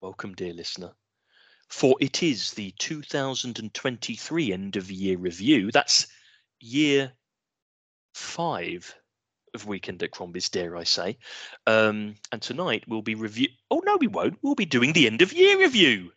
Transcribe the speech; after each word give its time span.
Welcome, 0.00 0.34
dear 0.34 0.52
listener. 0.52 0.92
For 1.68 1.96
it 2.00 2.22
is 2.22 2.52
the 2.52 2.70
2023 2.78 4.52
end 4.52 4.76
of 4.76 4.92
year 4.92 5.18
review. 5.18 5.72
That's 5.72 6.06
year 6.60 7.12
five 8.14 8.94
of 9.54 9.66
Weekend 9.66 10.00
at 10.04 10.12
Crombie's, 10.12 10.50
dare 10.50 10.76
I 10.76 10.84
say. 10.84 11.18
Um, 11.66 12.14
and 12.30 12.40
tonight 12.40 12.84
we'll 12.86 13.02
be 13.02 13.16
review. 13.16 13.48
Oh 13.72 13.82
no, 13.84 13.96
we 13.96 14.06
won't. 14.06 14.38
We'll 14.40 14.54
be 14.54 14.66
doing 14.66 14.92
the 14.92 15.08
end 15.08 15.20
of 15.20 15.32
year 15.32 15.58
review. 15.58 16.12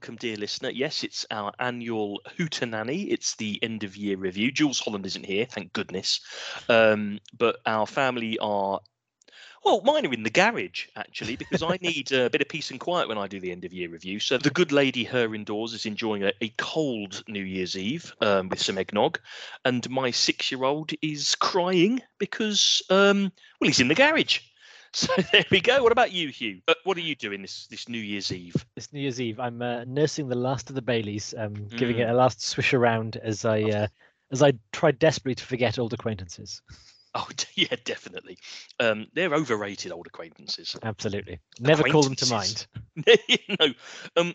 Welcome, 0.00 0.16
dear 0.16 0.36
listener. 0.36 0.70
Yes, 0.70 1.04
it's 1.04 1.26
our 1.30 1.52
annual 1.58 2.22
Hootenanny. 2.38 3.12
It's 3.12 3.36
the 3.36 3.62
end 3.62 3.84
of 3.84 3.98
year 3.98 4.16
review. 4.16 4.50
Jools 4.50 4.80
Holland 4.80 5.04
isn't 5.04 5.26
here, 5.26 5.44
thank 5.44 5.74
goodness. 5.74 6.20
Um, 6.70 7.18
but 7.36 7.58
our 7.66 7.86
family 7.86 8.38
are, 8.38 8.80
well, 9.62 9.82
mine 9.84 10.06
are 10.06 10.12
in 10.14 10.22
the 10.22 10.30
garage 10.30 10.86
actually, 10.96 11.36
because 11.36 11.62
I 11.62 11.76
need 11.82 12.12
a 12.12 12.30
bit 12.30 12.40
of 12.40 12.48
peace 12.48 12.70
and 12.70 12.80
quiet 12.80 13.08
when 13.08 13.18
I 13.18 13.26
do 13.26 13.40
the 13.40 13.52
end 13.52 13.66
of 13.66 13.74
year 13.74 13.90
review. 13.90 14.20
So 14.20 14.38
the 14.38 14.48
good 14.48 14.72
lady, 14.72 15.04
her 15.04 15.34
indoors, 15.34 15.74
is 15.74 15.84
enjoying 15.84 16.24
a, 16.24 16.32
a 16.40 16.48
cold 16.56 17.22
New 17.28 17.44
Year's 17.44 17.76
Eve 17.76 18.10
um, 18.22 18.48
with 18.48 18.62
some 18.62 18.78
eggnog, 18.78 19.18
and 19.66 19.88
my 19.90 20.10
six-year-old 20.10 20.92
is 21.02 21.34
crying 21.34 22.00
because, 22.18 22.80
um, 22.88 23.30
well, 23.60 23.68
he's 23.68 23.80
in 23.80 23.88
the 23.88 23.94
garage. 23.94 24.38
So 24.92 25.12
there 25.32 25.44
we 25.52 25.60
go. 25.60 25.82
What 25.84 25.92
about 25.92 26.10
you, 26.12 26.28
Hugh? 26.30 26.62
Uh, 26.66 26.74
what 26.82 26.96
are 26.96 27.00
you 27.00 27.14
doing 27.14 27.42
this 27.42 27.68
this 27.68 27.88
New 27.88 28.00
Year's 28.00 28.32
Eve? 28.32 28.56
This 28.74 28.92
New 28.92 29.00
Year's 29.00 29.20
Eve, 29.20 29.38
I'm 29.38 29.62
uh, 29.62 29.84
nursing 29.86 30.28
the 30.28 30.34
last 30.34 30.68
of 30.68 30.74
the 30.74 30.82
Baileys, 30.82 31.32
um, 31.38 31.54
giving 31.76 31.96
Mm. 31.96 32.00
it 32.00 32.08
a 32.10 32.14
last 32.14 32.42
swish 32.42 32.74
around 32.74 33.16
as 33.16 33.44
I 33.44 33.62
uh, 33.62 33.86
as 34.32 34.42
I 34.42 34.54
try 34.72 34.90
desperately 34.90 35.36
to 35.36 35.44
forget 35.44 35.78
old 35.78 35.92
acquaintances. 35.92 36.60
Oh, 37.14 37.28
yeah, 37.54 37.76
definitely. 37.84 38.38
Um, 38.80 39.06
they're 39.14 39.32
overrated 39.32 39.92
old 39.92 40.08
acquaintances. 40.08 40.76
Absolutely, 40.82 41.38
never 41.60 41.84
call 41.84 42.02
them 42.02 42.16
to 42.16 42.26
mind. 42.26 42.66
No. 43.60 43.66
Um, 44.16 44.34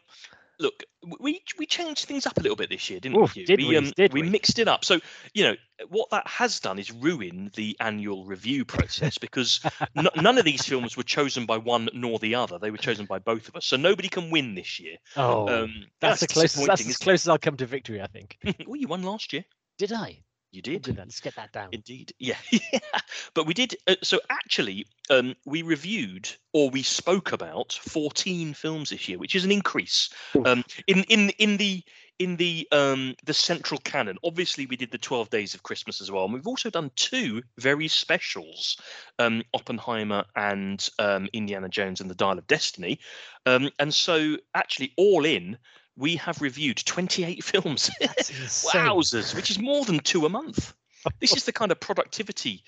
look, 0.59 0.83
we 1.19 1.41
we 1.57 1.65
changed 1.65 2.05
things 2.05 2.25
up 2.25 2.37
a 2.37 2.41
little 2.41 2.55
bit 2.55 2.69
this 2.69 2.89
year, 2.89 2.99
didn't 2.99 3.21
Oof, 3.21 3.35
we? 3.35 3.45
Did 3.45 3.59
we, 3.59 3.67
we? 3.69 3.77
um, 3.77 3.91
Did 3.95 4.13
we 4.13 4.21
we? 4.21 4.29
mixed 4.29 4.59
it 4.59 4.67
up. 4.67 4.85
So 4.85 4.99
you 5.33 5.43
know 5.43 5.55
what 5.89 6.09
that 6.11 6.27
has 6.27 6.59
done 6.59 6.79
is 6.79 6.91
ruin 6.91 7.51
the 7.55 7.75
annual 7.79 8.25
review 8.25 8.65
process 8.65 9.17
because 9.17 9.59
n- 9.95 10.07
none 10.15 10.37
of 10.37 10.45
these 10.45 10.63
films 10.65 10.95
were 10.95 11.03
chosen 11.03 11.45
by 11.45 11.57
one 11.57 11.89
nor 11.93 12.19
the 12.19 12.35
other. 12.35 12.59
They 12.59 12.71
were 12.71 12.77
chosen 12.77 13.05
by 13.05 13.19
both 13.19 13.47
of 13.49 13.55
us. 13.55 13.65
So 13.65 13.77
nobody 13.77 14.07
can 14.07 14.29
win 14.31 14.55
this 14.55 14.79
year. 14.79 14.97
Oh, 15.15 15.47
Um, 15.47 15.85
that's, 15.99 16.21
the 16.21 16.27
closest. 16.27 16.65
That's 16.65 16.87
as 16.87 16.97
close 16.97 17.25
as 17.25 17.29
I'll 17.29 17.37
come 17.37 17.57
to 17.57 17.65
victory, 17.65 18.01
I 18.01 18.07
think. 18.07 18.37
well, 18.67 18.77
you 18.77 18.87
won 18.87 19.03
last 19.03 19.33
year. 19.33 19.45
Did 19.77 19.91
I? 19.91 20.19
You 20.55 20.61
did. 20.61 20.83
good, 20.83 20.97
Let's 20.97 21.19
get 21.19 21.35
that 21.35 21.51
down. 21.51 21.69
Indeed, 21.71 22.13
yeah, 22.19 22.37
yeah. 22.51 22.79
But 23.33 23.45
we 23.45 23.53
did. 23.53 23.75
Uh, 23.87 23.95
so 24.01 24.19
actually, 24.29 24.87
um, 25.09 25.35
we 25.45 25.61
reviewed 25.61 26.29
or 26.53 26.69
we 26.69 26.83
spoke 26.83 27.31
about 27.31 27.73
fourteen 27.73 28.53
films 28.53 28.89
this 28.89 29.07
year, 29.09 29.17
which 29.17 29.35
is 29.35 29.45
an 29.45 29.51
increase 29.51 30.09
um, 30.45 30.63
in 30.87 31.03
in 31.03 31.29
in 31.31 31.57
the 31.57 31.83
in 32.19 32.37
the 32.37 32.67
um, 32.71 33.15
the 33.25 33.33
central 33.33 33.79
canon. 33.83 34.17
Obviously, 34.23 34.65
we 34.65 34.77
did 34.77 34.91
the 34.91 34.97
Twelve 34.97 35.29
Days 35.29 35.53
of 35.53 35.63
Christmas 35.63 36.01
as 36.01 36.11
well, 36.11 36.23
and 36.25 36.33
we've 36.33 36.47
also 36.47 36.69
done 36.69 36.91
two 36.95 37.41
very 37.57 37.87
specials: 37.87 38.77
um, 39.19 39.43
Oppenheimer 39.53 40.23
and 40.35 40.87
um, 40.99 41.27
Indiana 41.33 41.69
Jones 41.69 42.01
and 42.01 42.09
the 42.09 42.15
Dial 42.15 42.37
of 42.37 42.47
Destiny. 42.47 42.99
Um, 43.45 43.69
and 43.79 43.93
so, 43.93 44.37
actually, 44.53 44.93
all 44.97 45.25
in. 45.25 45.57
We 45.97 46.15
have 46.17 46.41
reviewed 46.41 46.77
28 46.77 47.43
films. 47.43 47.89
Wowzers, 48.01 49.35
which 49.35 49.51
is 49.51 49.59
more 49.59 49.85
than 49.85 49.99
two 49.99 50.25
a 50.25 50.29
month. 50.29 50.73
This 51.19 51.35
is 51.35 51.45
the 51.45 51.53
kind 51.53 51.71
of 51.71 51.79
productivity 51.79 52.63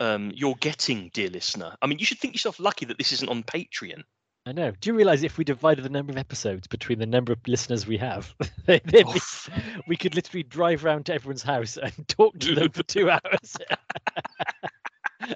um, 0.00 0.30
you're 0.34 0.54
getting, 0.56 1.10
dear 1.12 1.28
listener. 1.28 1.74
I 1.82 1.86
mean, 1.86 1.98
you 1.98 2.04
should 2.04 2.18
think 2.18 2.34
yourself 2.34 2.60
lucky 2.60 2.84
that 2.86 2.98
this 2.98 3.12
isn't 3.12 3.28
on 3.28 3.42
Patreon. 3.42 4.02
I 4.46 4.52
know. 4.52 4.70
Do 4.80 4.90
you 4.90 4.96
realise 4.96 5.22
if 5.22 5.36
we 5.36 5.44
divided 5.44 5.82
the 5.82 5.90
number 5.90 6.10
of 6.10 6.16
episodes 6.16 6.66
between 6.66 6.98
the 6.98 7.06
number 7.06 7.32
of 7.32 7.38
listeners 7.46 7.86
we 7.86 7.98
have, 7.98 8.34
be- 8.66 9.04
we 9.86 9.96
could 9.96 10.14
literally 10.14 10.42
drive 10.42 10.84
round 10.84 11.06
to 11.06 11.14
everyone's 11.14 11.42
house 11.42 11.76
and 11.76 11.92
talk 12.08 12.38
to 12.38 12.54
them 12.54 12.70
for 12.70 12.82
two 12.82 13.10
hours, 13.10 13.56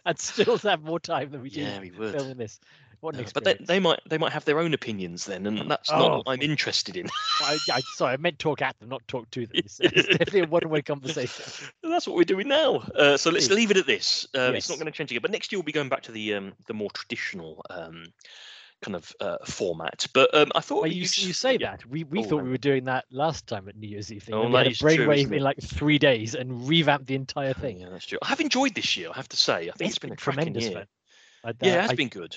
and 0.06 0.18
still 0.18 0.56
have 0.58 0.82
more 0.82 1.00
time 1.00 1.30
than 1.30 1.42
we 1.42 1.50
do 1.50 1.60
yeah, 1.60 1.80
we 1.80 1.90
would. 1.90 2.14
filming 2.14 2.38
this. 2.38 2.58
What 3.02 3.16
an 3.16 3.24
Uh, 3.24 3.28
but 3.34 3.42
they, 3.42 3.54
they 3.54 3.80
might 3.80 3.98
they 4.08 4.16
might 4.16 4.32
have 4.32 4.44
their 4.44 4.60
own 4.60 4.74
opinions 4.74 5.26
then, 5.26 5.44
and 5.46 5.68
that's 5.68 5.90
not 5.90 6.00
Oh, 6.00 6.16
what 6.18 6.28
I'm 6.28 6.40
interested 6.40 6.96
in. 6.96 7.08
I, 7.42 7.58
I, 7.72 7.80
sorry, 7.80 8.14
I 8.14 8.16
meant 8.16 8.38
talk 8.38 8.62
at 8.62 8.78
them, 8.78 8.90
not 8.90 9.06
talk 9.08 9.28
to 9.32 9.40
them. 9.44 9.56
It's, 9.56 9.80
it's 9.80 10.06
definitely 10.06 10.40
a 10.40 10.46
one-way 10.46 10.82
conversation. 10.82 11.44
that's 11.82 12.06
what 12.06 12.14
we're 12.14 12.22
doing 12.22 12.46
now. 12.46 12.76
Uh, 12.96 13.16
so 13.16 13.30
let's 13.30 13.50
leave 13.50 13.72
it 13.72 13.76
at 13.76 13.86
this. 13.86 14.28
Um, 14.34 14.54
It's 14.54 14.68
not 14.68 14.78
going 14.78 14.86
to 14.86 14.92
change 14.92 15.10
again. 15.10 15.20
But 15.20 15.32
next 15.32 15.50
year 15.50 15.58
we'll 15.58 15.64
be 15.64 15.72
going 15.72 15.88
back 15.88 16.02
to 16.02 16.12
the 16.12 16.34
um, 16.34 16.52
the 16.68 16.74
more 16.74 16.90
traditional 16.90 17.64
um, 17.70 18.04
kind 18.82 18.94
of 18.94 19.12
uh, 19.18 19.38
format. 19.46 20.06
But 20.14 20.32
um, 20.32 20.52
I 20.54 20.60
thought 20.60 20.82
Well, 20.82 20.92
you, 20.92 21.00
used- 21.00 21.18
you 21.18 21.32
say 21.32 21.56
yeah. 21.58 21.72
that. 21.72 21.84
We 21.86 22.04
we 22.04 22.20
Oh, 22.20 22.22
thought 22.22 22.44
we 22.44 22.50
were 22.50 22.56
doing 22.56 22.84
that 22.84 23.06
last 23.10 23.48
time 23.48 23.68
at 23.68 23.76
New 23.76 23.88
Year's 23.88 24.12
Eve 24.12 24.22
thing. 24.22 24.34
Oh, 24.36 24.46
we 24.46 24.54
had 24.54 24.68
a 24.68 24.70
brainwave 24.70 25.32
in 25.32 25.42
like 25.42 25.60
three 25.60 25.98
days 25.98 26.36
and 26.36 26.68
revamped 26.68 27.06
the 27.08 27.16
entire 27.16 27.54
thing. 27.54 27.80
Yeah, 27.80 27.88
that's 27.90 28.06
true. 28.06 28.18
I 28.22 28.28
have 28.28 28.40
enjoyed 28.40 28.76
this 28.76 28.96
year. 28.96 29.10
I 29.10 29.16
have 29.16 29.28
to 29.30 29.36
say. 29.36 29.70
I 29.70 29.72
think 29.72 29.80
it's 29.80 29.90
it's 29.90 29.98
been, 29.98 30.10
been 30.10 30.14
a 30.14 30.16
tremendous 30.16 30.64
year. 30.68 30.86
I'd, 31.44 31.56
Yeah, 31.60 31.72
uh, 31.72 31.78
it 31.78 31.80
has 31.82 31.90
I, 31.90 31.94
been 31.96 32.08
good. 32.08 32.36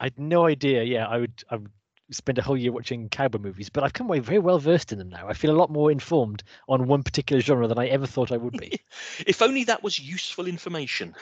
I 0.00 0.04
had 0.04 0.18
no 0.18 0.46
idea. 0.46 0.82
Yeah, 0.82 1.06
I 1.06 1.18
would. 1.18 1.44
I 1.50 1.56
would 1.56 1.70
spend 2.10 2.38
a 2.38 2.42
whole 2.42 2.56
year 2.56 2.70
watching 2.70 3.08
cowboy 3.08 3.38
movies, 3.38 3.68
but 3.68 3.82
I've 3.82 3.92
come 3.92 4.06
away 4.06 4.20
very 4.20 4.38
well 4.38 4.58
versed 4.58 4.92
in 4.92 4.98
them 4.98 5.08
now. 5.08 5.28
I 5.28 5.32
feel 5.32 5.50
a 5.50 5.58
lot 5.58 5.70
more 5.70 5.90
informed 5.90 6.44
on 6.68 6.86
one 6.86 7.02
particular 7.02 7.40
genre 7.40 7.66
than 7.66 7.78
I 7.78 7.88
ever 7.88 8.06
thought 8.06 8.30
I 8.30 8.36
would 8.36 8.56
be. 8.56 8.80
if 9.26 9.42
only 9.42 9.64
that 9.64 9.82
was 9.82 9.98
useful 9.98 10.46
information. 10.46 11.14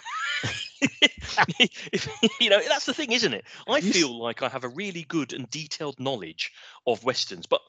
if, 1.59 2.09
you 2.41 2.51
know, 2.51 2.61
that's 2.69 2.87
the 2.87 2.95
thing, 2.95 3.13
isn't 3.13 3.33
it? 3.33 3.45
I 3.67 3.81
feel 3.81 4.19
like 4.21 4.43
I 4.43 4.49
have 4.49 4.65
a 4.65 4.69
really 4.69 5.05
good 5.05 5.33
and 5.33 5.49
detailed 5.49 5.99
knowledge 5.99 6.53
of 6.87 7.03
westerns, 7.03 7.47
but 7.47 7.63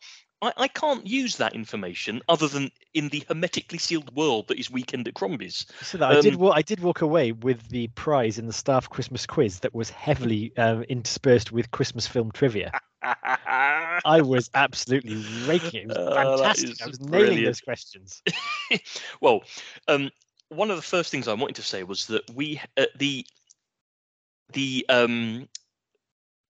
I, 0.46 0.54
I 0.58 0.68
can't 0.68 1.06
use 1.06 1.38
that 1.38 1.56
information 1.56 2.22
other 2.30 2.48
than 2.48 2.72
in 2.94 3.10
the 3.10 3.24
hermetically 3.28 3.78
sealed 3.78 4.16
world 4.16 4.48
that 4.48 4.60
is 4.60 4.70
Weekend 4.70 5.08
at 5.08 5.14
Crombie's. 5.14 5.66
So 5.82 5.98
that 5.98 6.12
I 6.12 6.22
did. 6.22 6.34
Um, 6.34 6.40
Wa- 6.40 6.54
I 6.56 6.62
did 6.62 6.80
walk 6.80 7.02
away 7.02 7.32
with 7.32 7.68
the 7.70 7.88
prize 7.90 8.38
in 8.38 8.48
the 8.48 8.54
staff 8.54 8.90
Christmas 8.90 9.26
quiz 9.26 9.60
that 9.60 9.74
was 9.74 9.90
heavily 9.90 10.56
um, 10.58 10.84
interspersed 10.84 11.52
with 11.52 11.72
Christmas 11.72 12.08
film 12.08 12.32
trivia. 12.32 12.72
I 13.02 14.22
was 14.22 14.50
absolutely 14.54 15.16
raking. 15.46 15.82
It 15.82 15.88
was 15.88 15.98
that 15.98 16.16
fantastic. 16.16 16.82
I 16.82 16.88
was 16.88 17.00
nailing 17.00 17.44
those 17.44 17.62
questions. 17.62 18.22
well, 19.22 19.44
um, 19.88 20.12
one 20.50 20.70
of 20.70 20.76
the 20.78 20.84
first 20.84 21.12
things 21.12 21.28
I 21.28 21.34
wanted 21.34 21.56
to 21.58 21.64
say 21.64 21.84
was 21.84 22.08
that 22.08 22.30
we 22.34 22.62
uh, 22.78 22.86
the 22.98 23.26
the 24.54 24.86
um 24.90 25.48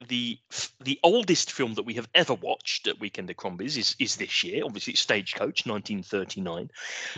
the 0.07 0.37
the 0.81 0.99
oldest 1.03 1.51
film 1.51 1.73
that 1.75 1.83
we 1.83 1.93
have 1.95 2.07
ever 2.13 2.33
watched 2.33 2.87
at 2.87 2.99
Weekend 2.99 3.29
at 3.29 3.37
Crombie's 3.37 3.77
is 3.77 3.95
is 3.99 4.15
this 4.17 4.43
year. 4.43 4.63
Obviously, 4.65 4.93
it's 4.93 5.01
Stagecoach, 5.01 5.65
1939, 5.65 6.69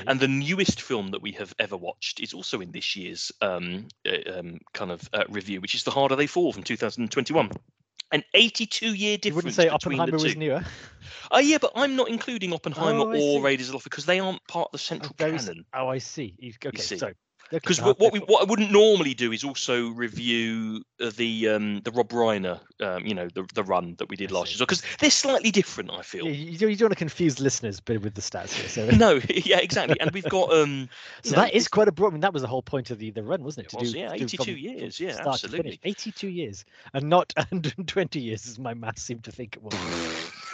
and 0.08 0.20
the 0.20 0.28
newest 0.28 0.82
film 0.82 1.12
that 1.12 1.22
we 1.22 1.32
have 1.34 1.54
ever 1.60 1.76
watched 1.76 2.20
is 2.20 2.34
also 2.34 2.62
in 2.62 2.72
this 2.72 2.96
year's 2.96 3.32
um, 3.42 3.88
uh, 4.08 4.40
um 4.40 4.60
kind 4.74 4.92
of 4.92 5.10
uh, 5.14 5.24
review, 5.30 5.60
which 5.62 5.76
is 5.76 5.84
The 5.84 5.92
Harder 5.92 6.16
They 6.16 6.28
Fall 6.28 6.54
from 6.54 6.64
2021. 6.64 7.52
An 8.14 8.24
82 8.34 8.94
year 8.94 9.18
difference. 9.18 9.26
You 9.26 9.36
wouldn't 9.36 9.56
say 9.56 9.68
Oppenheimer 9.68 10.18
was 10.18 10.38
newer. 10.38 10.64
Oh 11.30 11.40
yeah, 11.40 11.58
but 11.60 11.74
I'm 11.76 11.98
not 11.98 12.08
including 12.08 12.54
Oppenheimer 12.54 13.02
Oh, 13.02 13.08
or 13.08 13.40
see. 13.40 13.42
Raiders 13.42 13.68
of 13.68 13.72
the 13.72 13.76
Lost 13.78 13.84
because 13.84 14.06
they 14.06 14.20
aren't 14.20 14.46
part 14.48 14.70
of 14.74 14.80
the 14.80 14.84
Oh, 14.84 15.10
central 15.10 15.16
s- 15.20 15.46
canon. 15.46 15.66
Oh, 15.74 15.90
I 15.90 15.98
see. 15.98 16.36
You, 16.38 16.54
okay, 16.66 16.82
so 16.82 17.12
Because 17.50 17.82
what, 17.82 18.00
what 18.00 18.12
we 18.14 18.20
what 18.20 18.42
I 18.42 18.46
wouldn't 18.46 18.72
normally 18.72 19.14
do 19.14 19.32
is 19.32 19.44
also 19.44 19.88
review 19.90 20.84
uh, 21.02 21.12
the 21.16 21.50
um 21.50 21.82
the 21.82 21.92
Rob 21.92 22.10
Reiner 22.10 22.60
um 22.82 23.06
you 23.06 23.14
know 23.14 23.28
the 23.34 23.48
the 23.54 23.64
run 23.64 23.96
that 24.00 24.10
we 24.10 24.16
did 24.16 24.32
last 24.32 24.52
year 24.52 24.66
because 24.66 24.84
they're 25.00 25.10
slightly 25.10 25.52
different. 25.52 25.92
I 25.92 26.02
feel. 26.02 26.26
Yeah, 26.26 26.32
you, 26.32 26.58
don't- 26.58 26.70
you 26.70 26.76
don't 26.76 26.86
want 26.88 26.94
to 26.94 26.98
confuse 26.98 27.40
listeners 27.40 27.82
with 27.88 28.14
the 28.14 28.22
stats 28.22 28.54
here. 28.54 28.68
So, 28.70 28.86
No, 28.98 29.20
yeah, 29.30 29.60
exactly. 29.60 30.00
And 30.00 30.12
we've 30.12 30.28
got 30.30 30.52
um. 30.52 30.90
so 31.24 31.36
know, 31.36 31.42
that 31.44 31.54
is 31.54 31.68
quite 31.68 31.88
a 31.88 31.92
broad. 31.92 32.10
I 32.10 32.12
mean, 32.12 32.22
that 32.22 32.34
was 32.34 32.42
the 32.42 32.48
whole 32.48 32.62
point 32.62 32.92
of 32.92 33.00
the, 33.00 33.12
the 33.12 33.24
run, 33.24 33.44
wasn't 33.44 33.68
it? 33.68 33.74
It 33.74 33.80
was, 33.80 33.94
yeah, 33.94 34.10
to 34.10 34.16
82 34.16 34.38
from- 34.38 34.46
from 34.46 34.58
years, 34.58 35.00
yeah, 35.00 35.12
start 35.14 35.40
to 35.40 35.50
finish. 35.50 35.58
absolutely. 35.74 35.80
82 35.84 36.28
years, 36.28 36.66
and 36.94 37.10
not 37.10 37.34
120 37.38 38.20
years, 38.20 38.48
as 38.48 38.60
my 38.60 38.74
maths 38.74 39.02
seemed 39.04 39.24
to 39.26 39.32
think 39.32 39.56
it 39.56 39.64
was. 39.64 39.74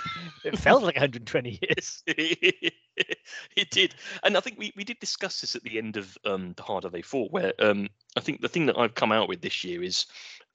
it 0.44 0.58
felt 0.58 0.84
like 0.84 0.96
120 0.96 1.60
years. 1.62 2.04
it 2.08 3.70
did, 3.72 3.96
and 4.24 4.38
I 4.38 4.40
think 4.40 4.58
we, 4.58 4.74
we 4.76 4.84
did 4.84 5.00
discuss 5.00 5.42
this 5.42 5.56
at 5.56 5.64
the 5.64 5.78
end 5.78 5.98
of 5.98 6.18
um, 6.26 6.54
the 6.56 6.64
harder 6.64 6.90
they 6.90 7.02
fall, 7.02 7.28
where 7.30 7.54
um, 7.60 7.90
I 8.16 8.20
think 8.20 8.42
the 8.42 8.50
thing 8.50 8.66
that 8.68 8.78
I've 8.78 8.96
come 8.96 9.12
out 9.12 9.30
with 9.30 9.42
this 9.42 9.64
year 9.64 9.84
is, 9.84 10.06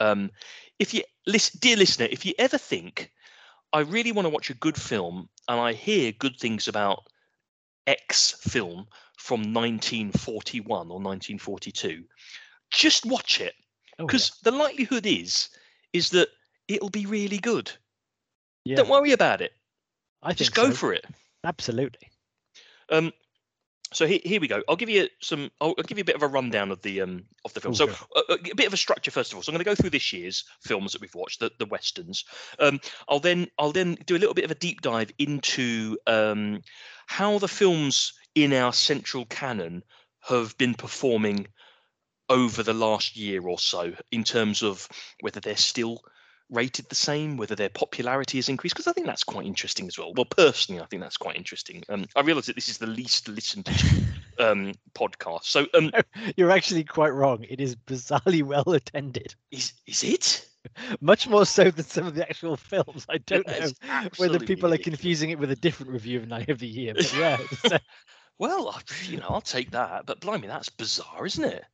um, 0.00 0.30
if 0.78 0.94
you 0.94 1.02
listen, 1.26 1.58
dear 1.60 1.76
listener, 1.76 2.08
if 2.10 2.24
you 2.24 2.34
ever 2.38 2.58
think 2.58 3.12
I 3.72 3.80
really 3.80 4.12
want 4.12 4.26
to 4.26 4.30
watch 4.30 4.50
a 4.50 4.54
good 4.54 4.76
film 4.76 5.28
and 5.48 5.60
I 5.60 5.72
hear 5.72 6.12
good 6.12 6.38
things 6.38 6.68
about 6.68 7.06
X 7.86 8.32
film 8.32 8.86
from 9.16 9.52
1941 9.52 10.70
or 10.70 11.00
1942, 11.00 12.04
just 12.70 13.06
watch 13.06 13.40
it. 13.40 13.54
Oh, 13.98 14.06
because 14.06 14.30
the 14.42 14.52
likelihood 14.52 15.06
is 15.06 15.48
is 15.92 16.10
that 16.10 16.28
it'll 16.68 16.90
be 16.90 17.06
really 17.06 17.38
good. 17.38 17.70
Yeah. 18.68 18.76
Don't 18.76 18.90
worry 18.90 19.12
about 19.12 19.40
it. 19.40 19.52
I 20.22 20.34
Just 20.34 20.54
go 20.54 20.68
so. 20.68 20.76
for 20.76 20.92
it. 20.92 21.06
Absolutely. 21.42 22.10
Um, 22.90 23.12
so 23.94 24.06
here, 24.06 24.20
here 24.22 24.42
we 24.42 24.48
go. 24.48 24.62
I'll 24.68 24.76
give 24.76 24.90
you 24.90 25.08
some. 25.22 25.50
I'll, 25.58 25.74
I'll 25.78 25.84
give 25.84 25.96
you 25.96 26.02
a 26.02 26.04
bit 26.04 26.16
of 26.16 26.22
a 26.22 26.26
rundown 26.26 26.70
of 26.70 26.82
the 26.82 27.00
um 27.00 27.24
of 27.46 27.54
the 27.54 27.60
film. 27.60 27.72
Oh, 27.72 27.74
so 27.74 27.88
uh, 28.14 28.36
a 28.50 28.54
bit 28.54 28.66
of 28.66 28.74
a 28.74 28.76
structure 28.76 29.10
first 29.10 29.32
of 29.32 29.36
all. 29.36 29.42
So 29.42 29.50
I'm 29.50 29.54
going 29.54 29.64
to 29.64 29.70
go 29.70 29.74
through 29.74 29.90
this 29.90 30.12
year's 30.12 30.44
films 30.60 30.92
that 30.92 31.00
we've 31.00 31.14
watched, 31.14 31.40
the, 31.40 31.50
the 31.58 31.64
westerns. 31.64 32.26
Um, 32.58 32.78
I'll 33.08 33.20
then 33.20 33.46
I'll 33.58 33.72
then 33.72 33.96
do 34.04 34.16
a 34.16 34.18
little 34.18 34.34
bit 34.34 34.44
of 34.44 34.50
a 34.50 34.56
deep 34.56 34.82
dive 34.82 35.10
into 35.18 35.96
um 36.06 36.60
how 37.06 37.38
the 37.38 37.48
films 37.48 38.12
in 38.34 38.52
our 38.52 38.74
central 38.74 39.24
canon 39.24 39.82
have 40.20 40.58
been 40.58 40.74
performing 40.74 41.46
over 42.28 42.62
the 42.62 42.74
last 42.74 43.16
year 43.16 43.46
or 43.48 43.58
so 43.58 43.94
in 44.12 44.24
terms 44.24 44.62
of 44.62 44.86
whether 45.20 45.40
they're 45.40 45.56
still 45.56 46.02
rated 46.50 46.88
the 46.88 46.94
same, 46.94 47.36
whether 47.36 47.54
their 47.54 47.68
popularity 47.68 48.38
has 48.38 48.48
increased, 48.48 48.74
because 48.74 48.86
I 48.86 48.92
think 48.92 49.06
that's 49.06 49.24
quite 49.24 49.46
interesting 49.46 49.86
as 49.86 49.98
well. 49.98 50.12
Well, 50.14 50.24
personally, 50.24 50.80
I 50.80 50.86
think 50.86 51.02
that's 51.02 51.16
quite 51.16 51.36
interesting. 51.36 51.82
Um, 51.88 52.06
I 52.16 52.22
realise 52.22 52.46
that 52.46 52.56
this 52.56 52.68
is 52.68 52.78
the 52.78 52.86
least 52.86 53.28
listened 53.28 53.66
to 53.66 54.02
um, 54.38 54.72
podcast. 54.94 55.44
So, 55.44 55.66
um, 55.74 55.90
You're 56.36 56.50
actually 56.50 56.84
quite 56.84 57.10
wrong. 57.10 57.44
It 57.48 57.60
is 57.60 57.76
bizarrely 57.76 58.42
well 58.42 58.70
attended, 58.72 59.34
is 59.50 59.72
is 59.86 60.02
it? 60.02 60.44
much 61.00 61.28
more 61.28 61.46
so 61.46 61.70
than 61.70 61.84
some 61.84 62.06
of 62.06 62.14
the 62.14 62.28
actual 62.28 62.56
films. 62.56 63.06
I 63.08 63.18
don't 63.18 63.46
know 63.46 63.70
whether 64.16 64.38
people 64.38 64.72
are 64.72 64.78
confusing 64.78 65.30
it 65.30 65.38
with 65.38 65.50
a 65.50 65.56
different 65.56 65.92
review 65.92 66.18
of 66.18 66.28
Night 66.28 66.48
of 66.48 66.58
the 66.58 66.66
Year. 66.66 66.94
But 66.94 67.16
yeah, 67.16 67.38
Well, 68.38 68.80
you 69.06 69.18
know, 69.18 69.26
I'll 69.30 69.40
take 69.40 69.72
that. 69.72 70.06
But 70.06 70.20
blimey, 70.20 70.46
that's 70.46 70.68
bizarre, 70.68 71.26
isn't 71.26 71.44
it? 71.44 71.64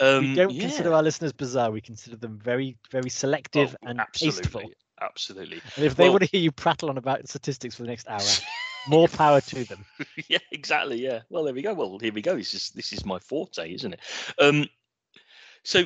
Um, 0.00 0.30
we 0.30 0.34
don't 0.34 0.58
consider 0.58 0.92
our 0.92 1.02
listeners 1.02 1.32
bizarre. 1.32 1.70
We 1.70 1.80
consider 1.80 2.16
them 2.16 2.38
very, 2.42 2.76
very 2.90 3.10
selective 3.10 3.76
Oh, 3.82 3.88
and 3.88 4.00
absolutely, 4.00 4.42
tasteful. 4.42 4.70
absolutely. 5.00 5.62
And 5.76 5.84
if 5.84 5.94
they 5.94 6.04
Well- 6.04 6.12
want 6.14 6.24
to 6.24 6.30
hear 6.30 6.40
you 6.40 6.50
prattle 6.52 6.90
on 6.90 6.98
about 6.98 7.28
statistics 7.28 7.76
for 7.76 7.82
the 7.82 7.88
next 7.88 8.08
hour, 8.08 8.18
more 8.88 9.06
power 9.08 9.40
to 9.40 9.64
them. 9.64 9.84
yeah, 10.28 10.38
exactly. 10.50 11.00
Yeah. 11.00 11.20
Well, 11.30 11.44
there 11.44 11.54
we 11.54 11.62
go. 11.62 11.74
Well, 11.74 11.98
here 11.98 12.12
we 12.12 12.22
go. 12.22 12.36
This 12.36 12.54
is 12.54 12.70
this 12.70 12.92
is 12.92 13.04
my 13.04 13.18
forte, 13.20 13.72
isn't 13.72 13.92
it? 13.94 14.00
Um, 14.40 14.68
so 15.62 15.84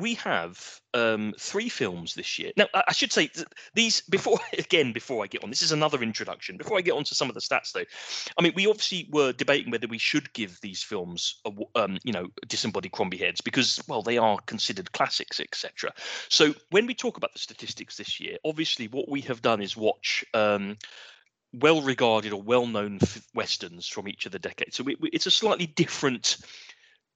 we 0.00 0.14
have 0.14 0.80
um 0.94 1.34
three 1.38 1.68
films 1.68 2.14
this 2.14 2.38
year. 2.38 2.52
Now, 2.56 2.66
I 2.74 2.92
should 2.92 3.12
say 3.12 3.30
these 3.74 4.00
before 4.10 4.38
again 4.56 4.92
before 4.92 5.22
I 5.22 5.26
get 5.26 5.44
on. 5.44 5.50
This 5.50 5.62
is 5.62 5.72
another 5.72 6.02
introduction. 6.02 6.56
Before 6.56 6.78
I 6.78 6.80
get 6.80 6.92
on 6.92 7.04
to 7.04 7.14
some 7.14 7.28
of 7.28 7.34
the 7.34 7.40
stats, 7.40 7.72
though, 7.72 7.84
I 8.36 8.42
mean, 8.42 8.52
we 8.54 8.66
obviously 8.66 9.08
were 9.10 9.32
debating 9.32 9.70
whether 9.70 9.86
we 9.86 9.98
should 9.98 10.32
give 10.32 10.60
these 10.60 10.82
films, 10.82 11.40
a 11.44 11.52
um, 11.74 11.98
you 12.04 12.12
know, 12.12 12.28
disembodied 12.46 12.92
Crombie 12.92 13.18
heads 13.18 13.40
because, 13.40 13.80
well, 13.88 14.02
they 14.02 14.18
are 14.18 14.38
considered 14.46 14.92
classics, 14.92 15.40
etc. 15.40 15.92
So 16.28 16.54
when 16.70 16.86
we 16.86 16.94
talk 16.94 17.16
about 17.16 17.32
the 17.32 17.38
statistics 17.38 17.96
this 17.96 18.20
year, 18.20 18.38
obviously 18.44 18.88
what 18.88 19.08
we 19.08 19.20
have 19.22 19.42
done 19.42 19.62
is 19.62 19.76
watch. 19.76 20.24
Um, 20.34 20.76
well 21.54 21.80
regarded 21.80 22.32
or 22.34 22.42
well 22.42 22.66
known 22.66 22.98
f- 23.00 23.26
westerns 23.34 23.88
from 23.88 24.06
each 24.06 24.26
of 24.26 24.32
the 24.32 24.38
decades. 24.38 24.76
So 24.76 24.84
we, 24.84 24.96
we, 25.00 25.08
it's 25.14 25.24
a 25.24 25.30
slightly 25.30 25.66
different 25.66 26.36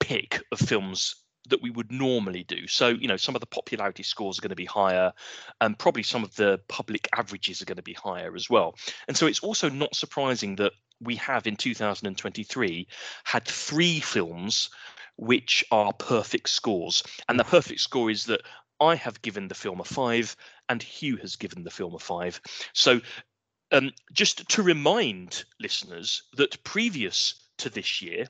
pick 0.01 0.43
of 0.51 0.59
films 0.59 1.17
that 1.49 1.63
we 1.63 1.71
would 1.71 1.91
normally 1.91 2.45
do. 2.45 2.67
So, 2.67 2.89
you 2.89 3.09
know, 3.09 3.17
some 3.17 3.35
of 3.35 3.41
the 3.41 3.47
popularity 3.47 4.03
scores 4.03 4.39
are 4.39 4.43
going 4.43 4.51
to 4.51 4.57
be 4.57 4.65
higher, 4.65 5.13
and 5.61 5.79
probably 5.79 6.03
some 6.03 6.23
of 6.23 6.35
the 6.37 6.61
public 6.69 7.09
averages 7.17 7.61
are 7.61 7.67
going 7.67 7.77
to 7.77 7.83
be 7.83 7.95
higher 7.95 8.35
as 8.37 8.49
well. 8.49 8.77
And 9.09 9.17
so 9.17 9.27
it's 9.27 9.41
also 9.41 9.69
not 9.69 9.95
surprising 9.95 10.57
that 10.57 10.73
we 11.01 11.17
have 11.17 11.47
in 11.47 11.57
2023 11.57 12.87
had 13.25 13.45
three 13.45 14.01
films 14.01 14.71
which 15.17 15.65
are 15.71 15.93
perfect 15.93 16.49
scores. 16.49 17.03
And 17.29 17.39
the 17.39 17.45
perfect 17.45 17.81
score 17.81 18.11
is 18.11 18.25
that 18.27 18.43
I 18.81 18.95
have 18.97 19.23
given 19.23 19.49
the 19.49 19.55
film 19.55 19.81
a 19.81 19.85
five 19.85 20.37
and 20.69 20.83
Hugh 20.83 21.17
has 21.19 21.37
given 21.37 21.65
the 21.65 21.71
film 21.71 21.95
a 21.95 21.99
five. 21.99 22.41
So 22.73 23.01
um, 23.71 23.93
just 24.13 24.49
to 24.51 24.63
remind 24.63 25.45
listeners 25.61 26.23
that 26.37 26.63
previous 26.65 27.35
to 27.59 27.71
this 27.71 28.03
year, 28.03 28.27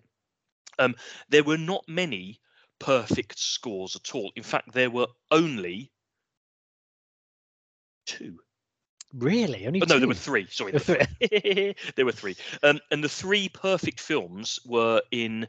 um, 0.79 0.95
there 1.29 1.45
were 1.45 1.59
not 1.59 1.85
many 1.89 2.41
perfect 2.83 3.39
scores 3.39 3.95
at 3.97 4.15
all. 4.15 4.33
In 4.35 4.43
fact, 4.43 4.73
there 4.73 4.91
were 4.91 5.07
only 5.31 5.93
two. 8.07 8.39
Really? 9.15 9.67
Only 9.67 9.83
Oh, 9.83 9.87
no, 9.89 9.99
there 9.99 10.09
were 10.09 10.15
three. 10.15 10.47
Sorry, 10.51 10.73
There 10.73 10.99
were 10.99 11.05
three. 11.29 11.75
there 11.97 12.05
were 12.05 12.13
three. 12.13 12.37
Um, 12.63 12.81
and 12.91 13.05
the 13.05 13.09
three 13.09 13.49
perfect 13.49 14.01
films 14.01 14.59
were 14.65 15.03
in 15.11 15.47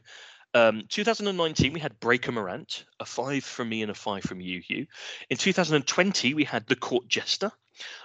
um, 0.54 0.84
2019. 0.88 1.72
We 1.72 1.80
had 1.80 1.98
Breaker 1.98 2.30
Morant, 2.30 2.84
a 3.00 3.04
five 3.04 3.42
from 3.42 3.68
me 3.68 3.82
and 3.82 3.90
a 3.90 3.94
five 3.94 4.22
from 4.22 4.40
you, 4.40 4.60
Hugh. 4.60 4.86
In 5.28 5.36
2020, 5.36 6.34
we 6.34 6.44
had 6.44 6.66
The 6.68 6.76
Court 6.76 7.08
Jester, 7.08 7.50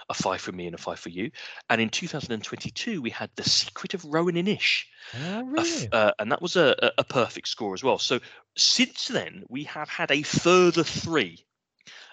a 0.08 0.14
five 0.14 0.40
from 0.40 0.56
me 0.56 0.66
and 0.66 0.74
a 0.74 0.78
five 0.78 0.98
for 0.98 1.08
you. 1.08 1.30
And 1.68 1.80
in 1.80 1.88
2022, 1.90 3.00
we 3.02 3.10
had 3.10 3.30
The 3.36 3.44
Secret 3.44 3.94
of 3.94 4.04
Roan 4.04 4.32
Inish, 4.32 4.84
Ah, 5.14 5.42
a 5.56 5.60
f- 5.60 5.86
really? 5.86 5.88
uh, 5.92 6.12
and 6.18 6.32
that 6.32 6.42
was 6.42 6.56
a, 6.56 6.92
a, 6.98 7.04
perfect 7.04 7.48
score 7.48 7.74
as 7.74 7.82
well. 7.82 7.98
So 7.98 8.20
since 8.56 9.08
then, 9.08 9.44
we 9.48 9.64
have 9.64 9.88
had 9.88 10.10
a 10.10 10.22
further 10.22 10.84
three, 10.84 11.44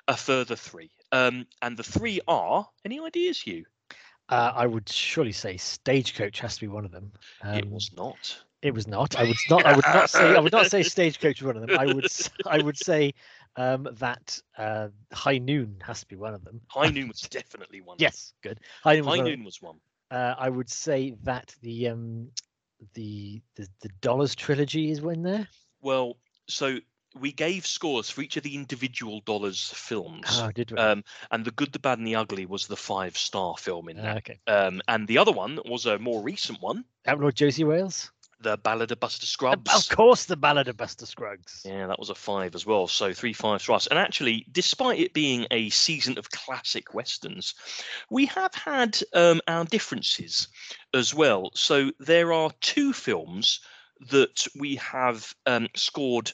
a 0.07 0.17
further 0.17 0.55
three, 0.55 0.91
um, 1.11 1.45
and 1.61 1.77
the 1.77 1.83
three 1.83 2.19
are 2.27 2.67
any 2.85 2.99
ideas, 2.99 3.39
Hugh? 3.41 3.65
Uh, 4.29 4.51
I 4.55 4.65
would 4.65 4.89
surely 4.89 5.31
say 5.31 5.57
Stagecoach 5.57 6.39
has 6.39 6.55
to 6.55 6.61
be 6.61 6.67
one 6.67 6.85
of 6.85 6.91
them. 6.91 7.11
it 7.53 7.65
Um, 7.65 7.71
was 7.71 7.91
not. 7.95 8.37
It 8.61 8.73
was 8.73 8.87
not. 8.87 9.15
I 9.15 9.23
would 9.23 9.37
not. 9.49 9.65
I 9.65 9.75
would 9.75 9.85
not 9.87 10.09
say. 10.09 10.35
I 10.35 10.39
would 10.39 10.51
not 10.51 10.67
say 10.67 10.83
Stagecoach 10.83 11.41
was 11.41 11.47
one 11.47 11.55
of 11.55 11.61
them. 11.61 11.77
I 11.79 11.85
would. 11.87 12.07
I 12.45 12.59
would 12.59 12.77
say 12.77 13.13
um, 13.57 13.87
that 13.93 14.39
uh, 14.57 14.87
High 15.11 15.39
Noon 15.39 15.77
has 15.83 15.99
to 16.01 16.05
be 16.07 16.15
one 16.15 16.33
of 16.33 16.43
them. 16.45 16.61
High 16.69 16.89
Noon 16.89 17.07
was 17.09 17.21
definitely 17.21 17.81
one. 17.81 17.97
Yes, 17.99 18.33
good. 18.41 18.59
High 18.83 18.95
Noon. 18.95 19.05
Was 19.05 19.15
High 19.15 19.17
one 19.23 19.25
Noon 19.31 19.43
was 19.43 19.61
one. 19.61 19.75
uh, 20.11 20.35
I 20.37 20.49
would 20.49 20.69
say 20.69 21.15
that 21.23 21.53
the 21.61 21.89
um, 21.89 22.29
the 22.93 23.41
the 23.55 23.67
the 23.81 23.89
Dollars 24.01 24.35
trilogy 24.35 24.91
is 24.91 24.99
in 24.99 25.23
there. 25.23 25.47
Well, 25.81 26.17
so 26.47 26.77
we 27.19 27.31
gave 27.31 27.65
scores 27.65 28.09
for 28.11 28.21
each 28.21 28.37
of 28.37 28.43
the 28.43 28.53
individual 28.53 29.21
dollars 29.21 29.71
films. 29.75 30.27
Oh, 30.39 30.51
did 30.51 30.71
we? 30.71 30.77
Um, 30.77 31.03
and 31.31 31.43
the 31.43 31.51
good, 31.51 31.71
the 31.71 31.79
bad, 31.79 31.97
and 31.97 32.05
the 32.05 32.15
ugly 32.15 32.45
was 32.45 32.67
the 32.67 32.75
five 32.77 33.17
star 33.17 33.57
film 33.57 33.89
in 33.89 33.97
Ah, 33.99 34.03
that. 34.03 34.17
okay. 34.17 34.39
Um, 34.45 34.81
and 34.87 35.07
the 35.07 35.17
other 35.17 35.31
one 35.31 35.59
was 35.65 35.87
a 35.87 35.97
more 35.97 36.21
recent 36.21 36.61
one, 36.61 36.85
Outlaw 37.07 37.31
Josey 37.31 37.63
Wales. 37.63 38.11
The 38.39 38.57
Ballad 38.57 38.91
of 38.91 38.99
Buster 38.99 39.25
Scruggs. 39.25 39.73
Of 39.73 39.95
course, 39.95 40.25
the 40.25 40.37
Ballad 40.37 40.67
of 40.67 40.77
Buster 40.77 41.05
Scruggs. 41.05 41.61
Yeah, 41.65 41.87
that 41.87 41.99
was 41.99 42.09
a 42.09 42.15
five 42.15 42.55
as 42.55 42.65
well. 42.65 42.87
So 42.87 43.13
three 43.13 43.33
fives 43.33 43.63
for 43.63 43.73
us. 43.73 43.87
And 43.87 43.97
actually, 43.97 44.45
despite 44.51 44.99
it 44.99 45.13
being 45.13 45.47
a 45.51 45.69
season 45.69 46.17
of 46.17 46.29
classic 46.31 46.93
westerns, 46.93 47.55
we 48.09 48.25
have 48.27 48.53
had 48.53 48.99
um, 49.13 49.41
our 49.47 49.65
differences 49.65 50.47
as 50.93 51.13
well. 51.13 51.51
So 51.53 51.91
there 51.99 52.31
are 52.31 52.51
two 52.61 52.93
films 52.93 53.59
that 54.09 54.47
we 54.59 54.75
have 54.75 55.33
um, 55.45 55.67
scored 55.75 56.31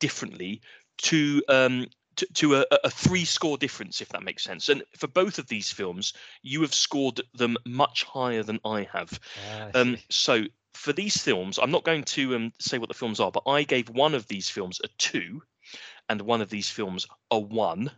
differently 0.00 0.60
to. 0.98 1.42
Um, 1.48 1.86
to, 2.16 2.26
to 2.32 2.54
a, 2.54 2.64
a 2.82 2.88
three 2.88 3.26
score 3.26 3.58
difference, 3.58 4.00
if 4.00 4.08
that 4.08 4.22
makes 4.22 4.42
sense. 4.42 4.70
And 4.70 4.82
for 4.96 5.06
both 5.06 5.38
of 5.38 5.48
these 5.48 5.70
films, 5.70 6.14
you 6.40 6.62
have 6.62 6.72
scored 6.72 7.20
them 7.34 7.58
much 7.66 8.04
higher 8.04 8.42
than 8.42 8.58
I 8.64 8.88
have. 8.90 9.20
Ah, 9.50 9.68
I 9.74 9.78
Um, 9.78 9.98
so 10.08 10.44
for 10.76 10.92
these 10.92 11.16
films, 11.16 11.58
I'm 11.58 11.70
not 11.70 11.84
going 11.84 12.04
to 12.04 12.36
um, 12.36 12.52
say 12.58 12.78
what 12.78 12.88
the 12.88 12.94
films 12.94 13.20
are, 13.20 13.32
but 13.32 13.42
I 13.46 13.64
gave 13.64 13.88
one 13.88 14.14
of 14.14 14.28
these 14.28 14.48
films 14.48 14.80
a 14.84 14.88
two, 14.98 15.42
and 16.08 16.20
one 16.20 16.40
of 16.40 16.50
these 16.50 16.70
films 16.70 17.06
a 17.30 17.38
one, 17.38 17.90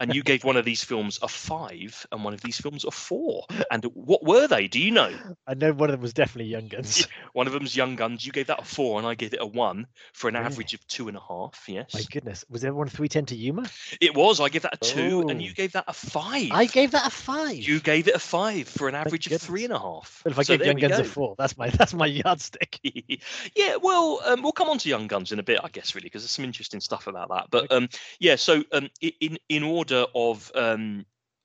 and 0.00 0.14
you 0.14 0.22
gave 0.22 0.44
one 0.44 0.56
of 0.56 0.64
these 0.64 0.82
films 0.84 1.18
a 1.22 1.28
five, 1.28 2.06
and 2.12 2.24
one 2.24 2.34
of 2.34 2.40
these 2.40 2.60
films 2.60 2.84
a 2.84 2.90
four. 2.90 3.44
And 3.70 3.84
what 3.94 4.24
were 4.24 4.46
they? 4.46 4.68
Do 4.68 4.80
you 4.80 4.90
know? 4.90 5.12
I 5.46 5.54
know 5.54 5.72
one 5.72 5.88
of 5.90 5.92
them 5.94 6.02
was 6.02 6.12
definitely 6.12 6.50
Young 6.50 6.68
Guns. 6.68 7.06
One 7.32 7.46
of 7.46 7.54
them's 7.54 7.74
Young 7.74 7.96
Guns. 7.96 8.26
You 8.26 8.32
gave 8.32 8.48
that 8.48 8.60
a 8.60 8.64
four, 8.64 8.98
and 8.98 9.06
I 9.06 9.14
gave 9.14 9.32
it 9.32 9.40
a 9.40 9.46
one 9.46 9.86
for 10.12 10.28
an 10.28 10.34
Really? 10.34 10.44
average 10.46 10.74
of 10.74 10.86
two 10.86 11.08
and 11.08 11.16
a 11.16 11.20
half. 11.20 11.64
Yes, 11.66 11.94
My 11.94 12.02
goodness, 12.10 12.44
was 12.50 12.60
there 12.60 12.74
one 12.74 12.88
three 12.88 13.08
ten 13.08 13.24
to 13.26 13.34
Yuma? 13.36 13.64
it 14.02 14.14
was. 14.14 14.38
I 14.38 14.50
gave 14.50 14.62
that 14.62 14.74
a 14.74 14.76
two, 14.76 15.22
and 15.28 15.40
you 15.40 15.50
Oh. 15.50 15.54
gave 15.56 15.72
that 15.72 15.84
a 15.88 15.94
five. 15.94 16.48
I 16.52 16.66
gave 16.66 16.90
that 16.90 17.06
a 17.06 17.10
five. 17.10 17.56
You 17.56 17.80
gave 17.80 18.06
it 18.08 18.14
a 18.14 18.18
five 18.18 18.68
for 18.68 18.88
an 18.88 18.94
average 18.94 19.28
of 19.32 19.40
three 19.40 19.64
and 19.64 19.72
a 19.72 19.78
half. 19.78 19.82
and 19.82 19.82
goodness. 19.82 19.82
a 19.82 19.82
half. 19.82 20.22
But 20.24 20.32
if 20.32 20.38
I 20.38 20.42
So 20.42 20.56
gave 20.58 20.66
Young 20.66 20.76
Guns 20.76 20.98
a 20.98 21.04
four, 21.04 21.34
that's 21.38 21.56
my 21.56 21.68
that's 21.78 21.94
my 21.94 22.06
yardstick. 22.06 22.78
yeah, 23.56 23.76
well, 23.76 24.20
um, 24.26 24.42
we'll 24.42 24.52
come 24.52 24.68
on 24.68 24.78
to 24.78 24.88
Young 24.88 25.06
Guns 25.06 25.32
in 25.32 25.38
a 25.38 25.42
bit, 25.42 25.60
I 25.62 25.68
guess, 25.68 25.94
really, 25.94 26.06
because 26.06 26.22
there's 26.22 26.30
some 26.32 26.44
interesting 26.44 26.80
stuff 26.80 27.06
about 27.06 27.30
that. 27.30 27.46
But 27.50 27.72
um, 27.72 27.88
yeah, 28.18 28.36
so 28.36 28.62
um, 28.72 28.90
i- 29.02 29.14
in 29.32 29.38
in 29.48 29.62
order 29.62 30.06
of 30.14 30.50
um, 30.54 31.04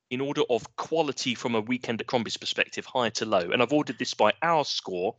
in 0.09 0.21
order 0.21 0.41
of 0.49 0.75
quality 0.75 1.35
from 1.35 1.55
a 1.55 1.61
weekend 1.61 2.01
at 2.01 2.07
Crombie's 2.07 2.37
perspective, 2.37 2.85
high 2.85 3.09
to 3.09 3.25
low, 3.25 3.51
and 3.51 3.61
I've 3.61 3.73
ordered 3.73 3.99
this 3.99 4.13
by 4.13 4.33
our 4.41 4.65
score, 4.65 5.15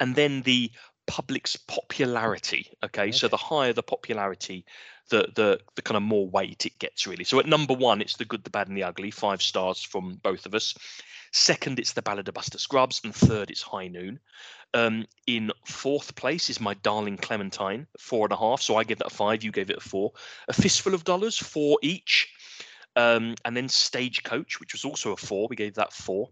and 0.00 0.14
then 0.14 0.42
the 0.42 0.70
public's 1.06 1.56
popularity. 1.56 2.68
Okay, 2.84 3.12
so 3.12 3.28
the 3.28 3.36
higher 3.36 3.72
the 3.72 3.82
popularity, 3.82 4.64
the 5.10 5.28
the 5.34 5.60
the 5.74 5.82
kind 5.82 5.96
of 5.96 6.02
more 6.02 6.28
weight 6.28 6.66
it 6.66 6.78
gets 6.78 7.06
really. 7.06 7.24
So 7.24 7.38
at 7.38 7.46
number 7.46 7.74
one, 7.74 8.00
it's 8.00 8.16
the 8.16 8.24
good, 8.24 8.44
the 8.44 8.50
bad, 8.50 8.68
and 8.68 8.76
the 8.76 8.84
ugly. 8.84 9.10
Five 9.10 9.42
stars 9.42 9.82
from 9.82 10.16
both 10.22 10.46
of 10.46 10.54
us. 10.54 10.74
Second, 11.32 11.78
it's 11.78 11.92
the 11.92 12.02
Ballad 12.02 12.28
of 12.28 12.34
Buster 12.34 12.58
Scruggs, 12.58 13.00
and 13.04 13.14
third, 13.14 13.50
it's 13.50 13.60
High 13.60 13.88
Noon. 13.88 14.20
Um, 14.76 15.06
in 15.26 15.52
fourth 15.64 16.14
place 16.16 16.50
is 16.50 16.60
My 16.60 16.74
Darling 16.74 17.16
Clementine, 17.16 17.86
four 17.98 18.26
and 18.26 18.32
a 18.32 18.36
half. 18.36 18.60
So 18.60 18.76
I 18.76 18.84
gave 18.84 18.98
that 18.98 19.06
a 19.06 19.14
five. 19.14 19.42
You 19.42 19.50
gave 19.50 19.70
it 19.70 19.78
a 19.78 19.80
four. 19.80 20.12
A 20.48 20.52
Fistful 20.52 20.92
of 20.92 21.02
Dollars, 21.02 21.38
four 21.38 21.78
each. 21.80 22.28
Um, 22.94 23.36
and 23.46 23.56
then 23.56 23.70
Stagecoach, 23.70 24.60
which 24.60 24.74
was 24.74 24.84
also 24.84 25.12
a 25.12 25.16
four. 25.16 25.48
We 25.48 25.56
gave 25.56 25.76
that 25.76 25.94
four. 25.94 26.28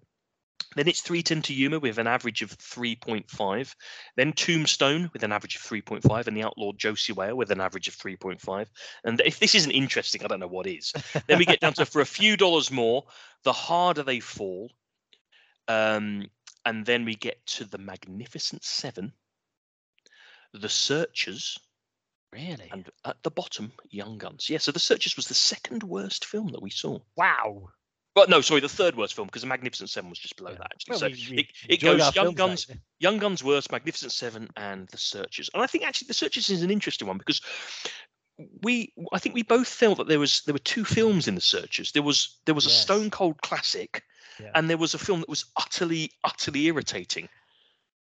Then 0.77 0.89
it's 0.89 1.01
310 1.01 1.41
to 1.43 1.55
Yuma 1.55 1.79
with 1.79 1.97
an 1.97 2.07
average 2.07 2.43
of 2.43 2.51
3.5. 2.59 3.75
Then 4.17 4.35
Tombstone 4.35 5.09
with 5.15 5.23
an 5.23 5.33
average 5.33 5.57
of 5.57 5.63
3.5, 5.63 6.27
and 6.27 6.37
the 6.37 6.43
Outlaw 6.43 6.73
Josey 6.73 7.15
Whale 7.15 7.37
with 7.37 7.51
an 7.51 7.63
average 7.63 7.89
of 7.89 7.97
3.5. 7.97 8.67
And 9.05 9.23
if 9.25 9.39
this 9.39 9.55
isn't 9.55 9.71
interesting, 9.71 10.23
I 10.23 10.27
don't 10.27 10.41
know 10.41 10.49
what 10.49 10.67
is. 10.67 10.93
then 11.29 11.39
we 11.39 11.47
get 11.47 11.61
down 11.61 11.73
to 11.75 11.87
for 11.87 12.03
a 12.03 12.07
few 12.07 12.37
dollars 12.37 12.71
more, 12.71 13.05
the 13.45 13.55
harder 13.55 14.03
they 14.03 14.21
fall. 14.21 14.71
Um, 15.67 16.27
and 16.65 16.85
then 16.87 17.05
we 17.05 17.15
get 17.15 17.45
to 17.47 17.65
the 17.65 17.79
Magnificent 17.79 18.65
Seven, 18.65 19.13
the 20.53 20.69
Searchers, 20.69 21.59
Really? 22.33 22.69
and 22.73 22.89
at 23.05 23.23
the 23.23 23.31
bottom, 23.31 23.73
Young 23.91 24.19
Guns. 24.19 24.49
Yeah, 24.51 24.59
so 24.59 24.73
the 24.73 24.79
Searchers 24.81 25.17
was 25.17 25.27
the 25.29 25.35
second 25.35 25.83
worst 25.83 26.25
film 26.25 26.49
that 26.49 26.63
we 26.63 26.71
saw. 26.71 26.99
wow. 27.17 27.69
Well, 28.17 28.29
no, 28.29 28.41
sorry, 28.43 28.61
the 28.61 28.69
third 28.69 28.95
worst 28.95 29.15
film 29.15 29.27
because 29.27 29.43
the 29.43 29.49
Magnificent 29.49 29.91
Seven 29.91 30.09
was 30.09 30.21
just 30.21 30.37
below 30.37 30.53
Yeah. 30.53 30.59
that 30.59 30.71
actually. 30.73 30.91
Well, 30.93 30.99
so 31.01 31.09
we- 31.09 31.27
we 31.31 31.39
it, 31.41 31.51
it 31.69 31.81
goes 31.81 32.15
Young 32.15 32.33
Guns, 32.35 32.69
mate. 32.69 32.79
Young 33.01 33.19
Guns 33.19 33.43
worst, 33.43 33.73
Magnificent 33.73 34.13
Seven, 34.13 34.49
and 34.57 34.87
The 34.91 34.99
Searchers. 34.99 35.51
And 35.53 35.61
I 35.61 35.67
think 35.67 35.83
actually 35.85 36.07
The 36.07 36.15
Searchers 36.15 36.49
is 36.49 36.63
an 36.63 36.71
interesting 36.71 37.09
one 37.09 37.19
because 37.19 37.41
we, 38.63 38.93
I 39.13 39.19
think 39.19 39.35
we 39.35 39.43
both 39.43 39.67
felt 39.67 39.99
that 39.99 40.07
there 40.07 40.21
was 40.21 40.43
there 40.43 40.53
were 40.53 40.61
two 40.61 40.85
films 40.85 41.27
in 41.27 41.35
The 41.35 41.41
Searchers. 41.41 41.91
There 41.91 42.05
was 42.05 42.39
there 42.45 42.55
was 42.55 42.67
a 42.67 42.71
Stone 42.71 43.11
Cold 43.11 43.43
classic, 43.43 44.05
Yeah. 44.41 44.51
and 44.55 44.69
there 44.69 44.77
was 44.77 44.95
a 44.95 44.99
film 44.99 45.21
that 45.21 45.29
was 45.29 45.47
utterly 45.57 46.11
utterly 46.23 46.67
irritating. 46.67 47.29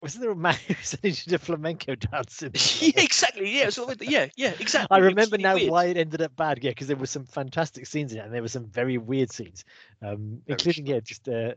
Wasn't 0.03 0.23
there 0.23 0.31
a 0.31 0.37
man 0.37 0.57
who 0.69 0.75
did 1.11 1.33
a 1.33 1.39
flamenco 1.39 1.95
dance 1.95 2.43
yeah, 2.83 2.93
exactly. 2.97 3.59
Yeah, 3.59 3.71
so 3.71 3.93
yeah, 4.03 4.29
yeah, 4.37 4.53
exactly. 4.61 4.95
I 4.95 4.99
remember 4.99 5.39
now 5.39 5.55
weird. 5.55 5.71
why 5.71 5.87
it 5.87 5.97
ended 5.97 6.21
up 6.21 6.37
bad. 6.37 6.63
Yeah, 6.63 6.71
because 6.71 6.87
there 6.87 6.97
were 6.97 7.07
some 7.07 7.25
fantastic 7.25 7.87
scenes 7.87 8.13
in 8.13 8.19
it, 8.19 8.25
and 8.25 8.33
there 8.33 8.43
were 8.43 8.49
some 8.49 8.67
very 8.67 8.99
weird 8.99 9.33
scenes, 9.33 9.65
um, 10.03 10.43
including 10.47 10.87
yeah, 10.87 11.01
just 11.01 11.29
uh, 11.29 11.55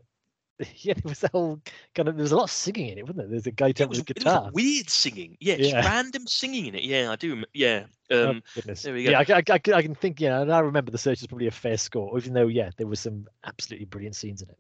yeah, 0.78 0.94
there 0.94 1.02
was 1.10 1.20
the 1.20 1.30
whole 1.32 1.60
kind 1.96 2.10
of 2.10 2.16
there 2.16 2.24
was 2.24 2.32
a 2.32 2.36
lot 2.36 2.44
of 2.44 2.52
singing 2.52 2.90
in 2.90 2.98
it, 2.98 3.04
wasn't 3.04 3.18
there? 3.20 3.28
There's 3.28 3.48
a 3.48 3.52
guy 3.52 3.68
It 3.70 3.78
taking 3.78 3.90
was, 3.90 4.00
the 4.00 4.04
it 4.10 4.18
was 4.18 4.24
guitar. 4.24 4.50
weird 4.54 4.90
singing. 4.90 5.38
Yeah, 5.40 5.56
Yeah. 5.58 5.86
random 5.86 6.28
singing 6.28 6.66
in 6.68 6.76
it. 6.76 6.84
Yeah, 6.84 7.12
I 7.12 7.16
do. 7.16 7.44
Yeah. 7.54 7.86
Oh, 8.12 8.30
Um, 8.32 8.44
goodness. 8.56 8.82
there 8.84 8.94
we 8.94 9.04
go. 9.04 9.12
Yeah, 9.12 9.20
I, 9.20 9.34
I, 9.38 9.44
I, 9.56 9.82
can 9.82 9.96
think. 9.96 10.20
Yeah, 10.20 10.42
and 10.42 10.52
I 10.52 10.60
remember 10.60 10.92
the 10.92 10.98
search 10.98 11.22
is 11.22 11.28
probably 11.28 11.48
a 11.48 11.52
fair 11.52 11.78
score, 11.78 12.18
even 12.18 12.34
though 12.34 12.48
yeah, 12.48 12.72
there 12.78 12.88
was 12.88 13.00
some 13.00 13.28
absolutely 13.46 13.86
brilliant 13.86 14.16
scenes 14.16 14.42
in 14.42 14.50
it. 14.50 14.58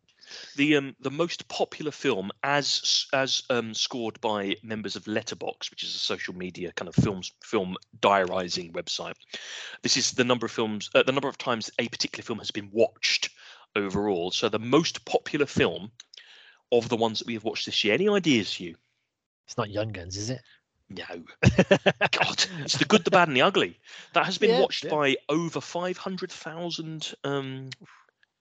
the 0.55 0.75
um 0.77 0.95
the 1.01 1.09
most 1.11 1.47
popular 1.47 1.91
film 1.91 2.29
as 2.43 3.07
as 3.13 3.41
um 3.49 3.73
scored 3.73 4.21
by 4.21 4.55
members 4.63 4.95
of 4.95 5.03
Letterboxd, 5.05 5.71
which 5.71 5.83
is 5.83 5.95
a 5.95 5.99
social 5.99 6.35
media 6.35 6.71
kind 6.73 6.87
of 6.87 6.95
films 6.95 7.31
film 7.43 7.75
diarizing 7.99 8.71
website. 8.73 9.15
This 9.81 9.97
is 9.97 10.11
the 10.11 10.23
number 10.23 10.45
of 10.45 10.51
films, 10.51 10.89
uh, 10.95 11.03
the 11.03 11.11
number 11.11 11.27
of 11.27 11.37
times 11.39 11.71
a 11.79 11.87
particular 11.89 12.23
film 12.23 12.37
has 12.39 12.51
been 12.51 12.69
watched 12.71 13.31
overall. 13.75 14.31
So 14.31 14.49
the 14.49 14.59
most 14.59 15.05
popular 15.05 15.45
film 15.45 15.91
of 16.71 16.89
the 16.89 16.97
ones 16.97 17.19
that 17.19 17.27
we 17.27 17.33
have 17.33 17.43
watched 17.43 17.65
this 17.65 17.83
year. 17.83 17.93
Any 17.93 18.09
ideas, 18.09 18.59
you? 18.59 18.75
It's 19.47 19.57
not 19.57 19.69
Young 19.69 19.91
Guns, 19.91 20.17
is 20.17 20.29
it? 20.29 20.41
No. 20.89 21.05
God, 22.11 22.45
it's 22.61 22.77
the 22.77 22.85
good, 22.87 23.03
the 23.05 23.11
bad, 23.11 23.27
and 23.27 23.37
the 23.37 23.41
ugly. 23.43 23.79
That 24.13 24.25
has 24.25 24.37
been 24.37 24.51
Yeah, 24.51 24.61
watched 24.61 24.85
yeah. 24.85 24.89
by 24.89 25.15
over 25.27 25.61
five 25.61 25.97
hundred 25.97 26.31
thousand. 26.31 27.13
Um, 27.23 27.69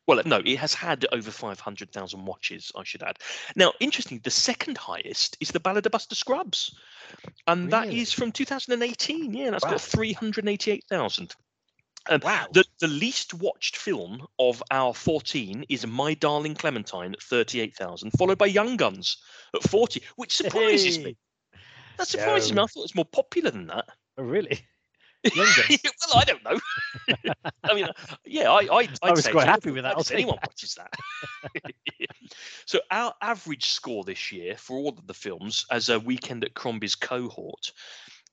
well, 0.06 0.22
no, 0.24 0.40
it 0.42 0.56
has 0.58 0.72
had 0.72 1.04
over 1.12 1.30
five 1.30 1.60
hundred 1.60 1.92
thousand 1.92 2.24
watches. 2.24 2.72
I 2.74 2.84
should 2.84 3.02
add. 3.02 3.18
Now, 3.54 3.74
interestingly, 3.80 4.20
the 4.24 4.30
second 4.30 4.78
highest 4.78 5.36
is 5.40 5.50
the 5.50 5.60
Ballad 5.60 5.84
of 5.84 5.92
Buster 5.92 6.14
Scruggs, 6.14 6.74
and 7.46 7.70
that 7.70 7.84
Really? 7.88 8.00
is 8.00 8.12
from 8.12 8.32
2018. 8.32 9.34
Yeah, 9.34 9.50
that's 9.50 9.64
Wow. 9.64 9.72
got 9.72 9.80
three 9.82 10.14
hundred 10.14 10.48
eighty-eight 10.48 10.84
thousand. 10.88 11.34
Um, 12.08 12.20
Wow. 12.22 12.46
The, 12.52 12.64
the 12.80 12.88
least 12.88 13.34
watched 13.34 13.76
film 13.76 14.26
of 14.38 14.62
our 14.70 14.94
14 14.94 15.64
is 15.68 15.86
My 15.86 16.14
Darling 16.14 16.54
Clementine 16.54 17.12
at 17.12 17.22
38,000, 17.22 18.10
followed 18.12 18.38
by 18.38 18.46
Young 18.46 18.76
Guns 18.76 19.18
at 19.54 19.62
40, 19.62 20.02
which 20.16 20.36
surprises 20.36 20.98
me. 20.98 21.16
That 21.98 22.08
surprises 22.08 22.52
me. 22.52 22.62
I 22.62 22.66
thought 22.66 22.80
it 22.80 22.82
was 22.82 22.94
more 22.94 23.04
popular 23.04 23.50
than 23.50 23.66
that. 23.66 23.86
Oh, 24.16 24.22
really? 24.22 24.60
Young 25.34 25.46
Guns. 25.56 25.80
well, 26.08 26.18
I 26.20 26.24
don't 26.24 26.44
know. 26.44 27.32
I 27.64 27.74
mean, 27.74 27.88
yeah, 28.24 28.50
I, 28.50 28.60
I, 28.60 28.88
I'd 29.02 29.10
was 29.10 29.24
say 29.24 29.32
quite 29.32 29.42
it's 29.42 29.50
happy 29.50 29.70
with 29.72 29.82
that, 29.82 29.96
I'll 29.96 30.04
anyone 30.12 30.36
that. 30.40 30.48
watches 30.48 30.76
that. 30.76 31.74
so 32.66 32.80
our 32.90 33.12
average 33.20 33.66
score 33.66 34.04
this 34.04 34.32
year 34.32 34.56
for 34.56 34.78
all 34.78 34.90
of 34.90 35.06
the 35.06 35.14
films 35.14 35.66
as 35.70 35.88
a 35.88 35.98
weekend 36.00 36.44
at 36.44 36.54
Crombie's 36.54 36.94
cohort 36.94 37.72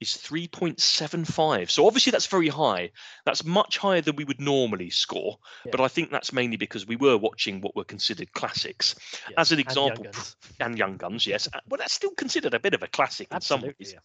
is 0.02 0.10
3.75. 0.10 1.70
So 1.70 1.88
obviously 1.88 2.12
that's 2.12 2.28
very 2.28 2.48
high. 2.50 2.92
That's 3.26 3.46
much 3.46 3.78
higher 3.78 4.02
than 4.02 4.16
we 4.16 4.24
would 4.26 4.42
normally 4.42 4.90
score. 4.90 5.38
But 5.72 5.82
I 5.82 5.88
think 5.88 6.12
that's 6.12 6.34
mainly 6.34 6.58
because 6.58 6.86
we 6.86 6.96
were 6.96 7.18
watching 7.18 7.62
what 7.62 7.76
were 7.76 7.84
considered 7.86 8.32
classics. 8.34 8.96
Yeah, 9.30 9.36
As 9.40 9.52
an 9.52 9.60
and 9.60 9.66
Young 9.76 9.88
example, 9.88 10.04
Guns. 10.12 10.36
and 10.60 10.78
Young 10.78 10.98
Guns, 10.98 11.26
yes. 11.28 11.48
Uh, 11.54 11.60
Well, 11.70 11.78
that's 11.78 11.94
still 11.94 12.12
considered 12.12 12.54
a 12.54 12.60
bit 12.60 12.74
of 12.74 12.84
a 12.84 12.88
classic 12.88 13.28
in 13.32 13.42
some 13.42 13.62
ways. 13.62 13.74
yeah. 13.80 14.00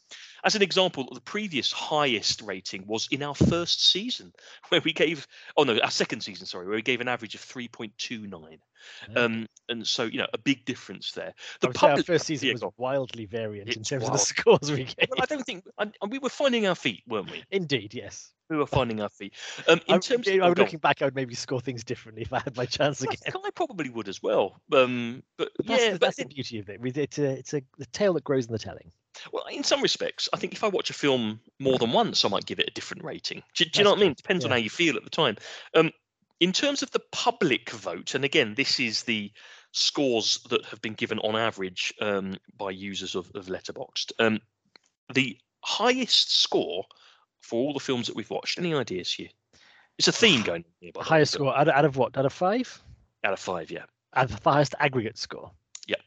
As 0.44 0.54
an 0.54 0.62
example, 0.62 1.08
the 1.12 1.20
previous 1.20 1.72
highest 1.72 2.42
rating 2.42 2.86
was 2.86 3.08
in 3.10 3.22
our 3.22 3.34
first 3.34 3.90
season, 3.90 4.32
where 4.68 4.80
we 4.84 4.92
gave, 4.92 5.26
oh 5.56 5.64
no, 5.64 5.78
our 5.80 5.90
second 5.90 6.20
season, 6.22 6.46
sorry, 6.46 6.66
where 6.66 6.76
we 6.76 6.82
gave 6.82 7.00
an 7.00 7.08
average 7.08 7.34
of 7.34 7.40
3.29. 7.42 8.58
Yeah. 9.10 9.22
Um, 9.22 9.46
and 9.68 9.86
so, 9.86 10.04
you 10.04 10.18
know, 10.18 10.26
a 10.32 10.38
big 10.38 10.64
difference 10.64 11.12
there. 11.12 11.32
The 11.60 11.70
public, 11.70 12.06
first 12.06 12.26
season 12.26 12.48
yeah, 12.48 12.54
was 12.54 12.64
wildly 12.76 13.26
variant 13.26 13.68
in 13.68 13.82
terms 13.82 14.02
wild. 14.02 14.14
of 14.14 14.20
the 14.20 14.24
scores 14.24 14.70
we 14.70 14.84
gave. 14.84 15.08
well, 15.10 15.20
I 15.22 15.26
don't 15.26 15.44
think, 15.44 15.64
and 15.78 15.94
we 16.08 16.18
were 16.18 16.28
finding 16.28 16.66
our 16.66 16.74
feet, 16.74 17.02
weren't 17.06 17.30
we? 17.30 17.44
Indeed, 17.50 17.94
yes. 17.94 18.32
We 18.48 18.56
were 18.56 18.66
finding 18.66 19.00
our 19.00 19.08
feet. 19.08 19.34
Um, 19.68 19.80
in 19.86 19.94
I, 19.94 19.98
terms 19.98 20.26
I, 20.26 20.32
of, 20.32 20.42
I 20.42 20.48
would 20.48 20.56
go 20.56 20.62
on. 20.62 20.66
looking 20.66 20.80
back, 20.80 21.02
I 21.02 21.04
would 21.04 21.14
maybe 21.14 21.36
score 21.36 21.60
things 21.60 21.84
differently 21.84 22.22
if 22.22 22.32
I 22.32 22.40
had 22.40 22.56
my 22.56 22.66
chance 22.66 23.00
again. 23.00 23.16
I 23.28 23.50
probably 23.50 23.90
would 23.90 24.08
as 24.08 24.20
well. 24.20 24.60
Um, 24.72 25.22
but 25.38 25.50
But 25.56 25.66
that's, 25.66 25.82
yeah, 25.82 25.92
the, 25.92 25.98
that's 25.98 26.16
the 26.16 26.24
beauty 26.24 26.58
of 26.58 26.68
it. 26.68 26.80
It's 26.82 27.18
a, 27.18 27.24
it's 27.30 27.54
a 27.54 27.62
the 27.78 27.86
tale 27.86 28.14
that 28.14 28.24
grows 28.24 28.46
in 28.46 28.52
the 28.52 28.58
telling. 28.58 28.90
Well, 29.32 29.44
in 29.50 29.62
some 29.62 29.82
respects, 29.82 30.28
I 30.32 30.36
think 30.36 30.52
if 30.52 30.64
I 30.64 30.68
watch 30.68 30.90
a 30.90 30.94
film 30.94 31.40
more 31.58 31.78
than 31.78 31.92
once, 31.92 32.24
I 32.24 32.28
might 32.28 32.46
give 32.46 32.58
it 32.58 32.68
a 32.68 32.72
different 32.72 33.04
rating. 33.04 33.42
Do, 33.54 33.64
do 33.64 33.78
you 33.78 33.84
know 33.84 33.90
what 33.90 33.98
I 33.98 34.02
mean? 34.02 34.14
Depends 34.14 34.44
on 34.44 34.50
how 34.50 34.56
you 34.56 34.70
feel 34.70 34.96
at 34.96 35.04
the 35.04 35.10
time. 35.10 35.36
Um, 35.74 35.90
in 36.40 36.52
terms 36.52 36.82
of 36.82 36.90
the 36.90 37.02
public 37.12 37.70
vote, 37.70 38.14
and 38.14 38.24
again, 38.24 38.54
this 38.54 38.80
is 38.80 39.02
the 39.04 39.30
scores 39.72 40.40
that 40.48 40.64
have 40.66 40.80
been 40.80 40.94
given 40.94 41.18
on 41.20 41.36
average 41.36 41.94
um, 42.00 42.36
by 42.56 42.70
users 42.70 43.14
of, 43.14 43.30
of 43.34 43.46
Letterboxd. 43.46 44.12
Um, 44.18 44.40
the 45.12 45.38
highest 45.62 46.40
score 46.40 46.84
for 47.40 47.60
all 47.60 47.72
the 47.72 47.80
films 47.80 48.06
that 48.06 48.16
we've 48.16 48.30
watched. 48.30 48.58
Any 48.58 48.74
ideas 48.74 49.12
here? 49.12 49.28
It's 49.98 50.08
a 50.08 50.12
theme 50.12 50.42
going 50.44 50.64
on 50.64 50.72
here. 50.80 50.92
by 50.94 51.02
Highest 51.02 51.34
score 51.34 51.56
out 51.56 51.68
of, 51.68 51.74
out 51.74 51.84
of 51.84 51.96
what? 51.96 52.16
Out 52.16 52.26
of 52.26 52.32
five? 52.32 52.82
out 53.24 53.32
of 53.32 53.38
five. 53.38 53.70
Yeah. 53.70 53.84
Out 54.14 54.30
of 54.30 54.42
the 54.42 54.50
highest 54.50 54.74
aggregate 54.80 55.18
score. 55.18 55.50
Yep. 55.86 56.00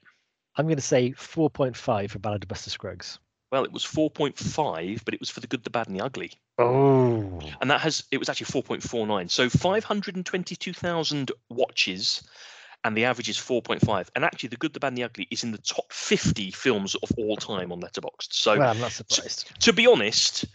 I'm 0.55 0.65
going 0.65 0.75
to 0.77 0.81
say 0.81 1.11
4.5 1.11 2.09
for 2.09 2.19
Ballad 2.19 2.43
of 2.43 2.49
Buster 2.49 2.69
Scruggs. 2.69 3.19
Well, 3.53 3.65
it 3.65 3.71
was 3.71 3.85
4.5, 3.85 5.05
but 5.05 5.13
it 5.13 5.19
was 5.19 5.29
for 5.29 5.39
the 5.39 5.45
good, 5.45 5.63
the 5.63 5.69
bad, 5.69 5.85
and 5.85 5.95
the 5.95 6.03
ugly. 6.03 6.31
Oh. 6.57 7.39
and 7.61 7.69
that 7.69 7.81
has 7.81 8.03
it 8.11 8.17
was 8.17 8.29
actually 8.29 8.61
4.49 8.61 9.29
so 9.29 9.49
522,000 9.49 11.31
watches 11.49 12.23
and 12.83 12.95
the 12.95 13.05
average 13.05 13.29
is 13.29 13.37
4.5 13.37 14.09
and 14.15 14.23
actually 14.23 14.49
the 14.49 14.55
good 14.57 14.73
the 14.73 14.79
bad 14.79 14.89
and 14.89 14.97
the 14.97 15.03
ugly 15.03 15.27
is 15.31 15.43
in 15.43 15.51
the 15.51 15.57
top 15.57 15.91
50 15.91 16.51
films 16.51 16.93
of 16.93 17.11
all 17.17 17.35
time 17.37 17.71
on 17.71 17.81
letterboxd 17.81 18.33
so 18.33 18.57
Well, 18.59 18.69
I'm 18.69 18.79
not 18.79 18.91
surprised. 18.91 19.51
to 19.61 19.73
be 19.73 19.87
honest 19.87 20.45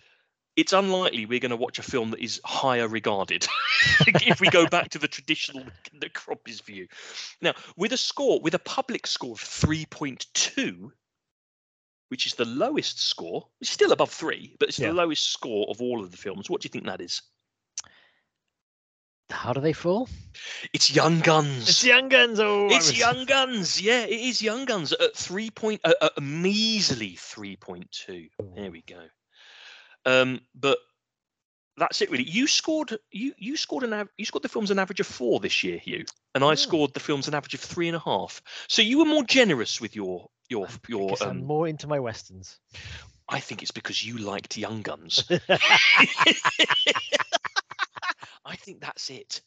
it's 0.54 0.72
unlikely 0.72 1.26
we're 1.26 1.40
going 1.40 1.50
to 1.50 1.56
watch 1.56 1.80
a 1.80 1.82
film 1.82 2.10
that 2.12 2.20
is 2.20 2.40
higher 2.44 2.86
regarded 2.86 3.44
if 4.06 4.40
we 4.40 4.48
go 4.50 4.68
back 4.68 4.90
to 4.90 5.00
the 5.00 5.08
traditional 5.08 5.64
the 6.00 6.08
Crombie's 6.10 6.60
view 6.60 6.86
now 7.42 7.54
with 7.76 7.92
a 7.92 7.96
score 7.96 8.40
with 8.40 8.54
a 8.54 8.60
public 8.60 9.06
score 9.08 9.32
of 9.32 9.40
3.2 9.40 10.92
which 12.08 12.26
is 12.26 12.34
the 12.34 12.44
lowest 12.44 13.00
score 13.00 13.46
it's 13.60 13.70
still 13.70 13.92
above 13.92 14.10
3 14.10 14.56
but 14.58 14.68
it's 14.68 14.78
Yeah. 14.78 14.88
the 14.88 14.94
lowest 14.94 15.30
score 15.30 15.66
of 15.70 15.80
all 15.80 16.02
of 16.02 16.10
the 16.10 16.16
films 16.16 16.48
what 16.50 16.60
do 16.60 16.66
you 16.66 16.70
think 16.70 16.86
that 16.86 17.00
is 17.00 17.22
How 19.30 19.52
do 19.52 19.60
they 19.60 19.74
fall? 19.74 20.08
It's 20.72 20.90
Young 20.90 21.20
Guns. 21.20 21.68
It's 21.68 21.84
Young 21.84 22.08
Guns. 22.08 22.40
Oh, 22.40 22.66
It's 22.70 22.88
was- 22.88 22.98
Young 22.98 23.26
Guns. 23.26 23.78
Yeah, 23.80 24.04
it 24.04 24.18
is 24.20 24.40
Young 24.40 24.64
Guns 24.64 24.92
at 24.92 25.14
three 25.14 25.50
point, 25.50 25.82
uh, 25.84 25.92
uh, 26.00 26.08
a 26.16 26.20
measly 26.22 27.14
three 27.16 27.56
point 27.56 27.90
two. 27.92 28.28
There 28.56 28.70
we 28.70 28.80
go. 28.82 29.02
Um, 30.06 30.40
but 30.54 30.78
that's 31.76 32.00
it 32.00 32.10
really. 32.10 32.24
You 32.24 32.46
scored. 32.46 32.96
You 33.10 33.34
you 33.36 33.58
scored 33.58 33.84
an 33.84 33.92
av- 33.92 34.08
you 34.16 34.24
scored 34.24 34.42
the 34.44 34.48
films 34.48 34.70
an 34.70 34.78
average 34.78 35.00
of 35.00 35.06
four 35.06 35.40
this 35.40 35.62
year, 35.62 35.76
Hugh, 35.78 36.06
and 36.34 36.42
I 36.42 36.52
Oh. 36.52 36.54
scored 36.54 36.94
the 36.94 37.00
films 37.00 37.28
an 37.28 37.34
average 37.34 37.52
of 37.54 37.60
three 37.60 37.88
and 37.88 37.96
a 37.96 38.00
half. 38.00 38.40
So 38.68 38.80
you 38.80 38.98
were 38.98 39.04
more 39.04 39.24
generous 39.24 39.78
with 39.78 39.94
your 39.94 40.30
Your 40.48 40.66
your 40.88 41.16
um, 41.22 41.44
more 41.44 41.68
into 41.68 41.86
my 41.86 42.00
westerns. 42.00 42.58
I 43.28 43.40
think 43.40 43.62
it's 43.62 43.70
because 43.70 44.02
you 44.04 44.16
liked 44.18 44.56
Young 44.56 44.80
Guns. 44.82 45.28
I 48.44 48.56
think 48.56 48.80
that's 48.80 49.10
it. 49.10 49.42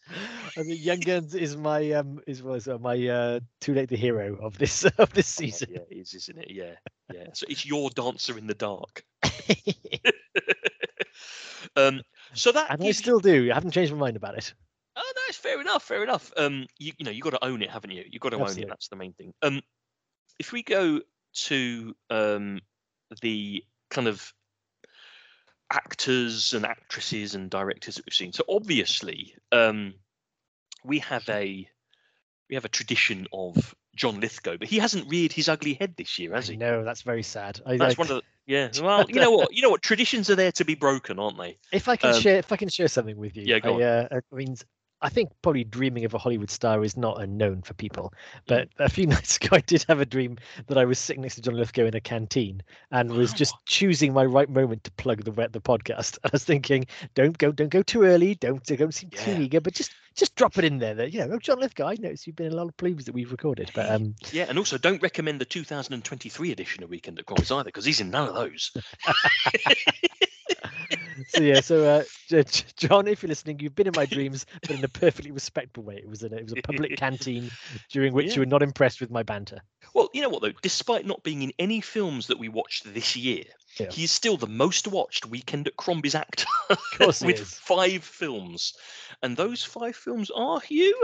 I 0.56 0.62
mean, 0.62 0.78
Young 0.80 1.00
Guns 1.00 1.34
is 1.34 1.58
my 1.58 1.92
um 1.94 2.20
is 2.28 2.44
was 2.44 2.68
uh, 2.68 2.78
my 2.78 3.08
uh 3.08 3.40
too 3.60 3.74
late 3.74 3.90
the 3.90 3.98
hero 3.98 4.38
of 4.40 4.60
this 4.60 4.86
of 5.00 5.12
this 5.14 5.40
Oh, 5.40 5.42
season. 5.42 5.70
yeah, 5.72 5.80
it 5.90 5.98
is, 5.98 6.14
isn't 6.14 6.38
it? 6.38 6.52
Yeah, 6.52 6.76
yeah. 7.12 7.28
So 7.34 7.48
it's 7.50 7.66
your 7.66 7.90
dancer 7.90 8.38
in 8.38 8.46
the 8.46 8.54
dark. 8.54 9.04
um, 11.76 12.02
so 12.34 12.52
that 12.52 12.70
and 12.70 12.84
I 12.84 12.92
still 12.92 13.20
do. 13.20 13.50
I 13.50 13.56
haven't 13.56 13.72
changed 13.72 13.92
my 13.92 14.00
mind 14.00 14.18
about 14.18 14.38
it. 14.38 14.54
Oh, 14.96 15.14
no, 15.16 15.22
it's 15.30 15.38
fair 15.38 15.60
enough. 15.62 15.84
Fair 15.84 16.04
enough. 16.04 16.32
Um, 16.38 16.68
you, 16.78 16.92
you 16.98 17.06
know, 17.06 17.12
you 17.12 17.22
got 17.22 17.30
to 17.32 17.44
own 17.46 17.62
it, 17.62 17.70
haven't 17.70 17.92
you? 17.92 18.04
You 18.10 18.20
got 18.20 18.30
to 18.30 18.38
own 18.38 18.60
it. 18.60 18.68
That's 18.68 18.90
the 18.90 18.98
main 18.98 19.14
thing. 19.14 19.34
Um, 19.42 19.62
if 20.42 20.52
we 20.52 20.64
go 20.64 21.02
to 21.34 21.96
um 22.10 22.62
the 23.22 23.64
kind 23.92 24.08
of 24.08 24.34
actors 25.72 26.54
and 26.56 26.66
actresses 26.66 27.36
and 27.36 27.52
directors 27.52 27.96
that 27.96 28.06
we've 28.08 28.14
seen, 28.14 28.34
so 28.34 28.44
obviously, 28.50 29.36
um, 29.52 29.94
we 30.84 30.98
have 30.98 31.30
a 31.30 31.70
we 32.50 32.56
have 32.56 32.66
a 32.66 32.70
tradition 32.70 33.28
of 33.32 33.76
John 33.96 34.20
Lithgow, 34.20 34.58
but 34.58 34.68
he 34.68 34.80
hasn't 34.80 35.08
reared 35.08 35.32
his 35.32 35.48
ugly 35.48 35.76
head 35.76 35.94
this 35.96 36.18
year, 36.18 36.34
has 36.34 36.48
he? 36.48 36.58
No, 36.58 36.84
that's 36.84 37.04
very 37.04 37.24
sad. 37.24 37.62
I, 37.64 37.78
That's 37.78 37.94
I- 37.94 38.02
one 38.02 38.10
of 38.10 38.16
the 38.16 38.24
yeah. 38.48 38.70
Well, 38.82 39.06
you 39.10 39.22
know 39.22 39.30
what? 39.30 39.54
You 39.54 39.62
know 39.62 39.70
what? 39.70 39.84
Traditions 39.84 40.32
are 40.32 40.36
there 40.36 40.52
to 40.54 40.66
be 40.66 40.74
broken, 40.74 41.20
aren't 41.20 41.38
they? 41.38 41.60
if 41.72 41.88
I 41.88 41.98
can 41.98 42.16
um, 42.16 42.20
share 42.20 42.38
if 42.38 42.52
I 42.52 42.56
can 42.56 42.70
share 42.70 42.88
something 42.88 43.16
with 43.16 43.38
you. 43.38 43.44
Yeah, 43.46 43.60
go 43.60 43.80
I, 43.80 43.84
uh, 43.84 44.08
I 44.12 44.36
mean 44.36 44.56
I 45.02 45.10
think 45.10 45.32
probably 45.42 45.64
dreaming 45.64 46.06
of 46.06 46.14
a 46.14 46.18
Hollywood 46.18 46.50
star 46.50 46.84
is 46.84 46.96
not 46.96 47.22
unknown 47.22 47.62
for 47.64 47.74
people. 47.74 48.14
But 48.48 48.70
a 48.80 48.90
few 48.90 49.08
nights 49.08 49.38
ago, 49.38 49.50
I 49.56 49.62
did 49.62 49.86
have 49.88 50.00
a 50.00 50.06
dream 50.06 50.38
that 50.68 50.78
I 50.78 50.86
was 50.86 51.00
sitting 51.00 51.22
next 51.24 51.36
to 51.36 51.42
John 51.42 51.56
Lithgow 51.56 51.86
in 51.86 51.96
a 51.96 52.02
canteen 52.02 52.62
and 52.92 53.12
was 53.14 53.34
just 53.34 53.56
choosing 53.66 54.14
my 54.14 54.26
right 54.26 54.50
moment 54.50 54.84
to 54.84 54.92
plug 54.92 55.24
the 55.24 55.32
the 55.32 55.62
podcast. 55.62 56.18
I 56.24 56.30
was 56.32 56.44
thinking, 56.44 56.86
don't 57.16 57.38
go, 57.38 57.52
don't 57.52 57.70
go 57.70 57.82
too 57.82 58.04
early, 58.04 58.36
don't 58.36 58.64
don't 58.64 58.94
seem 58.94 59.10
too 59.10 59.32
Yeah. 59.32 59.40
eager, 59.40 59.62
but 59.62 59.74
just 59.74 59.92
just 60.16 60.36
drop 60.36 60.58
it 60.58 60.66
in 60.66 60.78
there. 60.80 60.94
That 60.94 61.14
you 61.14 61.26
know, 61.26 61.36
oh, 61.36 61.40
John 61.40 61.60
Lithgow. 61.60 61.88
I 61.88 61.96
noticed 62.00 62.28
you've 62.28 62.36
been 62.36 62.48
in 62.48 62.54
a 62.54 62.58
lot 62.58 62.68
of 62.68 62.78
plumes 62.78 63.06
that 63.06 63.14
we've 63.14 63.32
recorded, 63.32 63.72
but 63.74 63.90
um, 63.90 64.16
Yeah, 64.32 64.46
and 64.50 64.58
also 64.58 64.78
don't 64.78 65.02
recommend 65.02 65.42
the 65.42 65.46
2023 65.46 66.52
edition 66.52 66.84
of 66.84 66.90
Weekend 66.90 67.18
at 67.20 67.26
Cross 67.26 67.52
either, 67.52 67.64
because 67.66 67.86
he's 67.86 68.02
in 68.02 68.12
none 68.12 68.28
of 68.28 68.36
those. 68.36 68.72
so 71.28 71.42
yeah, 71.42 71.62
so 71.62 71.84
uh, 71.86 72.44
John, 72.78 73.08
if 73.08 73.22
you're 73.24 73.28
listening, 73.28 73.60
you've 73.60 73.76
been 73.76 73.88
in 73.88 73.94
my 73.96 74.06
dreams, 74.06 74.46
but 74.62 74.72
in 74.72 74.84
a 74.84 74.88
perfectly 74.88 75.32
respectful 75.32 75.84
way. 75.84 75.96
It 75.96 76.08
was 76.08 76.24
a 76.24 76.28
it 76.28 76.44
was 76.44 76.54
a 76.54 76.62
public 76.62 76.96
canteen 76.98 77.52
during 77.90 78.14
which 78.14 78.28
Yeah. 78.28 78.36
you 78.36 78.40
were 78.42 78.46
not 78.48 78.64
impressed 78.64 79.02
with 79.02 79.12
my 79.12 79.24
banter. 79.24 79.62
Well, 79.94 80.10
you 80.14 80.22
know 80.22 80.30
what 80.30 80.42
though? 80.42 80.54
Despite 80.62 81.06
not 81.06 81.24
being 81.24 81.42
in 81.42 81.52
any 81.60 81.82
films 81.82 82.28
that 82.28 82.40
we 82.40 82.50
watched 82.50 82.94
this 82.94 83.16
year, 83.16 83.44
Yeah. 83.80 83.90
he's 83.92 84.12
still 84.12 84.38
the 84.38 84.48
most 84.48 84.88
watched 84.88 85.26
Weekend 85.26 85.68
at 85.68 85.76
Crombie's 85.78 86.16
actor 86.16 86.46
Of 86.70 86.80
course, 86.98 87.22
with 87.26 87.40
is. 87.42 87.54
five 87.54 88.04
films, 88.04 88.74
and 89.22 89.36
those 89.36 89.64
five 89.64 89.96
films 89.96 90.32
are 90.32 90.60
Hugh. 90.60 91.02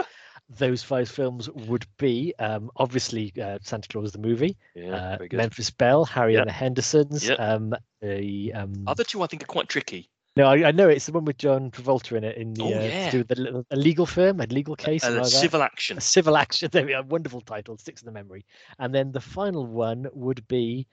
Those 0.49 0.81
five 0.81 1.09
films 1.09 1.49
would 1.49 1.85
be 1.97 2.33
um, 2.39 2.71
obviously 2.77 3.33
uh, 3.41 3.59
Santa 3.61 3.87
Claus 3.89 4.13
the 4.13 4.17
movie, 4.19 4.55
Yeah, 4.75 5.17
uh. 5.21 5.25
Memphis 5.33 5.69
Belle, 5.69 6.05
Harry 6.05 6.33
Yeah. 6.33 6.39
and 6.41 6.47
the 6.49 6.53
Hendersons. 6.53 7.27
Yeah. 7.27 7.35
Um, 7.35 7.73
the 8.01 8.53
um, 8.53 8.83
Other 8.87 9.03
two 9.03 9.21
I 9.23 9.27
think 9.27 9.43
are 9.43 9.47
quite 9.47 9.67
tricky. 9.67 10.09
no, 10.37 10.45
I, 10.47 10.67
I 10.67 10.71
know 10.71 10.87
it's 10.87 11.05
the 11.07 11.11
one 11.11 11.25
with 11.25 11.37
John 11.37 11.69
Travolta 11.71 12.15
in 12.15 12.23
it 12.23 12.37
in 12.37 12.53
the 12.53 12.63
Oh, 12.63 12.73
uh, 12.73 13.11
to 13.11 13.23
do 13.23 13.23
the 13.25 13.65
a 13.71 13.75
legal 13.75 14.05
firm, 14.05 14.39
a 14.39 14.45
legal 14.45 14.75
case, 14.77 15.03
Uh, 15.03 15.07
something 15.07 15.23
like 15.23 15.31
that. 15.33 15.37
civil 15.39 15.61
action. 15.63 15.97
a 15.97 16.01
civil 16.01 16.37
action. 16.37 16.69
There 16.71 16.85
we 16.85 16.93
are. 16.93 17.03
Wonderful 17.03 17.41
title. 17.41 17.77
Sticks 17.77 18.01
in 18.01 18.05
the 18.05 18.11
memory. 18.13 18.45
And 18.79 18.95
then 18.95 19.11
the 19.11 19.19
final 19.21 19.65
one 19.65 20.07
would 20.13 20.47
be, 20.47 20.87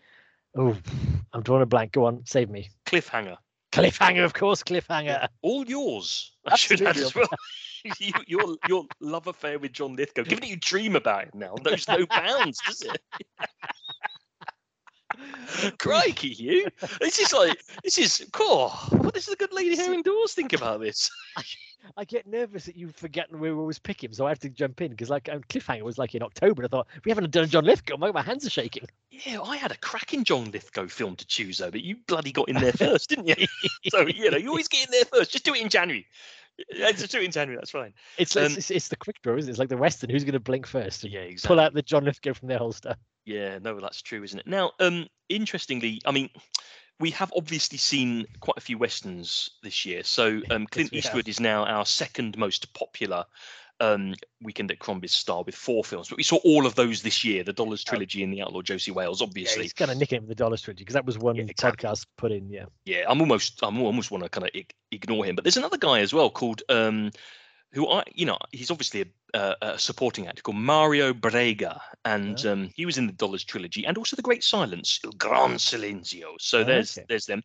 oh, 0.57 0.77
I'm 1.33 1.43
drawing 1.43 1.63
a 1.63 1.67
blank. 1.67 1.93
Go 1.93 2.07
on, 2.07 2.23
save 2.27 2.51
me. 2.51 2.71
Cliffhanger. 2.87 3.37
Cliffhanger, 3.71 4.25
of 4.25 4.35
course. 4.35 4.63
Cliffhanger. 4.65 5.29
All 5.43 5.65
yours. 5.67 6.33
I 6.47 6.57
should 6.57 6.83
add 6.83 6.97
as 6.97 7.15
well. 7.15 7.29
you, 7.99 8.13
your 8.27 8.57
your 8.69 8.85
love 9.01 9.27
affair 9.27 9.59
with 9.59 9.73
John 9.73 9.97
Lithgow, 9.97 10.23
given 10.23 10.41
that 10.41 10.49
you 10.49 10.57
dream 10.57 10.97
about 10.97 11.25
it 11.25 11.35
now, 11.35 11.55
knows 11.65 11.87
no 11.87 12.07
bounds, 12.07 12.59
does 12.67 12.83
it? 12.83 13.01
Crikey, 15.79 16.29
you! 16.29 16.67
This 17.01 17.19
is 17.19 17.33
like 17.33 17.63
this 17.83 17.99
is 17.99 18.27
cool. 18.33 18.71
What 18.71 19.15
does 19.15 19.27
the 19.27 19.37
good 19.37 19.53
lady 19.53 19.77
here 19.77 19.93
indoors 19.93 20.33
think 20.33 20.53
about 20.53 20.81
this? 20.81 21.11
I 21.97 22.05
get 22.05 22.27
nervous 22.27 22.65
that 22.65 22.77
you've 22.77 22.97
forgotten 22.97 23.39
we 23.39 23.53
were 23.53 23.61
always 23.61 23.79
pick 23.79 24.03
him, 24.03 24.13
so 24.13 24.25
I 24.25 24.31
have 24.31 24.39
to 24.41 24.49
jump 24.49 24.81
in 24.81 24.91
because 24.91 25.11
like 25.11 25.29
um, 25.29 25.43
Cliffhanger 25.51 25.83
was 25.83 25.99
like 25.99 26.15
in 26.15 26.23
October. 26.23 26.63
And 26.63 26.67
I 26.67 26.71
thought 26.75 26.87
we 27.05 27.11
haven't 27.11 27.31
done 27.31 27.49
John 27.49 27.65
Lithgow. 27.65 27.99
My, 27.99 28.11
my 28.11 28.23
hands 28.23 28.47
are 28.47 28.51
shaking. 28.51 28.87
Yeah, 29.11 29.43
I 29.43 29.57
had 29.57 29.71
a 29.71 29.77
cracking 29.77 30.25
John 30.25 30.51
Lithgow 30.51 30.87
film 30.89 31.15
to 31.17 31.27
choose 31.27 31.59
though, 31.59 31.71
but 31.71 31.83
you 31.83 31.97
bloody 32.07 32.33
got 32.33 32.49
in 32.49 32.57
there 32.57 32.73
first, 32.73 33.11
didn't 33.11 33.29
you? 33.29 33.47
so 33.91 34.07
you 34.07 34.31
know, 34.31 34.39
you 34.39 34.49
always 34.49 34.69
get 34.69 34.87
in 34.87 34.93
there 34.93 35.05
first. 35.05 35.33
Just 35.33 35.45
do 35.45 35.55
it 35.55 35.63
in 35.63 35.69
January. 35.69 36.07
Yeah, 36.73 36.93
Just 36.93 37.11
do 37.11 37.19
it 37.19 37.25
in 37.25 37.31
January. 37.31 37.57
That's 37.57 37.71
fine. 37.71 37.95
It's 38.19 38.37
Um, 38.37 38.45
it's, 38.45 38.57
it's, 38.57 38.71
it's 38.71 38.89
the 38.89 38.97
quick 38.97 39.21
draw, 39.23 39.37
isn't 39.37 39.49
it? 39.49 39.53
It's 39.53 39.59
like 39.59 39.69
the 39.69 39.77
Western. 39.77 40.11
Who's 40.11 40.25
going 40.25 40.35
to 40.35 40.41
blink 40.41 40.67
first? 40.67 41.05
and 41.05 41.13
Yeah, 41.13 41.29
Pull 41.43 41.61
out 41.61 41.75
the 41.75 41.83
John 41.83 42.05
Lithgow 42.05 42.35
from 42.35 42.49
their 42.49 42.59
holster. 42.59 42.95
Yeah, 43.25 43.59
no, 43.59 43.81
that's 43.81 44.03
true, 44.03 44.23
isn't 44.23 44.39
it? 44.39 44.47
Now, 44.47 44.73
um, 44.81 45.07
interestingly, 45.29 46.01
I 46.05 46.13
mean, 46.13 46.31
we 47.01 47.11
have 47.11 47.33
obviously 47.37 47.79
seen 47.79 48.27
quite 48.41 48.57
a 48.57 48.61
few 48.61 48.79
westerns 48.79 49.51
this 49.63 49.85
year. 49.85 50.05
So 50.05 50.41
um, 50.51 50.67
Clint 50.67 50.91
have. 50.91 50.99
Eastwood 50.99 51.29
is 51.29 51.41
now 51.41 51.65
our 51.65 51.87
second 51.87 52.39
most 52.39 52.73
popular 52.75 53.25
um, 53.81 54.15
Weekend 54.43 54.71
at 54.71 54.79
Crombie's 54.79 55.13
star 55.13 55.43
with 55.43 55.55
four 55.55 55.85
films. 55.85 56.09
But 56.09 56.17
we 56.19 56.23
saw 56.23 56.37
all 56.45 56.67
of 56.67 56.75
those 56.75 57.03
this 57.03 57.25
year: 57.25 57.43
the 57.45 57.53
Dollars 57.53 57.83
trilogy 57.85 58.23
and 58.23 58.33
the 58.33 58.43
Outlaw 58.43 58.63
Josey 58.63 58.91
Wales. 58.93 59.21
Yeah, 59.21 59.27
Obviously, 59.27 59.63
he's 59.63 59.73
kind 59.73 59.91
of 59.91 59.99
nicking 59.99 60.27
the 60.27 60.35
Dollars 60.35 60.63
Trilogy 60.63 60.85
because 60.85 60.95
that 60.95 61.07
was 61.07 61.19
one 61.19 61.37
exactly. 61.39 61.89
podcast 61.89 62.07
put 62.17 62.33
in. 62.33 62.49
Yeah. 62.51 62.67
yeah, 62.85 63.05
I'm 63.09 63.21
almost, 63.21 63.61
I'm 63.63 63.81
almost 63.83 64.11
want 64.11 64.25
to 64.25 64.31
kind 64.31 64.47
of 64.47 64.63
ignore 64.91 65.25
him. 65.25 65.35
But 65.35 65.45
there's 65.45 65.57
another 65.57 65.79
guy 65.79 66.01
as 66.01 66.13
well 66.15 66.31
called, 66.31 66.63
um, 66.69 67.11
who 67.73 67.89
I, 67.89 68.05
you 68.13 68.25
know, 68.27 68.39
he's 68.53 68.71
obviously 68.71 69.03
a, 69.03 69.39
a, 69.39 69.57
a 69.63 69.79
supporting 69.79 70.29
actor 70.29 70.43
called 70.43 70.59
Mario 70.59 71.13
Brega, 71.13 71.81
and 72.05 72.45
um, 72.47 72.71
he 72.77 72.87
was 72.87 72.99
in 72.99 73.07
the 73.09 73.13
Dollars 73.13 73.45
trilogy 73.45 73.85
and 73.85 73.99
also 73.99 74.15
the 74.15 74.23
Great 74.23 74.45
Silence, 74.45 75.01
Il 75.03 75.11
Gran 75.13 75.55
Silenzio. 75.55 76.35
So 76.39 76.61
Oh, 76.61 76.65
there's 76.65 76.97
okay. 76.97 77.07
there's 77.09 77.27
them. 77.27 77.43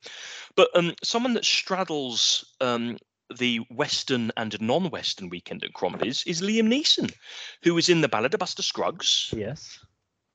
But 0.55 0.69
um, 0.75 0.93
someone 1.03 1.33
that 1.33 1.45
straddles 1.45 2.53
um, 2.61 2.97
the 3.37 3.57
Western 3.69 4.31
and 4.37 4.59
non-Western 4.61 5.29
weekend 5.29 5.63
at 5.63 5.73
Crombie's 5.73 6.23
is 6.25 6.41
Liam 6.41 6.67
Neeson, 6.67 7.13
who 7.63 7.73
was 7.73 7.89
in 7.89 8.01
the 8.01 8.07
Ballad 8.07 8.33
of 8.33 8.39
Buster 8.39 8.61
Scruggs, 8.63 9.33
Yes. 9.35 9.79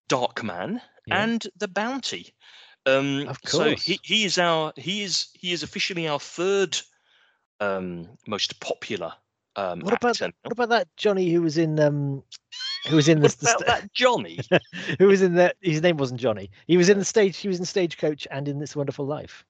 Darkman, 0.09 0.80
Yeah. 1.07 1.24
and 1.24 1.46
The 1.57 1.68
Bounty. 1.68 2.35
Um, 2.87 3.28
Of 3.28 3.38
so 3.44 3.74
he, 3.74 3.98
he 4.02 4.24
is 4.24 4.38
our 4.38 4.72
he 4.76 5.02
is 5.02 5.28
he 5.33 5.52
is 5.52 5.62
officially 5.62 6.07
our 6.07 6.20
third 6.20 6.78
um, 7.61 8.09
most 8.26 8.61
popular 8.61 9.12
um, 9.57 9.80
What 9.80 9.94
about 9.94 10.20
actor. 10.20 10.33
what 10.42 10.52
about 10.52 10.68
that 10.70 10.88
Johnny 10.96 11.30
who 11.33 11.40
was 11.40 11.57
in 11.57 11.80
um 11.80 12.22
who 12.88 12.96
was 12.96 13.09
in 13.09 13.20
the, 13.20 13.28
What 13.28 13.42
about 13.62 13.66
that 13.66 13.92
Johnny? 13.94 14.38
who 14.98 15.07
was 15.07 15.22
in 15.22 15.35
the 15.35 15.54
his 15.62 15.80
name 15.80 15.96
wasn't 15.96 16.20
Johnny. 16.20 16.50
He 16.66 16.76
was 16.76 16.88
in 16.90 16.98
the 16.98 17.04
stage 17.04 17.38
he 17.38 17.48
was 17.48 17.59
in 17.59 17.64
Stagecoach 17.64 18.26
and 18.30 18.48
in 18.48 18.59
This 18.59 18.76
Wonderful 18.76 19.07
Life. 19.07 19.44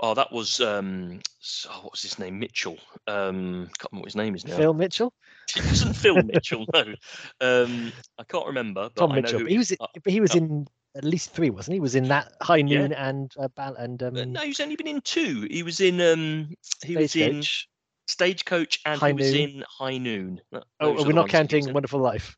Oh, 0.00 0.14
that 0.14 0.32
was 0.32 0.60
um, 0.60 1.20
oh, 1.68 1.80
what 1.82 1.92
was 1.92 2.02
his 2.02 2.18
name? 2.18 2.38
Mitchell. 2.38 2.78
Um, 3.06 3.68
can't 3.78 3.92
remember 3.92 4.02
what 4.02 4.04
his 4.06 4.16
name 4.16 4.34
is 4.34 4.46
now. 4.46 4.56
Phil 4.56 4.74
Mitchell, 4.74 5.12
It 5.56 5.64
wasn't 5.66 5.96
Phil 5.96 6.22
Mitchell. 6.22 6.66
No, 6.72 6.94
um, 7.40 7.92
I 8.18 8.24
can't 8.24 8.46
remember. 8.46 8.90
But 8.94 8.96
Tom 8.96 9.12
I 9.12 9.20
Mitchell. 9.20 9.40
But 9.40 9.50
he 9.50 9.58
was 9.58 9.72
uh, 9.72 9.86
but 10.02 10.12
he 10.12 10.20
was 10.20 10.34
uh, 10.34 10.38
in 10.38 10.66
at 10.96 11.04
least 11.04 11.30
three, 11.32 11.50
wasn't 11.50 11.74
he? 11.74 11.76
He 11.76 11.80
was 11.80 11.94
in 11.94 12.08
that 12.08 12.32
High 12.42 12.56
Yeah. 12.56 12.80
Noon 12.80 12.92
and 12.92 13.32
uh, 13.38 13.48
and 13.78 14.02
um, 14.02 14.16
uh, 14.16 14.24
no, 14.24 14.40
he's 14.40 14.60
only 14.60 14.76
been 14.76 14.88
in 14.88 15.00
two. 15.02 15.46
He 15.50 15.62
was 15.62 15.80
in 15.80 16.00
um, 16.00 16.48
he 16.82 16.96
was 16.96 17.14
in 17.16 17.42
Stagecoach. 18.08 18.80
And 18.84 19.00
High 19.00 19.08
he 19.08 19.12
was 19.14 19.32
Noon. 19.32 19.50
in 19.50 19.64
High 19.68 19.98
Noon. 19.98 20.40
Th- 20.52 20.64
Oh, 20.80 20.92
we're 21.04 21.12
not 21.12 21.30
ones 21.30 21.32
that 21.32 21.50
he 21.50 21.56
was 21.56 21.66
counting. 21.66 21.74
Wonderful 21.74 22.00
Life. 22.00 22.36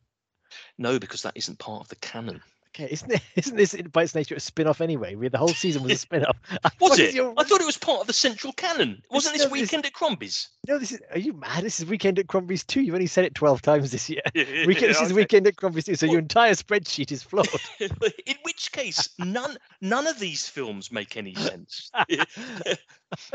No, 0.79 0.99
because 0.99 1.23
that 1.23 1.37
isn't 1.37 1.59
part 1.59 1.81
of 1.83 1.89
the 1.89 1.97
canon. 1.97 2.43
Okay, 2.75 2.89
isn't 2.91 3.13
it, 3.13 3.21
isn't 3.37 3.57
this 3.57 3.75
by 3.93 4.05
its 4.05 4.15
nature 4.15 4.35
a 4.35 4.41
spin-off 4.41 4.81
anyway? 4.81 5.15
We 5.15 5.29
the 5.29 5.37
whole 5.37 5.49
season 5.49 5.83
was 5.83 5.93
a 5.93 5.97
spin-off. 5.99 6.37
Was 6.81 6.99
it? 6.99 7.15
your- 7.15 7.35
I 7.37 7.45
thought 7.45 7.61
it 7.61 7.67
was 7.67 7.77
part 7.77 8.01
of 8.01 8.07
the 8.07 8.13
central 8.13 8.53
canon. 8.55 9.03
Wasn't 9.11 9.35
this 9.35 9.45
no, 9.45 9.51
this- 9.51 9.63
weekend 9.63 9.85
at 9.87 9.93
Crombie's? 9.93 10.49
No, 10.67 10.79
this 10.79 10.93
is. 10.93 11.01
Are 11.11 11.19
you 11.19 11.33
mad? 11.33 11.65
This 11.65 11.81
is 11.81 11.87
Weekend 11.87 12.19
at 12.19 12.29
Crombie's 12.29 12.63
too. 12.65 12.81
You've 12.81 12.95
only 12.95 13.07
said 13.09 13.25
it 13.25 13.35
twelve 13.35 13.63
times 13.63 13.91
this 13.91 14.09
year. 14.09 14.23
Yeah, 14.35 14.67
Weekend, 14.67 14.91
this 14.95 15.01
is. 15.03 15.13
Weekend 15.13 15.47
at 15.47 15.57
Crombie's 15.57 15.85
too. 15.85 15.95
So 15.97 16.07
Well- 16.07 16.13
your 16.13 16.21
entire 16.21 16.53
spreadsheet 16.53 17.13
is 17.13 17.23
flawed. 17.23 17.49
In 17.81 18.37
which 18.43 18.73
case, 18.73 19.09
none 19.19 19.57
none 19.81 20.07
of 20.07 20.19
these 20.19 20.49
films 20.49 20.91
make 20.93 21.17
any 21.17 21.35
sense. 21.35 21.91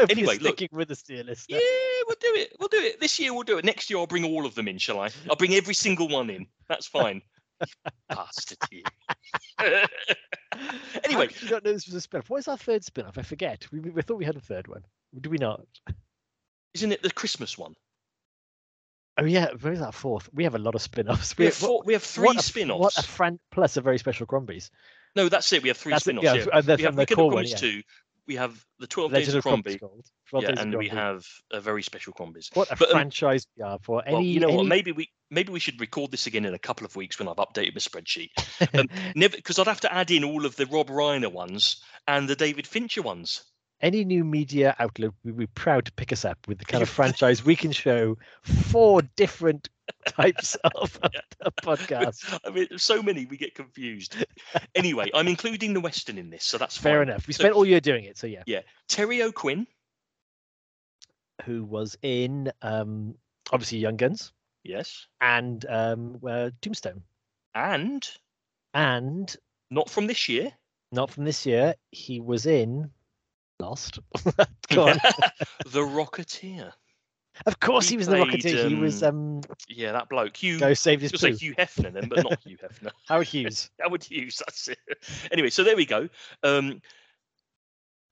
Anyway, 0.10 0.38
look. 0.40 0.62
with 0.72 0.90
us, 0.90 1.04
dear 1.04 1.24
listener. 1.24 1.58
yeah, 1.58 2.04
we'll 2.08 2.16
do 2.20 2.34
it. 2.42 2.56
We'll 2.60 2.70
do 2.70 2.78
it. 2.80 3.00
This 3.00 3.20
year 3.20 3.34
we'll 3.34 3.44
do 3.44 3.58
it. 3.60 3.66
Next 3.66 3.90
year 3.90 4.00
I'll 4.00 4.08
bring 4.08 4.26
all 4.26 4.46
of 4.46 4.56
them 4.56 4.68
in, 4.68 4.78
shall 4.80 5.00
I? 5.00 5.10
I'll 5.30 5.36
bring 5.36 5.54
every 5.54 5.76
single 5.76 6.08
one 6.08 6.30
in. 6.30 6.48
That's 6.68 6.88
fine. 6.88 7.22
Bastard 8.10 8.58
you. 8.72 8.84
Anyway, 11.04 11.30
you 11.42 11.50
don't 11.50 11.64
know 11.64 11.74
this 11.74 11.86
was 11.86 11.94
a 11.96 12.02
spin-off. 12.02 12.30
What 12.30 12.38
is 12.40 12.48
our 12.48 12.58
third 12.58 12.84
spin-off? 12.84 13.18
I 13.18 13.22
forget. 13.22 13.68
We, 13.72 13.80
we 13.80 14.02
thought 14.02 14.18
we 14.18 14.26
had 14.26 14.36
a 14.36 14.40
third 14.42 14.68
one. 14.68 14.82
Do 15.20 15.30
we 15.30 15.38
not? 15.38 15.62
isn't 16.74 16.92
it 16.92 17.02
the 17.04 17.12
Christmas 17.12 17.58
one? 17.58 17.76
Oh 19.20 19.26
yeah, 19.26 19.50
where's 19.62 19.80
that 19.80 19.94
fourth? 19.94 20.30
We 20.34 20.44
have 20.46 20.56
a 20.56 20.60
lot 20.60 20.76
of 20.76 20.82
spin-offs. 20.82 21.38
We 21.38 21.46
have 21.46 21.62
what- 21.62 21.68
four, 21.68 21.82
we 21.86 21.94
have 21.94 22.04
three 22.04 22.26
what 22.26 22.38
a- 22.38 22.44
spin-offs. 22.44 22.80
What 22.80 22.98
a 22.98 23.04
fran- 23.08 23.40
plus 23.52 23.78
a 23.78 23.82
very 23.82 23.98
special 24.00 24.26
Crombies. 24.26 24.72
No, 25.16 25.30
that's 25.30 25.52
it. 25.54 25.64
We 25.64 25.70
have 25.70 25.78
three 25.78 25.92
That's 25.94 26.04
spin-offs. 26.06 26.24
yeah, 26.26 26.34
Yeah, 26.36 26.46
and 26.54 26.64
they're 26.66 26.78
we 26.78 26.84
have 26.84 26.96
the 26.96 27.02
at 27.04 27.18
one, 27.18 27.46
yeah. 27.46 27.56
two. 27.56 27.82
We 28.28 28.36
have 28.36 28.64
the 28.80 28.88
Twelve 28.88 29.12
Days 29.12 29.34
Legend 29.34 29.36
of 29.36 29.38
of 29.38 29.44
Crombie. 29.44 29.80
Yeah, 30.34 30.50
Days 30.50 30.60
and 30.60 30.78
we 30.78 30.90
have 30.90 31.26
a 31.52 31.62
very 31.62 31.82
special 31.82 32.14
Crombies. 32.14 32.50
What 32.54 32.70
a 32.70 32.76
but, 32.76 32.90
um, 32.90 32.94
franchise 32.94 33.48
we 33.58 33.64
are 33.64 33.80
for 33.82 34.04
any. 34.06 34.14
well, 34.14 34.24
you 34.24 34.40
know 34.40 34.50
what? 34.50 34.66
Maybe 34.66 34.92
we 34.92 35.10
maybe 35.32 35.52
we 35.54 35.60
should 35.60 35.80
record 35.80 36.12
this 36.12 36.28
again 36.28 36.46
in 36.46 36.54
a 36.54 36.60
couple 36.60 36.86
of 36.86 36.96
weeks 36.96 37.18
when 37.20 37.28
I've 37.28 37.38
updated 37.38 37.74
my 37.74 37.80
spreadsheet. 37.80 38.30
Um, 38.74 38.90
because 39.16 39.60
I'd 39.60 39.68
have 39.68 39.82
to 39.82 39.94
add 39.94 40.12
in 40.12 40.24
all 40.24 40.46
of 40.46 40.56
the 40.56 40.66
Rob 40.66 40.90
Reiner 40.90 41.32
ones 41.32 41.82
and 42.08 42.28
the 42.28 42.36
David 42.36 42.68
Fincher 42.68 43.02
ones. 43.02 43.44
any 43.82 44.04
new 44.04 44.24
media 44.24 44.76
outlet 44.80 45.12
would 45.24 45.38
be 45.38 45.48
proud 45.48 45.86
to 45.86 45.92
pick 45.94 46.12
us 46.12 46.26
up 46.26 46.40
with 46.48 46.58
the 46.58 46.66
kind 46.66 46.82
of 46.82 46.90
franchise 46.98 47.46
we 47.46 47.56
can 47.56 47.72
show 47.72 48.18
four 48.42 49.02
different 49.16 49.70
types 50.08 50.56
of 50.76 51.00
a 51.42 51.52
podcast. 51.52 52.40
I 52.46 52.50
mean, 52.50 52.68
so 52.78 53.02
many 53.04 53.26
we 53.26 53.38
get 53.38 53.54
confused. 53.56 54.16
Anyway, 54.76 55.10
I'm 55.14 55.28
including 55.28 55.74
the 55.74 55.80
Western 55.82 56.18
in 56.18 56.30
this, 56.30 56.44
so 56.44 56.58
that's 56.58 56.78
Fair 56.78 57.00
fine. 57.00 57.10
enough. 57.10 57.28
We 57.28 57.34
So- 57.34 57.44
spent 57.44 57.56
all 57.56 57.66
year 57.66 57.80
doing 57.80 58.06
it, 58.06 58.18
so 58.18 58.28
yeah. 58.28 58.44
Yeah, 58.46 58.62
Terry 58.88 59.22
O'Quinn, 59.24 59.68
Who 61.46 61.64
was 61.64 61.98
in 62.02 62.52
um, 62.62 63.16
obviously 63.52 63.78
Young 63.80 63.98
Guns 63.98 64.34
yes, 64.64 65.08
and 65.22 65.66
um, 65.70 66.20
uh, 66.28 66.50
Tombstone, 66.62 67.04
and 67.56 68.08
and 68.74 69.36
not 69.70 69.90
from 69.90 70.08
this 70.08 70.28
year. 70.28 70.52
not 70.92 71.12
from 71.12 71.26
this 71.26 71.46
year. 71.46 71.76
He 71.92 72.20
was 72.20 72.46
in 72.46 72.90
Lost. 73.60 74.00
The 74.70 75.82
Rocketeer. 75.82 76.72
Of 77.46 77.60
course, 77.60 77.88
He 77.88 77.94
he 77.94 77.98
was 77.98 78.08
in 78.08 78.14
the 78.14 78.26
played, 78.26 78.42
Rocketeer. 78.44 78.68
he 78.70 78.76
was 78.76 79.04
um, 79.04 79.42
Yeah, 79.68 79.92
that 79.94 80.10
bloke. 80.10 80.38
Hugh. 80.38 80.60
go 80.60 80.74
save 80.74 81.02
his 81.02 81.12
say 81.16 81.34
Hugh 81.34 81.56
Hefner 81.56 81.94
then, 81.94 82.08
but 82.10 82.24
not 82.24 82.40
Hugh 82.44 82.58
Hefner. 82.58 82.92
Howard 83.08 83.28
Hughes. 83.28 83.70
Howard 83.82 84.04
Hughes. 84.04 84.42
That's 84.46 84.68
it. 84.68 84.80
Anyway, 85.32 85.50
so 85.50 85.64
there 85.64 85.76
we 85.76 85.86
go. 85.86 86.10
Um, 86.44 86.82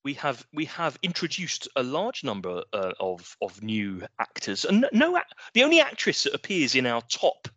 we 0.03 0.13
have 0.13 0.45
we 0.53 0.65
have 0.65 0.97
introduced 1.01 1.67
a 1.75 1.81
large 1.83 2.23
number 2.23 2.63
uh, 2.71 2.91
of 2.99 3.35
of 3.41 3.61
new 3.63 4.03
actors, 4.19 4.63
and 4.63 4.87
no, 4.93 5.19
the 5.53 5.63
only 5.63 5.81
actress 5.81 6.23
that 6.23 6.35
appears 6.35 6.75
in 6.75 6.85
our 6.85 7.01
top 7.09 7.47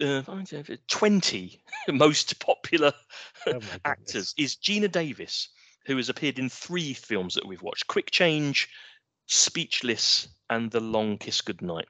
uh, 0.00 0.22
twenty 0.88 1.60
most 1.88 2.40
popular 2.40 2.92
Oh 3.46 3.60
actors 3.84 4.34
is 4.38 4.56
Geena 4.56 4.90
Davis, 4.90 5.50
who 5.86 5.96
has 5.96 6.08
appeared 6.08 6.38
in 6.38 6.48
three 6.48 6.94
films 6.94 7.34
that 7.34 7.46
we've 7.46 7.62
watched: 7.62 7.86
Quick 7.86 8.10
Change, 8.10 8.68
Speechless, 9.28 10.28
and 10.50 10.70
The 10.70 10.80
Long 10.80 11.18
Kiss 11.18 11.40
Goodnight. 11.42 11.88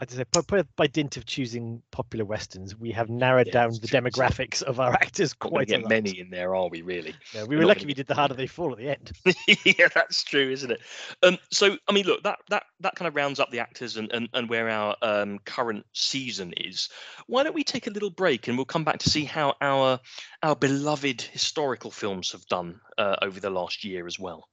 I 0.00 0.06
just 0.06 0.16
say, 0.16 0.24
by, 0.48 0.62
by, 0.76 0.86
dint 0.86 1.18
of 1.18 1.26
choosing 1.26 1.82
popular 1.90 2.24
westerns, 2.24 2.74
we 2.74 2.90
have 2.92 3.10
narrowed 3.10 3.48
Yeah, 3.48 3.52
down 3.52 3.72
the 3.72 3.86
true, 3.86 4.00
demographics 4.00 4.62
of 4.62 4.80
our 4.80 4.94
actors 4.94 5.34
quite 5.34 5.70
a 5.70 5.78
get 5.78 5.88
many 5.88 6.18
in 6.18 6.30
there, 6.30 6.54
are 6.56 6.68
we? 6.68 6.80
Really? 6.80 7.14
No, 7.34 7.44
we 7.44 7.56
We're 7.56 7.62
were 7.62 7.68
lucky 7.68 7.84
we 7.84 7.92
did 7.92 8.06
the 8.06 8.14
harder 8.14 8.32
they 8.32 8.46
fall 8.46 8.72
at 8.72 8.78
the 8.78 8.88
end. 8.88 9.12
yeah, 9.78 9.88
that's 9.94 10.24
true, 10.24 10.50
isn't 10.50 10.70
it? 10.70 10.80
Um, 11.22 11.36
so 11.50 11.76
I 11.86 11.92
mean, 11.92 12.06
look, 12.06 12.22
that 12.22 12.38
that 12.48 12.62
that 12.80 12.94
kind 12.94 13.08
of 13.08 13.14
rounds 13.14 13.38
up 13.38 13.50
the 13.50 13.60
actors 13.60 13.98
and 13.98 14.10
and, 14.10 14.30
and 14.32 14.48
where 14.48 14.70
our 14.70 14.96
um, 15.02 15.38
current 15.44 15.84
season 15.92 16.54
is. 16.56 16.88
Why 17.26 17.42
don't 17.42 17.54
we 17.54 17.62
take 17.62 17.86
a 17.86 17.90
little 17.90 18.10
break 18.10 18.48
and 18.48 18.56
we'll 18.56 18.64
come 18.64 18.84
back 18.84 19.00
to 19.00 19.10
see 19.10 19.24
how 19.26 19.54
our 19.60 20.00
our 20.42 20.56
beloved 20.56 21.20
historical 21.20 21.90
films 21.90 22.32
have 22.32 22.46
done 22.46 22.80
uh, 22.96 23.16
over 23.20 23.38
the 23.38 23.50
last 23.50 23.84
year 23.84 24.06
as 24.06 24.18
well. 24.18 24.48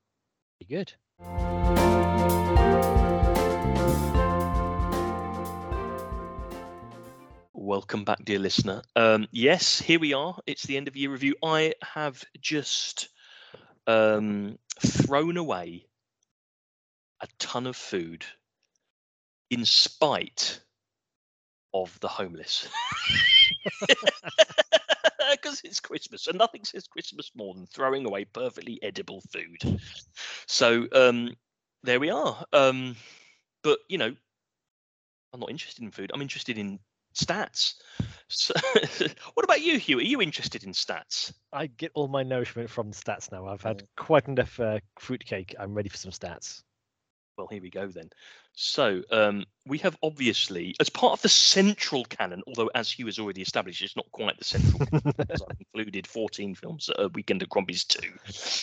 Pretty 0.60 0.76
good. 0.76 2.07
Welcome 7.68 8.06
back, 8.06 8.24
dear 8.24 8.40
listener. 8.40 8.82
Um, 8.96 9.28
yes, 9.30 9.78
here 9.78 10.00
we 10.00 10.14
are. 10.14 10.40
It's 10.46 10.64
the 10.64 10.78
end 10.78 10.88
of 10.88 10.96
year 10.96 11.12
review. 11.12 11.36
I 11.44 11.74
have 11.84 12.24
just 12.40 13.10
um, 13.86 14.58
thrown 14.80 15.36
away 15.36 15.86
a 17.20 17.28
ton 17.40 17.68
of 17.68 17.76
food 17.76 18.24
in 19.50 19.66
spite 19.66 20.62
of 21.74 22.00
the 22.00 22.08
homeless. 22.08 22.70
Because 25.30 25.60
it's 25.66 25.82
Christmas, 25.82 26.28
and 26.28 26.38
nothing 26.38 26.64
says 26.64 26.88
Christmas 26.88 27.32
more 27.36 27.54
than 27.54 27.66
throwing 27.66 28.06
away 28.06 28.24
perfectly 28.24 28.82
edible 28.82 29.22
food. 29.30 29.82
So 30.46 30.88
um, 30.94 31.36
there 31.84 32.00
we 32.00 32.12
are. 32.12 32.46
Um, 32.54 32.96
but 33.62 33.80
you 33.90 33.98
know, 33.98 34.16
I'm 35.34 35.40
not 35.42 35.50
interested 35.50 35.84
in 35.84 35.92
food. 35.92 36.12
I'm 36.14 36.22
interested 36.22 36.58
in 36.58 36.80
stats. 37.18 37.76
So, 38.30 38.54
what 39.34 39.44
about 39.44 39.62
you, 39.62 39.78
Hugh? 39.80 40.00
Are 40.00 40.02
you 40.02 40.22
interested 40.22 40.64
in 40.64 40.72
stats? 40.72 41.34
I 41.52 41.68
get 41.68 41.92
all 41.94 42.08
my 42.08 42.24
nourishment 42.24 42.70
from 42.70 42.92
stats 42.92 43.32
now. 43.32 43.48
I've 43.48 43.62
had 43.62 43.84
quite 43.96 44.28
enough 44.28 44.60
uh, 44.60 44.80
fruitcake. 45.00 45.56
I'm 45.60 45.74
ready 45.74 45.90
for 45.90 45.98
some 45.98 46.12
stats. 46.12 46.62
Well, 47.38 47.48
here 47.48 47.62
we 47.62 47.70
go 47.70 47.88
then. 47.88 48.10
So 48.54 49.04
um, 49.12 49.46
we 49.68 49.78
have 49.80 49.96
obviously, 50.02 50.74
as 50.80 50.90
part 50.90 51.14
of 51.14 51.22
the 51.22 51.30
central 51.30 52.04
canon, 52.06 52.42
although 52.48 52.72
as 52.74 52.92
Hugh 52.92 53.06
has 53.06 53.20
already 53.20 53.44
established, 53.44 53.84
it's 53.84 53.96
not 53.96 54.12
quite 54.12 54.36
the 54.40 54.44
central 54.44 54.84
canon. 54.88 55.14
because 55.16 55.44
I've 55.48 55.58
included 55.74 56.08
14 56.08 56.56
films 56.56 56.90
at 56.90 57.00
uh, 57.00 57.10
Weekend 57.14 57.44
at 57.44 57.50
Crombie's 57.50 57.84
2, 57.86 58.00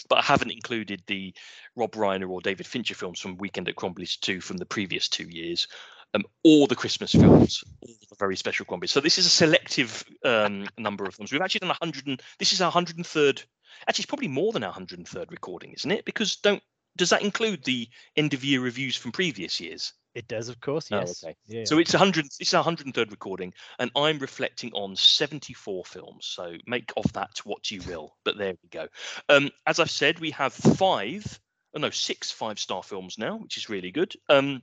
but 0.09 0.19
I 0.19 0.23
haven't 0.23 0.51
included 0.51 1.05
the 1.07 1.33
Rob 1.77 1.93
Reiner 1.93 2.29
or 2.29 2.41
David 2.41 2.67
Fincher 2.67 2.97
films 2.97 3.21
from 3.21 3.37
Weekend 3.37 3.69
at 3.69 3.77
Crombie's 3.77 4.17
2 4.17 4.41
from 4.41 4.57
the 4.57 4.67
previous 4.67 5.09
two 5.09 5.29
years, 5.29 5.69
um, 6.15 6.25
or 6.45 6.67
the 6.67 6.77
Christmas 6.77 7.13
films, 7.13 7.63
all 7.81 7.95
the 8.09 8.17
very 8.19 8.37
special 8.37 8.65
Crombies. 8.67 8.91
So 8.93 9.01
this 9.01 9.19
is 9.19 9.27
a 9.27 9.31
selective 9.31 10.05
um, 10.25 10.67
number 10.79 11.05
of 11.05 11.15
films. 11.15 11.33
We've 11.33 11.43
actually 11.43 11.61
done 11.61 11.69
100, 11.69 12.07
and 12.07 12.23
this 12.39 12.53
is 12.53 12.63
our 12.63 12.73
103rd. 12.73 13.45
Actually, 13.89 14.03
it's 14.03 14.07
probably 14.07 14.29
more 14.29 14.53
than 14.53 14.63
our 14.63 14.73
103rd 14.73 15.31
recording, 15.31 15.73
isn't 15.73 15.91
it? 15.91 16.05
Because 16.05 16.37
don't 16.37 16.63
does 16.97 17.11
that 17.11 17.23
include 17.23 17.65
the 17.65 17.89
end 18.17 18.35
of 18.35 18.45
year 18.45 18.61
reviews 18.61 18.97
from 18.97 19.13
previous 19.13 19.61
years? 19.61 19.93
It 20.15 20.29
does, 20.29 20.49
of 20.49 20.61
course. 20.61 20.91
Oh, 20.93 21.01
Yes. 21.01 21.25
okay. 21.25 21.37
Yeah. 21.47 21.65
So 21.65 21.79
it's 21.79 21.93
100. 21.93 22.27
It's 22.39 22.55
our 22.55 22.63
103rd 22.63 23.11
recording, 23.11 23.53
and 23.81 23.91
I'm 23.97 24.19
reflecting 24.21 24.73
on 24.73 24.95
74 24.95 25.85
films. 25.85 26.27
So 26.27 26.55
make 26.67 26.93
of 26.97 27.13
that 27.15 27.39
what 27.45 27.71
you 27.71 27.83
will. 27.83 28.17
But 28.25 28.39
there 28.39 28.55
we 28.63 28.69
go. 28.69 28.87
Um, 29.29 29.51
as 29.67 29.81
I've 29.81 29.91
said, 29.91 30.21
we 30.21 30.31
have 30.31 30.53
five, 30.53 31.41
oh 31.75 31.81
no, 31.81 31.91
six 31.91 32.31
five-star 32.31 32.85
films 32.85 33.19
now, 33.19 33.39
which 33.39 33.57
is 33.57 33.69
really 33.69 33.91
good. 33.91 34.15
Um, 34.29 34.63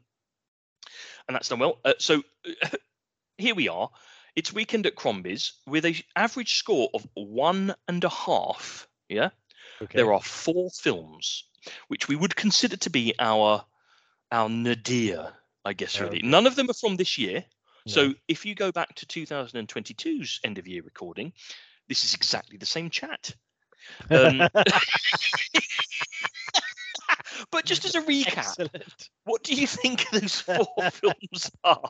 and 1.28 1.36
that's 1.36 1.50
done 1.50 1.60
well. 1.60 1.80
Uh, 1.86 1.94
so 2.00 2.24
here 3.38 3.56
we 3.56 3.70
are. 3.70 3.89
It's 4.36 4.54
weekend 4.54 4.86
at 4.86 4.96
Crombie's 4.96 5.54
with 5.67 5.86
a 5.86 6.02
average 6.15 6.56
score 6.56 6.89
of 6.94 7.06
one 7.15 7.76
and 7.88 8.04
a 8.04 8.10
half. 8.10 8.88
Yeah 9.10 9.30
okay. 9.82 9.98
there 9.98 10.13
are 10.13 10.22
four 10.22 10.70
films 10.70 11.46
which 11.88 12.08
we 12.08 12.15
would 12.15 12.36
consider 12.36 12.78
to 12.78 12.89
be 12.89 13.13
our 13.20 13.63
our 14.32 14.50
nadir 14.50 15.34
i 15.65 15.74
guess 15.74 16.00
really 16.00 16.17
Okay. 16.17 16.28
none 16.28 16.48
of 16.48 16.56
them 16.56 16.70
are 16.70 16.74
from 16.76 16.96
this 16.96 17.17
year 17.17 17.44
No. 17.86 17.91
so 17.94 18.13
if 18.28 18.46
you 18.46 18.56
go 18.56 18.72
back 18.72 18.96
to 18.96 19.06
2022's 19.06 20.39
end 20.44 20.58
of 20.58 20.67
year 20.67 20.82
recording 20.84 21.34
this 21.88 22.04
is 22.04 22.13
exactly 22.13 22.58
the 22.58 22.65
same 22.65 22.89
chat 22.89 23.34
um, 24.10 24.39
but 27.52 27.66
just 27.66 27.86
as 27.86 27.96
a 27.96 28.02
recap 28.02 28.38
Excellent. 28.38 29.10
what 29.26 29.44
do 29.44 29.54
you 29.54 29.68
think 29.68 30.10
those 30.12 30.40
four 30.42 30.66
films 30.92 31.52
are 31.64 31.90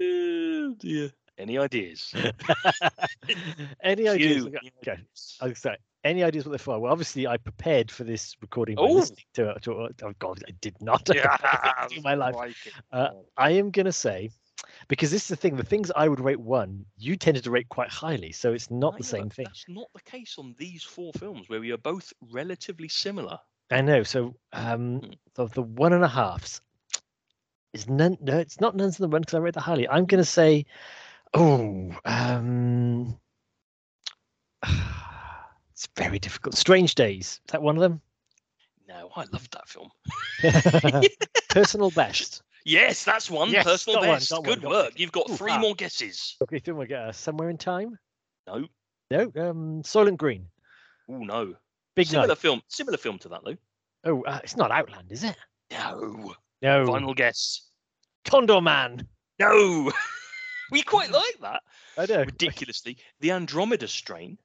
oh 0.00 0.74
dear 0.78 1.10
any 1.38 1.58
ideas 1.58 2.12
Any 3.82 4.08
ideas? 4.08 4.46
Okay. 4.46 4.98
I 5.40 5.48
was 5.48 5.58
sorry. 5.58 5.78
Any 6.04 6.22
ideas 6.22 6.44
what 6.44 6.50
they're 6.50 6.58
for? 6.58 6.78
Well, 6.78 6.92
obviously, 6.92 7.26
I 7.26 7.36
prepared 7.36 7.90
for 7.90 8.04
this 8.04 8.34
recording 8.40 8.76
Oh. 8.78 9.04
to 9.34 9.50
it. 9.50 9.62
To, 9.62 9.72
oh 9.72 10.12
God, 10.18 10.42
I 10.46 10.52
did 10.60 10.76
not. 10.80 11.08
in 11.96 12.02
my 12.02 12.14
life. 12.14 12.34
Uh, 12.92 13.08
I 13.36 13.52
am 13.52 13.70
gonna 13.70 13.92
say, 13.92 14.30
because 14.88 15.10
this 15.10 15.22
is 15.22 15.28
the 15.28 15.36
thing. 15.36 15.56
The 15.56 15.62
things 15.64 15.90
I 15.96 16.08
would 16.08 16.20
rate 16.20 16.40
one, 16.40 16.84
you 16.98 17.16
tended 17.16 17.44
to 17.44 17.50
rate 17.50 17.68
quite 17.68 17.90
highly, 17.90 18.32
so 18.32 18.52
it's 18.52 18.70
not 18.70 18.94
I 18.94 18.98
the 18.98 19.02
know, 19.02 19.08
same 19.08 19.30
thing. 19.30 19.46
That's 19.46 19.64
not 19.68 19.88
the 19.94 20.02
case 20.02 20.36
on 20.38 20.54
these 20.58 20.82
four 20.82 21.12
films 21.14 21.48
where 21.48 21.60
we 21.60 21.72
are 21.72 21.78
both 21.78 22.12
relatively 22.30 22.88
similar. 22.88 23.38
I 23.74 23.80
know. 23.80 24.02
So, 24.04 24.34
um, 24.52 25.00
Hmm. 25.00 25.10
of 25.36 25.52
the 25.54 25.62
one 25.62 25.92
and 25.92 26.04
a 26.04 26.08
halfs 26.08 26.60
is 27.72 27.88
none. 27.88 28.16
No, 28.20 28.38
it's 28.38 28.60
not 28.60 28.76
none 28.76 28.84
none's 28.84 28.96
the 28.98 29.08
one 29.08 29.22
because 29.22 29.34
I 29.34 29.38
rate 29.38 29.54
the 29.54 29.60
highly. 29.60 29.88
I'm 29.88 30.06
gonna 30.06 30.24
say, 30.24 30.66
oh, 31.34 31.92
um, 32.04 33.18
it's 35.72 35.88
very 35.96 36.20
difficult. 36.20 36.54
Strange 36.56 36.94
Days. 36.94 37.26
Is 37.26 37.40
that 37.52 37.62
one 37.62 37.76
of 37.76 37.82
them? 37.82 38.00
No, 38.86 39.10
I 39.16 39.24
loved 39.32 39.52
that 39.54 39.68
film. 39.68 39.90
Personal 41.48 41.90
best. 41.96 42.42
Yes, 42.64 43.04
that's 43.04 43.28
one. 43.30 43.50
Yes, 43.50 43.64
Personal 43.64 44.00
best. 44.00 44.30
one, 44.30 44.42
Good 44.42 44.62
got 44.62 44.70
work. 44.70 44.84
one. 44.84 44.92
You've 44.96 45.12
got 45.12 45.28
Ooh, 45.30 45.36
three 45.36 45.52
ah. 45.52 45.58
more 45.58 45.74
guesses. 45.74 46.36
Okay, 46.42 46.60
then 46.64 46.76
we 46.76 46.86
get 46.86 47.00
uh, 47.00 47.12
somewhere 47.12 47.50
in 47.50 47.58
time. 47.58 47.98
No. 48.46 48.66
No, 49.10 49.20
um, 49.36 49.82
Soylent 49.82 50.16
Green. 50.16 50.46
Oh 51.10 51.18
no. 51.18 51.56
Big 51.94 52.06
similar 52.06 52.34
film. 52.34 52.62
Similar 52.68 52.98
film 52.98 53.18
to 53.20 53.28
that 53.30 53.42
though. 53.44 53.56
Oh, 54.04 54.22
uh, 54.22 54.40
it's 54.42 54.56
not 54.56 54.70
Outland, 54.70 55.10
is 55.10 55.24
it? 55.24 55.36
No. 55.70 56.34
No. 56.62 56.86
Final 56.86 57.14
guess. 57.14 57.68
Condorman. 58.24 59.06
No, 59.38 59.92
we 60.70 60.82
quite 60.82 61.10
like 61.10 61.38
that. 61.40 61.62
I 61.98 62.06
know. 62.06 62.20
Ridiculously, 62.20 62.98
the 63.20 63.32
Andromeda 63.32 63.88
strain, 63.88 64.38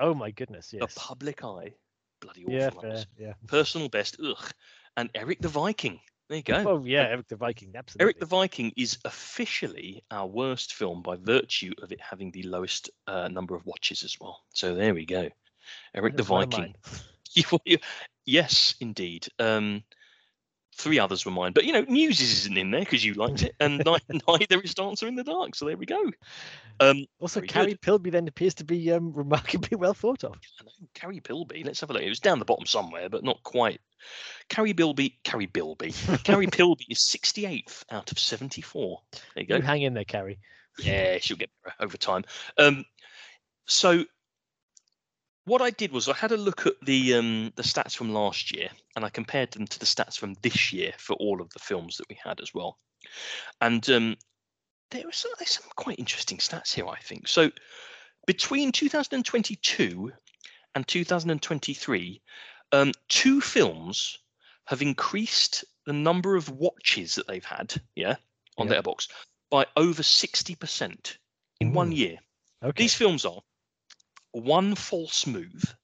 Oh 0.00 0.14
my 0.14 0.30
goodness. 0.30 0.72
Yes. 0.72 0.94
the 0.94 1.00
Public 1.00 1.42
Eye, 1.42 1.74
bloody 2.20 2.44
awful. 2.44 2.54
Yeah, 2.54 2.70
fair. 2.70 3.04
Yeah. 3.18 3.32
Personal 3.46 3.88
best, 3.88 4.18
ugh, 4.22 4.50
and 4.96 5.10
Eric 5.14 5.40
the 5.40 5.48
Viking. 5.48 6.00
There 6.28 6.36
you 6.38 6.42
go. 6.42 6.64
Oh 6.66 6.84
yeah, 6.84 7.02
Eric 7.02 7.28
the 7.28 7.36
Viking. 7.36 7.72
Absolutely. 7.74 8.04
Eric 8.04 8.20
the 8.20 8.26
Viking 8.26 8.72
is 8.76 8.98
officially 9.04 10.02
our 10.10 10.26
worst 10.26 10.74
film 10.74 11.02
by 11.02 11.16
virtue 11.16 11.72
of 11.82 11.92
it 11.92 12.00
having 12.00 12.30
the 12.32 12.42
lowest 12.42 12.90
uh, 13.06 13.28
number 13.28 13.54
of 13.54 13.64
watches 13.64 14.02
as 14.02 14.18
well. 14.20 14.42
So 14.52 14.74
there 14.74 14.92
we 14.92 15.06
go. 15.06 15.28
Eric 15.94 16.12
the 16.16 16.22
That's 16.22 16.30
of 16.30 16.50
Viking. 16.50 16.60
mine. 16.60 16.74
You- 17.34 17.60
you- 17.64 17.78
yes, 18.24 18.74
indeed. 18.80 19.28
Um, 19.38 19.82
three 20.78 20.98
others 20.98 21.24
were 21.24 21.32
mine, 21.32 21.52
but 21.52 21.64
you 21.64 21.72
know, 21.72 21.82
News 21.82 22.20
isn't 22.20 22.56
in 22.56 22.70
there 22.70 22.80
because 22.80 23.04
you 23.04 23.14
liked 23.14 23.42
it, 23.42 23.54
and 23.60 23.82
neither 24.28 24.60
is 24.60 24.74
Dancer 24.74 25.06
in 25.06 25.14
the 25.16 25.24
Dark. 25.24 25.54
So 25.54 25.64
there 25.66 25.76
we 25.76 25.86
go. 25.86 26.10
Um, 26.80 27.06
Also, 27.18 27.40
Carrie 27.40 27.72
good. 27.72 27.80
Pilby 27.80 28.10
then 28.10 28.28
appears 28.28 28.54
to 28.54 28.64
be 28.64 28.92
um, 28.92 29.12
remarkably 29.12 29.76
well 29.76 29.94
thought 29.94 30.24
of. 30.24 30.32
I 30.60 30.64
know, 30.64 30.88
Carrie 30.94 31.20
Pilby. 31.20 31.64
Let's 31.64 31.80
have 31.80 31.90
a 31.90 31.92
look. 31.94 32.02
It 32.02 32.08
was 32.08 32.20
down 32.20 32.38
the 32.38 32.44
bottom 32.44 32.66
somewhere, 32.66 33.08
but 33.08 33.24
not 33.24 33.42
quite. 33.42 33.80
Carrie 34.48 34.72
Bilby. 34.74 35.18
Carrie 35.24 35.46
Bilby. 35.46 35.92
Carrie 36.24 36.46
Pilby 36.46 36.84
is 36.90 36.98
68th 36.98 37.84
out 37.90 38.12
of 38.12 38.18
74. 38.18 39.00
There 39.12 39.42
you 39.42 39.46
go. 39.48 39.56
You 39.56 39.62
hang 39.62 39.82
in 39.82 39.94
there, 39.94 40.04
Carrie. 40.04 40.38
Yeah, 40.78 41.16
she'll 41.18 41.38
get 41.38 41.50
better 41.64 41.76
over 41.80 41.96
time. 41.96 42.24
Um, 42.58 42.84
so 43.66 44.04
what 45.46 45.62
I 45.62 45.70
did 45.70 45.92
was 45.92 46.08
I 46.08 46.14
had 46.14 46.32
a 46.32 46.36
look 46.36 46.66
at 46.66 46.74
the 46.82 47.14
um, 47.14 47.52
the 47.56 47.62
stats 47.62 47.96
from 47.96 48.12
last 48.12 48.54
year, 48.54 48.68
and 48.94 49.04
I 49.04 49.08
compared 49.08 49.52
them 49.52 49.66
to 49.66 49.78
the 49.78 49.86
stats 49.86 50.18
from 50.18 50.34
this 50.42 50.72
year 50.72 50.92
for 50.98 51.14
all 51.14 51.40
of 51.40 51.50
the 51.50 51.58
films 51.60 51.96
that 51.96 52.08
we 52.08 52.18
had 52.22 52.40
as 52.40 52.52
well. 52.52 52.78
And 53.60 53.88
um, 53.90 54.16
there 54.90 55.04
were 55.04 55.12
some, 55.12 55.30
there's 55.38 55.52
some 55.52 55.68
quite 55.76 55.98
interesting 55.98 56.38
stats 56.38 56.74
here, 56.74 56.86
I 56.88 56.98
think. 56.98 57.28
So 57.28 57.50
between 58.26 58.72
2022 58.72 60.12
and 60.74 60.86
2023, 60.86 62.22
um, 62.72 62.92
two 63.08 63.40
films 63.40 64.18
have 64.66 64.82
increased 64.82 65.64
the 65.86 65.92
number 65.92 66.34
of 66.34 66.50
watches 66.50 67.14
that 67.14 67.28
they've 67.28 67.44
had, 67.44 67.80
yeah, 67.94 68.16
on 68.58 68.66
Yeah. 68.66 68.74
their 68.74 68.82
box 68.82 69.08
by 69.48 69.64
over 69.76 70.02
60% 70.02 71.18
in 71.60 71.72
one 71.72 71.92
Mm. 71.92 71.96
year. 71.96 72.18
Okay. 72.64 72.82
These 72.82 72.94
films 72.94 73.24
are 73.24 73.40
One 74.36 74.74
False 74.74 75.26
Move, 75.26 75.74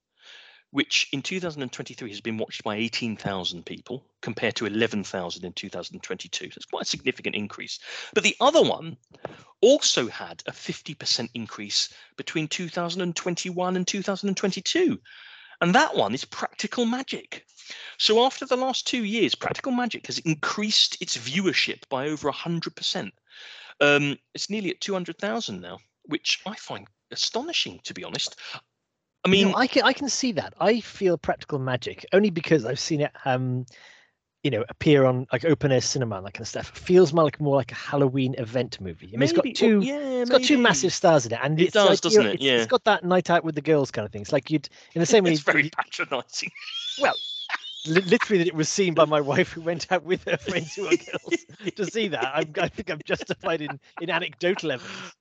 which 0.73 1.09
in 1.11 1.23
2023 1.23 2.11
has 2.11 2.21
been 2.21 2.37
watched 2.37 2.63
by 2.63 2.77
18,000 2.77 3.65
people 3.65 4.05
compared 4.21 4.57
to 4.57 4.67
11,000 4.67 5.43
in 5.43 5.55
2022. 5.55 6.51
So 6.51 6.53
it's 6.55 6.67
quite 6.67 6.83
a 6.83 6.85
significant 6.85 7.35
increase. 7.35 7.79
But 8.13 8.25
the 8.25 8.37
other 8.43 8.61
one 8.61 8.99
also 9.63 10.07
had 10.07 10.43
a 10.47 10.53
50% 10.53 11.31
increase 11.33 11.95
between 12.19 12.47
2021 12.47 13.77
and 13.77 13.89
2022. 13.89 15.01
And 15.63 15.75
that 15.75 15.97
one 15.97 16.13
is 16.13 16.27
Practical 16.27 16.85
Magic. 16.85 17.47
So 17.97 18.23
after 18.27 18.45
the 18.45 18.57
last 18.57 18.87
two 18.87 19.05
years, 19.05 19.35
Practical 19.35 19.73
Magic 19.73 20.07
has 20.09 20.19
increased 20.19 21.01
its 21.01 21.17
viewership 21.17 21.89
by 21.89 22.09
over 22.09 22.31
100%. 22.31 23.13
Um, 23.81 24.19
it's 24.35 24.51
nearly 24.51 24.71
at 24.73 24.83
200,000 24.83 25.59
now, 25.59 25.79
which 26.05 26.41
I 26.45 26.55
find 26.57 26.87
astonishing, 27.13 27.81
to 27.85 27.95
be 27.95 28.05
honest. 28.05 28.37
I 29.25 29.29
You 29.31 29.31
mean, 29.31 29.49
know, 29.49 29.55
I 29.55 29.67
can 29.67 29.83
I 29.85 29.93
can 29.93 30.09
see 30.09 30.33
that. 30.33 30.55
I 30.61 30.81
feel 30.81 31.17
practical 31.19 31.59
magic 31.59 32.05
only 32.13 32.31
because 32.31 32.65
I've 32.65 32.81
seen 32.81 33.01
it 33.03 33.13
um 33.25 33.67
you 34.43 34.51
know 34.51 34.65
appear 34.69 35.05
on 35.05 35.27
like 35.33 35.45
open 35.45 35.71
air 35.73 35.81
cinema 35.81 36.17
and 36.17 36.27
that 36.27 36.35
kind 36.35 36.43
of 36.43 36.49
stuff. 36.49 36.71
It 36.71 36.79
feels 36.79 37.13
more 37.13 37.25
like 37.25 37.41
more 37.41 37.57
like 37.57 37.73
a 37.73 37.77
Halloween 37.77 38.35
event 38.39 38.81
movie. 38.81 39.13
I 39.15 39.17
mean, 39.17 39.23
it's 39.23 39.33
got 39.33 39.45
two 39.55 39.79
well, 39.79 39.87
yeah, 39.87 39.99
it's 40.23 40.31
got 40.31 40.43
two 40.43 40.59
massive 40.59 40.93
stars 40.93 41.27
in 41.27 41.33
it, 41.33 41.41
and 41.43 41.61
It 41.61 41.65
it's 41.65 41.73
does, 41.75 41.89
like, 41.89 42.01
doesn't 42.01 42.21
you 42.23 42.29
know, 42.29 42.35
it? 42.35 42.41
Yeah. 42.41 42.53
it's 42.55 42.67
got 42.67 42.85
that 42.85 43.05
night 43.05 43.31
out 43.31 43.45
with 43.45 43.55
the 43.55 43.63
girls 43.63 43.91
kind 43.91 44.05
of 44.07 44.13
thing. 44.13 44.23
It's 44.23 44.33
like 44.33 44.51
you'd 44.51 44.69
in 44.95 45.01
the 45.01 45.07
same 45.07 45.25
way. 45.25 45.33
It's 45.33 45.43
very 45.43 45.71
patronising. 45.71 46.51
Well, 47.01 47.15
literally 47.87 48.39
that 48.39 48.47
it 48.49 48.55
was 48.55 48.69
seen 48.69 48.95
by 48.95 49.05
my 49.07 49.21
wife 49.21 49.53
who 49.53 49.61
went 49.63 49.91
out 49.91 50.05
with 50.05 50.25
her 50.25 50.37
friends 50.37 50.75
who 50.75 50.87
are 50.87 50.97
girls 50.97 51.47
to 51.77 51.87
see 51.87 52.09
that. 52.09 52.31
I'm, 52.35 52.53
I 52.61 52.69
think 52.69 52.91
I'm 52.91 53.01
justified 53.05 53.63
in 53.63 53.81
in 53.99 54.11
anecdotal 54.11 54.73
evidence. 54.73 55.15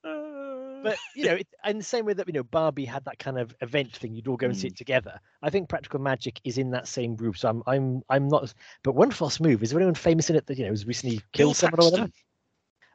But 0.84 0.98
you 1.16 1.26
know, 1.26 1.36
it, 1.36 1.48
in 1.66 1.78
the 1.78 1.84
same 1.84 2.06
way 2.06 2.14
that 2.14 2.28
you 2.28 2.34
know 2.34 2.44
Barbie 2.44 2.86
had 2.86 3.06
that 3.06 3.20
kind 3.20 3.38
of 3.40 3.54
event 3.62 3.96
thing, 3.96 4.14
you'd 4.16 4.28
all 4.28 4.38
go 4.38 4.48
and 4.48 4.58
see 4.58 4.68
Mm. 4.68 4.72
it 4.72 4.78
together. 4.78 5.20
I 5.42 5.50
think 5.50 5.70
Practical 5.70 6.00
Magic 6.00 6.40
is 6.44 6.58
in 6.58 6.72
that 6.72 6.88
same 6.88 7.16
group. 7.16 7.38
So 7.38 7.50
I'm 7.50 7.64
I'm 7.68 8.02
I'm 8.10 8.28
not. 8.28 8.54
But 8.84 8.96
one 8.96 9.12
false 9.12 9.40
move. 9.40 9.64
Is 9.64 9.70
there 9.72 9.80
anyone 9.80 9.96
famous 9.96 10.30
in 10.30 10.36
it 10.36 10.46
that 10.48 10.58
you 10.58 10.64
know 10.66 10.72
has 10.72 10.86
recently 10.86 11.22
killed 11.34 11.56
someone 11.56 11.80
or 11.80 11.92
whatever? 11.92 12.10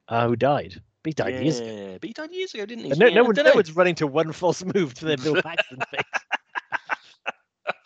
Uh, 0.09 0.29
who 0.29 0.37
died? 0.37 0.81
But 1.03 1.11
He 1.11 1.15
died 1.15 1.43
years 1.43 1.61
ago. 1.61 1.71
Yeah, 1.73 1.99
but 2.01 2.05
he 2.09 2.13
died 2.13 2.33
years 2.33 2.55
ago, 2.55 2.67
didn't 2.67 2.85
he? 2.85 2.91
No, 2.91 3.07
Yeah, 3.07 3.15
no, 3.15 3.25
one, 3.25 3.35
no 3.37 3.55
one's 3.55 3.75
running 3.77 3.95
to 3.97 4.07
one 4.07 4.33
false 4.33 4.65
move 4.75 4.95
to 4.95 5.05
their 5.05 5.17
Bill 5.17 5.41
Paxton 5.43 5.79
thing. 5.91 6.01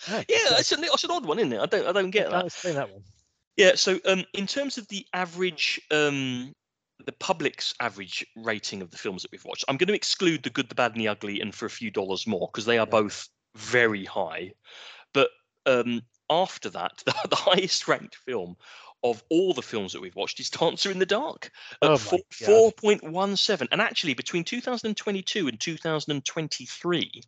Yeah, 0.09 0.23
it's, 0.29 0.73
a, 0.73 0.77
it's 0.81 1.05
an 1.05 1.11
odd 1.11 1.27
one, 1.27 1.39
isn't 1.39 1.53
it? 1.53 1.61
I 1.61 1.67
don't, 1.67 1.87
I 1.87 1.93
don't 1.93 2.11
get 2.11 2.29
I 2.29 2.31
that. 2.39 2.47
explain 2.47 2.75
that 2.77 2.91
one. 2.91 3.03
Yeah, 3.57 3.73
so 3.75 3.99
um, 4.07 4.25
in 4.35 4.47
terms 4.47 4.79
of 4.79 4.89
the 4.89 5.07
average, 5.13 5.81
um, 5.91 6.53
the 7.07 7.13
public's 7.13 7.75
average 7.81 8.25
rating 8.37 8.83
of 8.83 8.91
the 8.91 8.99
films 8.99 9.23
that 9.23 9.33
we've 9.33 9.45
watched, 9.45 9.65
I'm 9.69 9.77
going 9.77 9.89
to 9.89 9.95
exclude 9.95 10.43
the 10.43 10.51
good, 10.51 10.69
the 10.69 10.75
bad, 10.75 10.93
and 10.93 11.01
the 11.01 11.09
ugly, 11.09 11.41
and 11.41 11.55
for 11.55 11.67
a 11.67 11.71
few 11.71 11.91
dollars 11.91 12.27
more 12.27 12.49
because 12.53 12.67
they 12.67 12.79
are 12.79 12.87
Yeah. 12.87 12.91
both 12.91 13.29
very 13.57 14.05
high. 14.05 14.53
But 15.13 15.31
um, 15.67 16.03
after 16.29 16.71
that, 16.71 17.03
the, 17.05 17.15
the 17.29 17.37
highest 17.37 17.89
ranked 17.89 18.17
film 18.17 18.57
of 19.03 19.23
all 19.31 19.55
the 19.55 19.63
films 19.63 19.93
that 19.93 20.03
we've 20.03 20.17
watched 20.17 20.41
is 20.41 20.51
Dancer 20.51 20.91
in 20.91 20.99
the 20.99 21.07
Dark 21.07 21.51
at 21.83 21.91
Oh 21.91 21.97
four- 21.97 22.21
4.17. 22.73 23.69
And 23.73 23.81
actually, 23.81 24.15
between 24.15 24.45
2022 24.45 25.49
and 25.49 25.61
2023, 25.61 27.23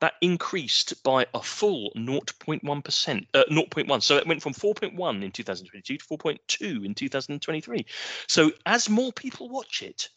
that 0.00 0.14
increased 0.20 1.02
by 1.02 1.26
a 1.34 1.42
full 1.42 1.92
0.1%, 1.96 3.26
uh, 3.34 3.44
0.1. 3.50 4.02
So 4.02 4.16
it 4.16 4.26
went 4.26 4.42
from 4.42 4.54
4.1 4.54 5.22
in 5.22 5.30
2022 5.30 5.98
to 5.98 6.04
4.2 6.04 6.84
in 6.86 6.94
2023. 6.94 7.86
So 8.26 8.52
as 8.64 8.88
more 8.88 9.12
people 9.12 9.48
watch 9.48 9.82
it, 9.82 10.08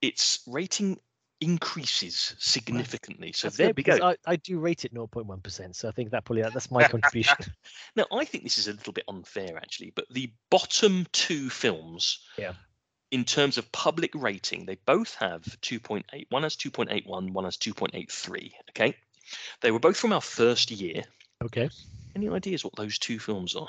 its 0.00 0.40
rating 0.46 0.98
increases 1.42 2.36
significantly. 2.38 3.32
So 3.32 3.48
there 3.50 3.72
we 3.76 3.82
go. 3.82 3.98
I, 4.00 4.16
I 4.26 4.36
do 4.36 4.60
rate 4.60 4.84
it 4.84 4.94
0.1%. 4.94 5.74
So 5.74 5.88
I 5.88 5.90
think 5.90 6.10
that 6.12 6.24
probably 6.24 6.42
that's 6.42 6.70
my 6.70 6.84
contribution. 6.88 7.36
Now, 7.96 8.04
I 8.12 8.24
think 8.24 8.44
this 8.44 8.58
is 8.58 8.68
a 8.68 8.72
little 8.72 8.92
bit 8.92 9.04
unfair, 9.08 9.56
actually, 9.56 9.92
but 9.96 10.06
the 10.08 10.32
bottom 10.50 11.04
two 11.10 11.50
films, 11.50 12.20
Yeah. 12.38 12.52
in 13.10 13.24
terms 13.24 13.58
of 13.58 13.70
public 13.72 14.12
rating, 14.14 14.66
they 14.66 14.76
both 14.86 15.16
have 15.16 15.42
2.8. 15.62 16.26
One 16.30 16.44
has 16.44 16.54
2.81, 16.54 17.32
one 17.32 17.44
has 17.44 17.56
2.83. 17.56 18.52
Okay. 18.70 18.94
They 19.62 19.72
were 19.72 19.80
both 19.80 19.96
from 19.96 20.12
our 20.12 20.20
first 20.20 20.70
year. 20.70 21.02
Okay. 21.42 21.68
Any 22.14 22.28
ideas 22.28 22.62
what 22.64 22.76
those 22.76 22.98
two 22.98 23.18
films 23.18 23.56
are? 23.56 23.68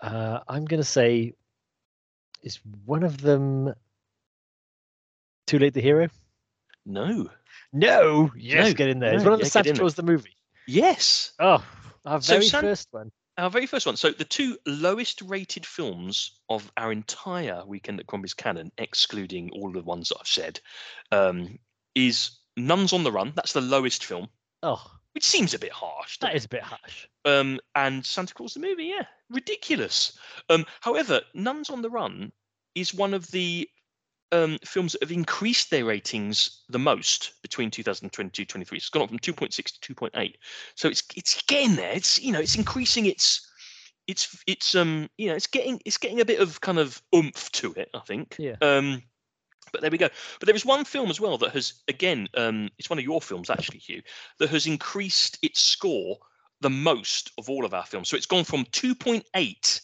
Uh, 0.00 0.38
I'm 0.48 0.66
going 0.66 0.80
to 0.80 0.88
say, 0.88 1.34
is 2.44 2.60
one 2.84 3.02
of 3.02 3.20
them 3.20 3.74
Too 5.48 5.58
Late 5.58 5.74
the 5.74 5.80
Hero? 5.80 6.08
No. 6.86 7.28
No. 7.72 8.30
Yes, 8.36 8.68
No, 8.68 8.74
get 8.74 8.88
in 8.88 8.98
there. 9.00 9.14
It's 9.14 9.24
one 9.24 9.34
of 9.34 9.40
the 9.40 9.62
yeah. 9.64 9.72
Claus 9.74 9.94
the 9.94 10.02
movie. 10.02 10.36
Yes. 10.66 11.32
Oh, 11.38 11.64
our 12.04 12.20
So 12.20 12.34
very 12.34 12.44
San- 12.46 12.62
first 12.62 12.88
one. 12.90 13.10
Our 13.38 13.48
very 13.50 13.66
first 13.66 13.86
one. 13.86 13.96
So 13.96 14.10
the 14.10 14.24
two 14.24 14.58
lowest 14.66 15.22
rated 15.22 15.64
films 15.64 16.40
of 16.48 16.70
our 16.76 16.92
entire 16.92 17.64
Weekend 17.64 17.98
at 18.00 18.06
Crombie's 18.06 18.34
canon, 18.34 18.70
excluding 18.76 19.50
all 19.52 19.72
the 19.72 19.82
ones 19.82 20.08
that 20.10 20.18
I've 20.20 20.26
said, 20.26 20.60
um, 21.10 21.58
is 21.94 22.38
Nuns 22.56 22.92
on 22.92 23.02
the 23.02 23.12
Run. 23.12 23.32
That's 23.36 23.52
the 23.54 23.60
lowest 23.62 24.04
film, 24.04 24.28
Oh, 24.62 24.84
which 25.12 25.24
seems 25.24 25.54
a 25.54 25.58
bit 25.58 25.72
harsh. 25.72 26.18
that 26.18 26.34
is 26.34 26.44
a 26.44 26.48
bit 26.48 26.62
harsh. 26.62 27.06
um, 27.24 27.58
and 27.74 28.04
Santa 28.04 28.34
Claus 28.34 28.54
the 28.54 28.60
movie, 28.60 28.84
yeah, 28.86 29.04
ridiculous. 29.30 30.18
Um, 30.50 30.66
however, 30.80 31.20
Nuns 31.32 31.70
on 31.70 31.80
the 31.82 31.90
Run 31.90 32.32
is 32.74 32.92
one 32.92 33.14
of 33.14 33.30
the 33.30 33.68
um, 34.32 34.58
films 34.64 34.92
that 34.92 35.02
have 35.02 35.12
increased 35.12 35.70
their 35.70 35.84
ratings 35.84 36.62
the 36.68 36.78
most 36.78 37.32
between 37.42 37.70
2022 37.70 38.44
23. 38.44 38.76
It's 38.76 38.88
gone 38.88 39.02
up 39.02 39.08
from 39.08 39.18
2.6 39.18 39.80
to 39.80 39.94
2.8. 39.94 40.34
So 40.74 40.88
it's 40.88 41.02
it's 41.16 41.42
getting 41.42 41.76
there. 41.76 41.92
It's 41.92 42.20
you 42.20 42.32
know 42.32 42.40
it's 42.40 42.56
increasing 42.56 43.06
its 43.06 43.46
it's 44.06 44.42
it's 44.46 44.74
um 44.74 45.08
you 45.18 45.28
know 45.28 45.34
it's 45.34 45.46
getting 45.46 45.80
it's 45.84 45.98
getting 45.98 46.20
a 46.20 46.24
bit 46.24 46.40
of 46.40 46.60
kind 46.60 46.78
of 46.78 47.00
oomph 47.14 47.50
to 47.52 47.72
it. 47.74 47.90
I 47.94 48.00
think. 48.00 48.36
Yeah. 48.38 48.56
Um, 48.60 49.02
but 49.72 49.82
there 49.82 49.90
we 49.90 49.98
go. 49.98 50.08
But 50.38 50.46
there 50.46 50.56
is 50.56 50.66
one 50.66 50.84
film 50.84 51.10
as 51.10 51.20
well 51.20 51.38
that 51.38 51.52
has 51.52 51.74
again 51.88 52.28
um 52.36 52.70
it's 52.78 52.90
one 52.90 52.98
of 52.98 53.04
your 53.04 53.20
films 53.20 53.50
actually, 53.50 53.78
Hugh, 53.78 54.02
that 54.38 54.50
has 54.50 54.66
increased 54.66 55.38
its 55.42 55.60
score 55.60 56.18
the 56.60 56.70
most 56.70 57.32
of 57.38 57.48
all 57.48 57.64
of 57.64 57.74
our 57.74 57.86
films. 57.86 58.08
So 58.08 58.16
it's 58.16 58.26
gone 58.26 58.44
from 58.44 58.64
2.8 58.66 59.80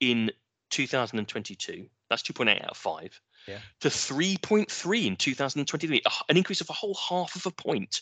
in 0.00 0.30
2022. 0.70 1.86
That's 2.08 2.22
2.8 2.22 2.62
out 2.62 2.70
of 2.70 2.76
5. 2.76 3.20
Yeah. 3.46 3.58
To 3.80 3.88
3.3 3.88 5.06
in 5.06 5.16
2023. 5.16 6.02
An 6.28 6.36
increase 6.36 6.60
of 6.60 6.70
a 6.70 6.74
whole 6.74 6.94
half 6.94 7.34
of 7.36 7.46
a 7.46 7.50
point. 7.50 8.00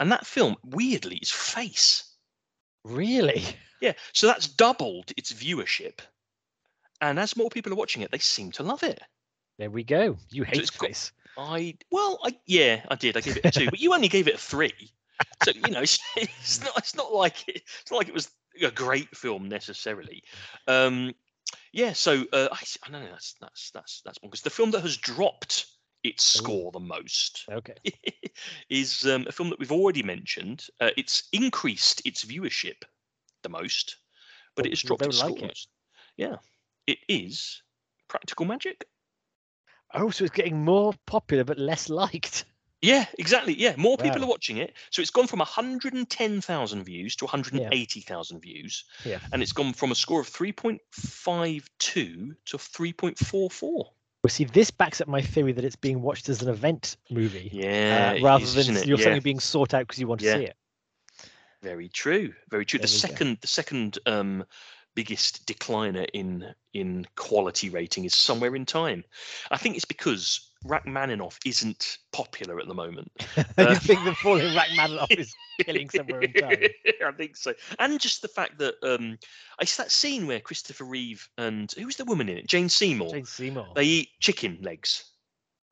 And 0.00 0.12
that 0.12 0.26
film, 0.26 0.56
weirdly, 0.64 1.16
is 1.16 1.30
Face. 1.30 2.04
Really? 2.84 3.44
Yeah. 3.80 3.92
So 4.12 4.26
that's 4.26 4.48
doubled 4.48 5.12
its 5.16 5.32
viewership. 5.32 6.00
and 7.00 7.18
as 7.18 7.36
more 7.36 7.48
people 7.50 7.72
are 7.72 7.76
watching 7.76 8.02
it, 8.02 8.10
they 8.10 8.18
seem 8.18 8.50
to 8.52 8.62
love 8.62 8.82
it. 8.82 9.00
There 9.58 9.70
we 9.70 9.84
go. 9.84 10.16
You 10.30 10.44
hate 10.44 10.70
got- 10.78 10.88
face. 10.88 11.12
I 11.36 11.76
well, 11.92 12.18
I 12.24 12.36
yeah, 12.46 12.84
I 12.88 12.96
did. 12.96 13.16
I 13.16 13.20
gave 13.20 13.36
it 13.36 13.44
a 13.44 13.50
two, 13.52 13.70
but 13.70 13.78
you 13.78 13.94
only 13.94 14.08
gave 14.08 14.26
it 14.26 14.34
a 14.34 14.38
three. 14.38 14.72
So 15.44 15.52
you 15.54 15.70
know, 15.72 15.80
it's, 15.82 16.00
it's 16.16 16.60
not. 16.64 16.76
It's 16.78 16.96
not 16.96 17.12
like 17.12 17.46
it, 17.48 17.62
it's 17.82 17.90
not 17.92 17.98
like 17.98 18.08
it 18.08 18.14
was 18.14 18.28
a 18.60 18.70
great 18.72 19.16
film 19.16 19.48
necessarily. 19.48 20.24
Um, 20.66 21.14
yeah. 21.72 21.92
So 21.92 22.24
uh, 22.32 22.48
I, 22.52 22.58
I 22.86 22.90
don't 22.90 23.02
know. 23.04 23.10
That's 23.10 23.34
that's 23.40 23.70
that's 23.70 24.02
that's 24.04 24.18
because 24.18 24.42
the 24.42 24.50
film 24.50 24.70
that 24.72 24.82
has 24.82 24.96
dropped 24.96 25.66
its 26.04 26.24
Ooh. 26.36 26.38
score 26.38 26.72
the 26.72 26.80
most 26.80 27.44
Okay. 27.50 27.74
is 28.70 29.06
um, 29.06 29.26
a 29.28 29.32
film 29.32 29.50
that 29.50 29.58
we've 29.58 29.72
already 29.72 30.02
mentioned. 30.02 30.66
Uh, 30.80 30.90
it's 30.96 31.28
increased 31.32 32.02
its 32.06 32.24
viewership 32.24 32.82
the 33.42 33.48
most, 33.48 33.96
but 34.56 34.62
But 34.62 34.66
it 34.66 34.70
has 34.70 34.82
dropped 34.82 35.06
its 35.06 35.18
like 35.18 35.36
score 35.36 35.46
it. 35.46 35.58
Yeah, 36.16 36.36
it 36.86 36.98
is 37.08 37.62
Practical 38.08 38.46
Magic. 38.46 38.84
Oh, 39.94 40.10
so 40.10 40.24
it's 40.24 40.34
getting 40.34 40.64
more 40.64 40.94
popular 41.06 41.44
but 41.44 41.58
less 41.58 41.88
liked. 41.88 42.44
Yeah, 42.80 43.06
exactly. 43.18 43.54
Yeah, 43.54 43.74
more 43.76 43.96
people 43.96 44.20
Wow. 44.20 44.26
are 44.26 44.30
watching 44.30 44.58
it. 44.58 44.74
So 44.90 45.02
it's 45.02 45.10
gone 45.10 45.26
from 45.26 45.40
110,000 45.40 46.84
views 46.84 47.16
to 47.16 47.24
180,000 47.24 48.40
views. 48.40 48.84
Yeah. 49.04 49.18
And 49.32 49.42
it's 49.42 49.52
gone 49.52 49.72
from 49.72 49.90
a 49.90 49.96
score 49.96 50.20
of 50.20 50.30
3.52 50.30 52.36
to 52.44 52.56
3.44. 52.56 53.92
Well, 54.22 54.30
see, 54.30 54.44
this 54.44 54.70
backs 54.70 55.00
up 55.00 55.08
my 55.08 55.22
theory 55.22 55.52
that 55.52 55.64
it's 55.64 55.76
being 55.76 56.02
watched 56.02 56.28
as 56.28 56.42
an 56.42 56.48
event 56.48 56.96
movie 57.10 57.50
Yeah. 57.52 58.14
uh, 58.18 58.22
rather 58.22 58.44
is, 58.44 58.54
than 58.54 58.74
you're 58.86 58.98
yeah, 58.98 59.04
suddenly 59.04 59.20
being 59.20 59.40
sought 59.40 59.74
out 59.74 59.86
because 59.86 59.98
you 59.98 60.06
want 60.06 60.20
to 60.20 60.26
Yeah. 60.26 60.36
see 60.38 60.44
it. 60.44 60.56
very 61.62 61.88
true. 61.88 62.32
Very 62.50 62.64
true. 62.64 62.78
The 62.78 62.86
There 62.86 62.94
go. 62.94 62.98
second, 63.08 63.38
the 63.40 63.46
second 63.48 63.98
um, 64.06 64.44
biggest 64.94 65.46
decliner 65.46 66.06
in 66.12 66.54
in 66.72 67.06
quality 67.16 67.70
rating 67.70 68.04
is 68.04 68.14
somewhere 68.14 68.54
in 68.54 68.66
time. 68.66 69.04
I 69.50 69.56
think 69.56 69.76
it's 69.76 69.84
because 69.84 70.47
Rachmaninoff 70.64 71.38
isn't 71.46 71.98
popular 72.12 72.58
at 72.60 72.66
the 72.66 72.74
moment. 72.74 73.10
you 73.36 73.44
Uh, 73.58 73.74
think 73.78 74.04
the 74.04 74.14
falling 74.14 74.54
Rachmaninoff 74.54 75.10
is 75.10 75.34
killing 75.64 75.88
somewhere 75.88 76.22
in 76.22 76.32
time? 76.32 76.58
I 77.06 77.12
think 77.12 77.36
so. 77.36 77.54
And 77.78 78.00
just 78.00 78.22
the 78.22 78.28
fact 78.28 78.58
that 78.58 78.74
um 78.82 79.18
it's 79.60 79.76
that 79.76 79.90
scene 79.92 80.26
where 80.26 80.40
Christopher 80.40 80.84
Reeve 80.84 81.28
and 81.38 81.70
who's 81.72 81.96
the 81.96 82.04
woman 82.04 82.28
in 82.28 82.38
it? 82.38 82.48
Jane 82.48 82.68
Seymour. 82.68 83.10
Jane 83.12 83.24
Seymour. 83.24 83.68
They 83.74 83.84
eat 83.84 84.08
chicken 84.20 84.58
legs. 84.62 85.04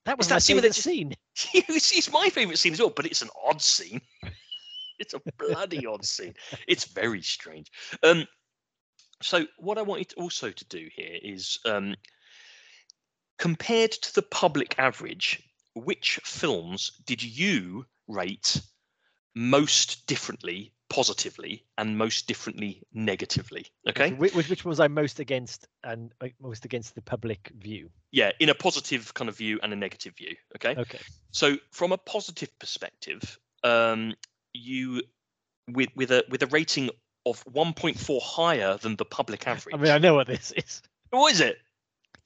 that 0.04 0.16
was 0.18 0.28
that 0.28 0.42
scene 0.42 0.56
where 0.56 0.62
they 0.62 0.68
favourite 0.68 0.74
just- 0.74 1.50
scene. 1.52 1.64
it's, 1.68 1.96
it's 1.96 2.12
my 2.12 2.28
favourite 2.30 2.58
scene 2.58 2.72
as 2.72 2.80
well, 2.80 2.90
but 2.94 3.06
it's 3.06 3.22
an 3.22 3.30
odd 3.44 3.60
scene. 3.60 4.00
it's 4.98 5.14
a 5.14 5.20
bloody 5.38 5.84
odd 5.84 6.04
scene. 6.04 6.34
It's 6.68 6.84
very 6.84 7.22
strange. 7.22 7.70
Um 8.02 8.26
so 9.22 9.46
what 9.58 9.78
I 9.78 9.82
wanted 9.82 10.12
also 10.16 10.50
to 10.52 10.64
do 10.66 10.88
here 10.94 11.18
is 11.22 11.58
um 11.64 11.96
compared 13.38 13.92
to 13.92 14.14
the 14.14 14.22
public 14.22 14.74
average, 14.78 15.42
which 15.74 16.20
films 16.24 16.92
did 17.04 17.22
you 17.22 17.86
rate 18.08 18.60
most 19.34 20.06
differently 20.06 20.72
positively 20.88 21.64
and 21.78 21.98
most 21.98 22.26
differently 22.26 22.82
negatively? 22.92 23.66
Okay. 23.88 24.12
Which, 24.12 24.34
which, 24.34 24.64
was 24.64 24.80
I 24.80 24.88
most 24.88 25.20
against 25.20 25.66
and 25.84 26.12
most 26.40 26.64
against 26.64 26.94
the 26.94 27.02
public 27.02 27.50
view? 27.58 27.90
Yeah, 28.12 28.30
in 28.40 28.48
a 28.48 28.54
positive 28.54 29.12
kind 29.14 29.28
of 29.28 29.36
view 29.36 29.58
and 29.62 29.72
a 29.72 29.76
negative 29.76 30.16
view. 30.16 30.34
Okay. 30.56 30.80
Okay. 30.80 31.00
So 31.32 31.56
from 31.70 31.92
a 31.92 31.98
positive 31.98 32.56
perspective, 32.58 33.38
um, 33.64 34.14
you 34.52 35.02
with 35.68 35.88
with 35.96 36.10
a 36.10 36.24
with 36.30 36.42
a 36.42 36.46
rating 36.46 36.90
of 37.26 37.44
1.4 37.44 38.22
higher 38.22 38.76
than 38.78 38.96
the 38.96 39.04
public 39.04 39.46
average. 39.46 39.74
I 39.74 39.78
mean, 39.78 39.90
I 39.90 39.98
know 39.98 40.14
what 40.14 40.28
this 40.28 40.52
is. 40.52 40.80
what 41.10 41.32
is 41.32 41.40
it? 41.40 41.58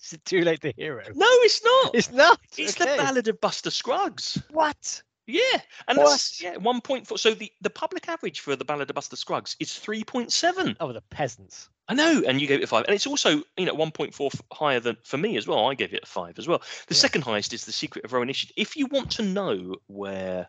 Is 0.04 0.12
it 0.14 0.24
too 0.24 0.42
late 0.42 0.60
the 0.60 0.72
hero? 0.76 1.04
No, 1.14 1.26
it's 1.28 1.62
not. 1.64 1.94
It's 1.94 2.10
not. 2.10 2.40
It's 2.56 2.80
okay. 2.80 2.96
the 2.96 3.02
Ballad 3.02 3.28
of 3.28 3.40
Buster 3.40 3.70
Scruggs. 3.70 4.42
What? 4.50 5.02
Yeah, 5.26 5.60
and 5.86 5.96
that's 5.98 6.42
yeah 6.42 6.54
1.4. 6.56 7.18
So 7.18 7.34
the 7.34 7.52
the 7.60 7.70
public 7.70 8.08
average 8.08 8.40
for 8.40 8.56
the 8.56 8.64
Ballad 8.64 8.90
of 8.90 8.94
Buster 8.94 9.14
Scruggs 9.16 9.54
is 9.60 9.68
3.7. 9.70 10.76
Oh, 10.80 10.92
the 10.92 11.02
peasants. 11.02 11.68
I 11.88 11.94
know, 11.94 12.22
and 12.26 12.40
you 12.40 12.46
gave 12.48 12.60
it 12.60 12.64
a 12.64 12.66
five, 12.66 12.84
and 12.86 12.94
it's 12.94 13.06
also 13.06 13.42
you 13.56 13.66
know 13.66 13.74
1.4 13.74 14.40
higher 14.52 14.80
than 14.80 14.96
for 15.04 15.18
me 15.18 15.36
as 15.36 15.46
well. 15.46 15.68
I 15.68 15.74
gave 15.74 15.92
it 15.94 16.02
a 16.02 16.06
five 16.06 16.38
as 16.38 16.48
well. 16.48 16.62
The 16.88 16.94
Yeah. 16.94 17.00
second 17.00 17.22
highest 17.22 17.52
is 17.52 17.64
the 17.64 17.72
Secret 17.72 18.04
of 18.04 18.12
Roan 18.12 18.26
Inish. 18.28 18.50
If 18.56 18.76
you 18.76 18.86
want 18.86 19.10
to 19.12 19.22
know 19.22 19.76
where 19.86 20.48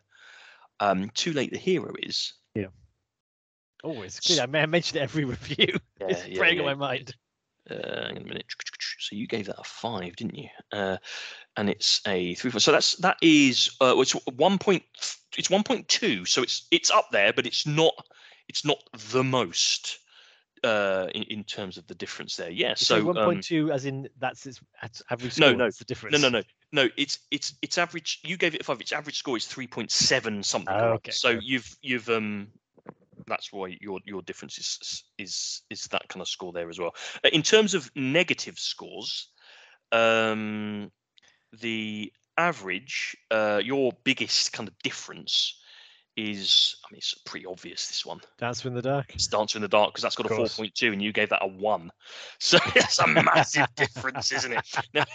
um 0.79 1.09
Too 1.11 1.33
Late 1.33 1.51
the 1.51 1.59
Hero 1.59 1.93
is, 2.01 2.33
yeah, 2.55 2.67
Always 3.83 4.19
good. 4.19 4.39
I 4.39 4.59
I 4.59 4.65
mentioned 4.65 4.97
it 4.97 5.01
every 5.03 5.25
review. 5.35 5.75
it's 5.99 6.27
yeah, 6.27 6.37
preying 6.37 6.57
yeah, 6.57 6.63
on 6.63 6.77
my 6.77 6.87
mind. 6.87 7.15
Uh, 7.71 8.07
hang 8.07 8.17
on 8.17 8.23
a 8.23 8.27
minute. 8.27 8.45
So 8.99 9.15
you 9.15 9.25
gave 9.25 9.47
that 9.47 9.59
a 9.59 9.63
five, 9.63 10.15
didn't 10.15 10.37
you? 10.37 10.47
Uh, 10.71 10.97
and 11.57 11.69
it's 11.69 12.01
a 12.07 12.35
three. 12.35 12.51
four. 12.51 12.59
So 12.59 12.71
that's 12.71 12.95
that 12.97 13.17
is 13.21 13.75
uh, 13.81 13.95
it's 13.97 14.11
one 14.35 14.59
point. 14.59 14.83
It's 15.37 15.49
one 15.49 15.63
point 15.63 15.87
two. 15.87 16.23
So 16.25 16.43
it's 16.43 16.67
it's 16.69 16.91
up 16.91 17.07
there, 17.11 17.33
but 17.33 17.47
it's 17.47 17.65
not 17.65 17.93
it's 18.47 18.63
not 18.63 18.77
the 19.11 19.23
most 19.23 19.97
uh, 20.63 21.07
in, 21.15 21.23
in 21.23 21.43
terms 21.43 21.77
of 21.77 21.87
the 21.87 21.95
difference 21.95 22.35
there. 22.35 22.51
Yeah. 22.51 22.75
So, 22.75 22.99
So 22.99 23.05
one 23.05 23.17
um, 23.17 23.25
point 23.25 23.43
two, 23.43 23.71
as 23.71 23.85
in 23.85 24.07
that's 24.19 24.45
its 24.45 24.61
average 25.09 25.33
No, 25.37 25.47
score. 25.47 25.57
no, 25.57 25.63
that's 25.65 25.77
the 25.77 25.85
difference. 25.85 26.21
no, 26.21 26.29
no, 26.29 26.39
no, 26.39 26.43
no. 26.83 26.89
It's 26.97 27.19
it's 27.31 27.53
it's 27.61 27.77
average. 27.77 28.19
You 28.23 28.37
gave 28.37 28.55
it 28.55 28.61
a 28.61 28.63
five. 28.63 28.81
Its 28.81 28.91
average 28.91 29.17
score 29.17 29.37
is 29.37 29.45
three 29.45 29.67
point 29.67 29.91
seven 29.91 30.43
something. 30.43 30.73
Oh, 30.73 30.93
okay, 30.93 31.11
So 31.11 31.29
you've 31.29 31.75
you've 31.81 32.09
um. 32.09 32.47
That's 33.31 33.51
why 33.51 33.77
your 33.79 33.99
your 34.05 34.21
difference 34.21 34.57
is 34.59 35.03
is 35.17 35.61
is 35.69 35.85
that 35.91 36.07
kind 36.09 36.21
of 36.21 36.27
score 36.27 36.51
there 36.53 36.69
as 36.69 36.77
well. 36.79 36.93
Uh, 37.25 37.29
In 37.31 37.41
terms 37.41 37.73
of 37.73 37.89
negative 37.95 38.59
scores, 38.59 39.29
um, 39.91 40.91
the 41.61 42.11
average, 42.37 43.15
uh, 43.31 43.61
your 43.63 43.91
biggest 44.03 44.51
kind 44.53 44.67
of 44.67 44.77
difference 44.83 45.57
is, 46.17 46.75
I 46.83 46.91
mean, 46.91 46.97
it's 46.97 47.13
pretty 47.25 47.45
obvious. 47.45 47.87
This 47.87 48.05
one, 48.05 48.19
Dancer 48.37 48.67
in 48.67 48.73
the 48.73 48.81
dark. 48.81 49.15
it's 49.15 49.27
Dancer 49.27 49.57
in 49.57 49.61
the 49.61 49.67
Dark, 49.69 49.91
because 49.93 50.03
that's 50.03 50.15
got 50.17 50.25
a 50.29 50.35
four 50.35 50.47
point 50.47 50.75
two, 50.75 50.91
and 50.91 51.01
you 51.01 51.13
gave 51.13 51.29
that 51.29 51.41
a 51.43 51.47
one. 51.47 51.89
So 52.39 52.57
it's 52.75 52.99
a 52.99 53.07
massive 53.07 53.67
difference, 53.75 54.31
isn't 54.33 54.51
it? 54.51 54.67
Now, 54.93 55.05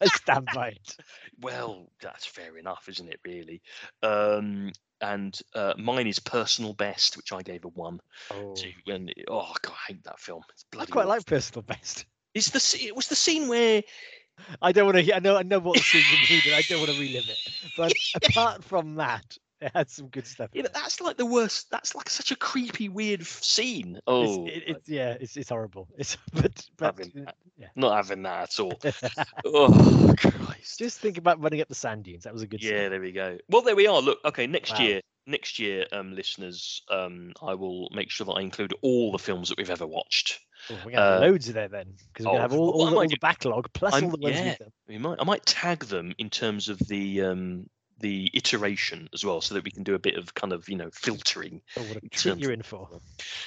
I 0.00 0.06
stand 0.06 0.48
by 0.52 0.68
it. 0.70 0.96
well, 1.40 1.92
that's 2.00 2.26
fair 2.26 2.58
enough, 2.58 2.88
isn't 2.88 3.08
it? 3.08 3.20
Really. 3.24 3.62
Um, 4.02 4.72
and 5.02 5.38
uh, 5.54 5.74
mine 5.78 6.06
is 6.08 6.20
personal 6.20 6.74
best, 6.74 7.16
which 7.18 7.32
I 7.32 7.42
gave 7.42 7.64
a 7.64 7.68
one 7.68 8.00
Oh. 8.30 8.54
to. 8.56 8.92
And 8.92 9.12
oh 9.28 9.52
god, 9.62 9.74
I 9.88 9.92
hate 9.92 10.04
that 10.04 10.20
film. 10.20 10.44
It's 10.52 10.64
I 10.78 10.86
quite 10.86 11.06
awful. 11.06 11.08
like 11.08 11.26
personal 11.26 11.62
best. 11.62 12.06
It's 12.34 12.50
the 12.50 12.86
it 12.86 12.96
was 12.96 13.08
the 13.08 13.16
scene 13.16 13.48
where 13.48 13.82
I 14.62 14.72
don't 14.72 14.86
want 14.86 15.04
to. 15.04 15.14
I 15.14 15.20
know. 15.20 15.36
I 15.36 15.42
know 15.42 15.60
what 15.60 15.78
the 15.78 15.84
scene 15.84 16.12
included. 16.12 16.54
I 16.54 16.62
don't 16.62 16.80
want 16.80 16.90
to 16.90 16.94
relive 16.94 17.28
it. 17.28 17.40
But 17.76 17.94
apart 18.14 18.64
from 18.64 18.96
that, 18.96 19.36
it 19.66 19.72
had 19.74 19.90
some 19.90 20.08
good 20.08 20.26
stuff. 20.26 20.50
yeah, 20.52 20.60
in 20.60 20.62
but 20.64 20.74
that's 20.74 21.00
like 21.00 21.16
the 21.16 21.26
worst. 21.26 21.70
That's 21.70 21.94
like 21.94 22.10
such 22.10 22.30
a 22.32 22.36
creepy, 22.36 22.88
weird 22.88 23.24
scene. 23.26 23.94
It's, 23.96 24.02
Oh, 24.06 24.46
it, 24.46 24.62
it's 24.66 24.88
yeah. 24.88 25.16
It's 25.20 25.36
it's 25.36 25.48
horrible. 25.50 25.88
It's 25.98 26.16
but 26.32 26.66
but 26.76 26.96
Having- 26.98 27.26
yeah. 27.58 27.68
not 27.76 27.96
having 27.96 28.22
that 28.24 28.42
at 28.54 28.60
all. 28.60 28.78
oh 29.46 30.14
Christ. 30.18 30.78
Just 30.78 31.00
think 31.00 31.18
about 31.18 31.40
running 31.42 31.60
up 31.60 31.68
the 31.68 31.74
sand 31.74 32.04
dunes. 32.04 32.24
That 32.24 32.32
was 32.32 32.42
a 32.42 32.46
good. 32.46 32.62
yeah, 32.62 32.82
scene. 32.82 32.90
there 32.90 33.00
we 33.00 33.12
go. 33.12 33.38
Well, 33.48 33.62
there 33.62 33.76
we 33.76 33.86
are. 33.86 34.00
Look, 34.00 34.18
okay, 34.24 34.46
next 34.46 34.72
Wow. 34.72 34.80
year, 34.80 35.00
next 35.26 35.58
year, 35.58 35.86
um, 35.92 36.14
listeners, 36.14 36.82
um, 36.90 37.32
I 37.42 37.54
will 37.54 37.88
make 37.92 38.10
sure 38.10 38.24
that 38.26 38.32
I 38.32 38.40
include 38.40 38.74
all 38.82 39.12
the 39.12 39.18
films 39.18 39.48
that 39.48 39.58
we've 39.58 39.70
ever 39.70 39.86
watched. 39.86 40.40
Oh, 40.70 40.76
we're 40.84 40.92
gonna 40.92 41.02
have 41.04 41.22
Uh, 41.22 41.26
loads 41.26 41.48
of 41.48 41.54
there 41.54 41.68
then, 41.68 41.94
because 42.12 42.24
we're 42.26 42.30
oh, 42.30 42.34
gonna 42.34 42.42
have 42.42 42.52
all, 42.54 42.70
all, 42.70 42.86
the, 42.86 42.94
all 42.96 43.02
the 43.02 43.08
do- 43.08 43.16
backlog 43.20 43.68
plus 43.72 43.94
I'm- 43.94 44.04
all 44.04 44.10
the 44.10 44.18
ones 44.18 44.36
yeah. 44.36 44.54
We 44.88 44.98
might, 44.98 45.18
I 45.20 45.24
might 45.24 45.44
tag 45.44 45.84
them 45.86 46.14
in 46.18 46.30
terms 46.30 46.68
of 46.68 46.78
the 46.78 47.22
um, 47.22 47.68
the 47.98 48.30
iteration 48.34 49.08
as 49.12 49.24
well, 49.24 49.40
so 49.40 49.54
that 49.54 49.64
we 49.64 49.70
can 49.70 49.82
do 49.82 49.94
a 49.94 49.98
bit 49.98 50.16
of 50.16 50.34
kind 50.34 50.52
of 50.52 50.68
you 50.68 50.76
know 50.76 50.90
filtering. 50.92 51.62
Oh, 51.76 51.82
what 51.82 51.96
a 51.96 52.08
treat 52.08 52.38
you're 52.38 52.52
in 52.52 52.62
for. 52.62 52.88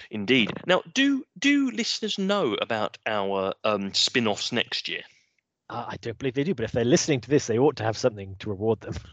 Indeed. 0.09 0.51
Now, 0.65 0.81
do 0.93 1.25
do 1.37 1.71
listeners 1.71 2.17
know 2.17 2.55
about 2.55 2.97
our 3.05 3.53
um, 3.63 3.93
spin-offs 3.93 4.51
next 4.51 4.87
year? 4.87 5.01
Uh, 5.69 5.85
I 5.87 5.97
don't 5.97 6.17
believe 6.17 6.35
they 6.35 6.43
do, 6.43 6.53
but 6.53 6.65
if 6.65 6.71
they're 6.71 6.85
listening 6.85 7.21
to 7.21 7.29
this, 7.29 7.47
they 7.47 7.57
ought 7.57 7.77
to 7.77 7.83
have 7.83 7.97
something 7.97 8.35
to 8.39 8.49
reward 8.49 8.81
them. 8.81 8.95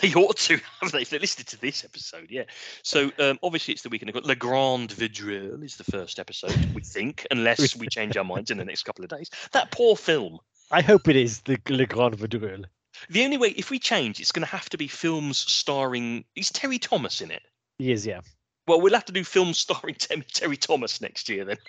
They 0.00 0.12
ought 0.14 0.36
to 0.38 0.58
have 0.80 0.90
they 0.90 1.02
if 1.02 1.10
they 1.10 1.20
listened 1.20 1.46
to 1.46 1.60
this 1.60 1.84
episode, 1.84 2.26
yeah. 2.28 2.44
So 2.82 3.12
um, 3.20 3.38
obviously 3.44 3.74
it's 3.74 3.82
the 3.82 3.88
weekend. 3.88 4.12
Le 4.12 4.34
Grand 4.34 4.90
Vadrouille 4.90 5.62
is 5.62 5.76
the 5.76 5.84
first 5.84 6.18
episode, 6.18 6.56
we 6.74 6.82
think, 6.82 7.24
unless 7.30 7.76
we 7.76 7.86
change 7.86 8.16
our 8.16 8.24
minds 8.24 8.50
in 8.50 8.58
the 8.58 8.64
next 8.64 8.82
couple 8.82 9.04
of 9.04 9.10
days. 9.10 9.30
That 9.52 9.70
poor 9.70 9.94
film. 9.96 10.38
I 10.70 10.80
hope 10.80 11.06
it 11.06 11.14
is 11.14 11.42
the 11.42 11.58
Le 11.68 11.86
Grand 11.86 12.18
Vadrouille. 12.18 12.64
The 13.10 13.24
only 13.24 13.36
way, 13.36 13.48
if 13.50 13.70
we 13.70 13.78
change, 13.78 14.20
it's 14.20 14.32
going 14.32 14.44
to 14.46 14.50
have 14.50 14.68
to 14.70 14.76
be 14.78 14.88
films 14.88 15.38
starring. 15.38 16.24
Is 16.36 16.50
Terry 16.50 16.78
Thomas 16.78 17.20
in 17.20 17.30
it? 17.30 17.42
He 17.78 17.92
is, 17.92 18.06
yeah. 18.06 18.20
Well, 18.66 18.80
we'll 18.80 18.94
have 18.94 19.04
to 19.06 19.12
do 19.12 19.24
films 19.24 19.58
starring 19.66 19.94
Terry 20.32 20.56
Thomas 20.56 21.00
next 21.00 21.28
year 21.28 21.44
then. 21.44 21.56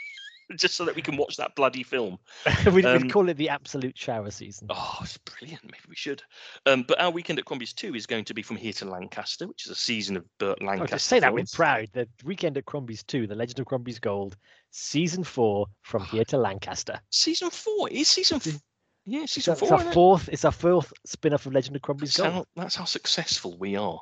just 0.57 0.75
so 0.75 0.85
that 0.85 0.95
we 0.95 1.01
can 1.01 1.17
watch 1.17 1.37
that 1.37 1.55
bloody 1.55 1.81
film. 1.81 2.19
we'd, 2.71 2.85
Um, 2.85 3.01
we'd 3.01 3.11
call 3.11 3.27
it 3.29 3.33
the 3.37 3.49
absolute 3.49 3.97
shower 3.97 4.29
season. 4.29 4.67
Oh, 4.69 4.97
it's 5.01 5.17
brilliant. 5.17 5.63
Maybe 5.63 5.79
we 5.89 5.95
should. 5.95 6.21
Um, 6.67 6.83
but 6.87 7.01
our 7.01 7.09
weekend 7.09 7.39
at 7.39 7.45
Crombie's 7.45 7.73
2 7.73 7.95
is 7.95 8.05
going 8.05 8.25
to 8.25 8.33
be 8.35 8.43
from 8.43 8.55
here 8.55 8.73
to 8.73 8.85
Lancaster, 8.85 9.47
which 9.47 9.65
is 9.65 9.71
a 9.71 9.75
season 9.75 10.15
of 10.15 10.23
Burt 10.37 10.59
Oh, 10.61 10.65
Lancaster. 10.65 10.95
just 10.97 11.07
say 11.07 11.19
that 11.19 11.33
with 11.33 11.49
films. 11.49 11.55
proud. 11.55 11.89
The 11.93 12.07
weekend 12.23 12.59
at 12.59 12.65
Crombie's 12.65 13.01
2, 13.03 13.25
The 13.25 13.33
Legend 13.33 13.59
of 13.61 13.65
Crombie's 13.65 13.97
Gold, 13.97 14.37
season 14.69 15.23
four, 15.23 15.65
from 15.81 16.05
here 16.05 16.25
to 16.25 16.37
Lancaster. 16.37 16.99
Season 17.09 17.49
four. 17.49 17.89
Is 17.89 18.07
season 18.07 18.39
See- 18.39 18.51
f- 18.51 18.61
Yeah, 19.05 19.23
It's 19.23 19.33
season 19.33 19.51
our, 19.51 19.55
four. 19.57 19.73
our 19.73 19.93
fourth. 19.93 20.29
It's 20.31 20.45
our 20.45 20.51
fourth 20.51 20.91
spin-off 21.05 21.45
of 21.45 21.53
Legend 21.53 21.75
of 21.75 21.81
Crombie's 21.81 22.13
That's 22.13 22.17
Gold. 22.33 22.47
how, 22.55 22.61
that's 22.63 22.75
how 22.75 22.85
successful 22.85 23.57
we 23.57 23.75
are. 23.75 23.99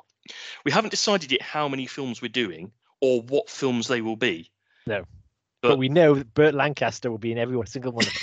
We 0.64 0.72
haven't 0.72 0.90
decided 0.90 1.30
yet 1.30 1.42
how 1.42 1.68
many 1.68 1.86
films 1.86 2.22
we're 2.22 2.28
doing 2.28 2.72
or 3.00 3.20
what 3.22 3.50
films 3.50 3.86
they 3.88 4.00
will 4.00 4.16
be. 4.16 4.50
No. 4.86 5.04
But- 5.60 5.68
But 5.70 5.78
we 5.78 5.88
know 5.88 6.14
that 6.14 6.32
Burt 6.34 6.54
Lancaster 6.54 7.10
will 7.10 7.18
be 7.18 7.32
in 7.32 7.38
every 7.38 7.58
single 7.66 7.92
one 7.92 8.06
of 8.06 8.12
them. 8.12 8.22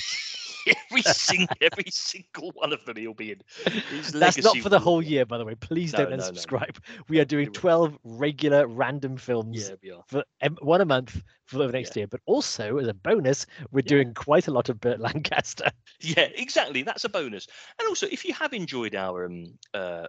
Every 0.68 1.02
single 1.04 1.56
every 1.62 1.86
single 1.90 2.52
one 2.54 2.74
of 2.74 2.84
them 2.86 2.98
he'll 2.98 3.14
be 3.14 3.32
in. 3.32 3.42
His 3.88 4.14
That's 4.14 4.42
not 4.42 4.60
for 4.60 4.70
the 4.70 4.80
whole 4.80 5.02
year, 5.02 5.26
by 5.26 5.38
the 5.38 5.46
way. 5.46 5.56
Please 5.56 5.94
No, 5.94 6.00
don't 6.04 6.10
no, 6.10 6.32
no, 6.32 6.44
no. 6.46 6.46
unsubscribe. 6.46 6.78
We 7.08 7.20
are 7.20 7.26
doing 7.26 7.48
12 7.52 7.98
regular 8.04 8.68
random 8.68 9.18
films 9.18 9.70
Yeah, 9.70 9.76
we 9.82 9.92
are. 9.92 10.04
for 10.08 10.24
one 10.62 10.82
a 10.82 10.86
month 10.86 11.22
for 11.46 11.58
the 11.58 11.68
next 11.72 11.96
year. 11.96 12.08
But 12.08 12.22
also, 12.26 12.78
as 12.78 12.88
a 12.88 12.94
bonus, 12.94 13.46
we're 13.72 13.82
Yeah. 13.84 13.90
doing 13.92 14.14
quite 14.14 14.48
a 14.48 14.52
lot 14.52 14.70
of 14.70 14.80
Burt 14.80 15.00
Lancaster. 15.00 15.70
Yeah, 16.02 16.28
exactly. 16.36 16.84
That's 16.84 17.04
a 17.06 17.10
bonus. 17.10 17.48
And 17.80 17.88
also, 17.88 18.08
if 18.10 18.26
you 18.26 18.34
have 18.34 18.54
enjoyed 18.54 18.96
our 18.96 19.26
um, 19.26 19.58
uh, 19.74 20.08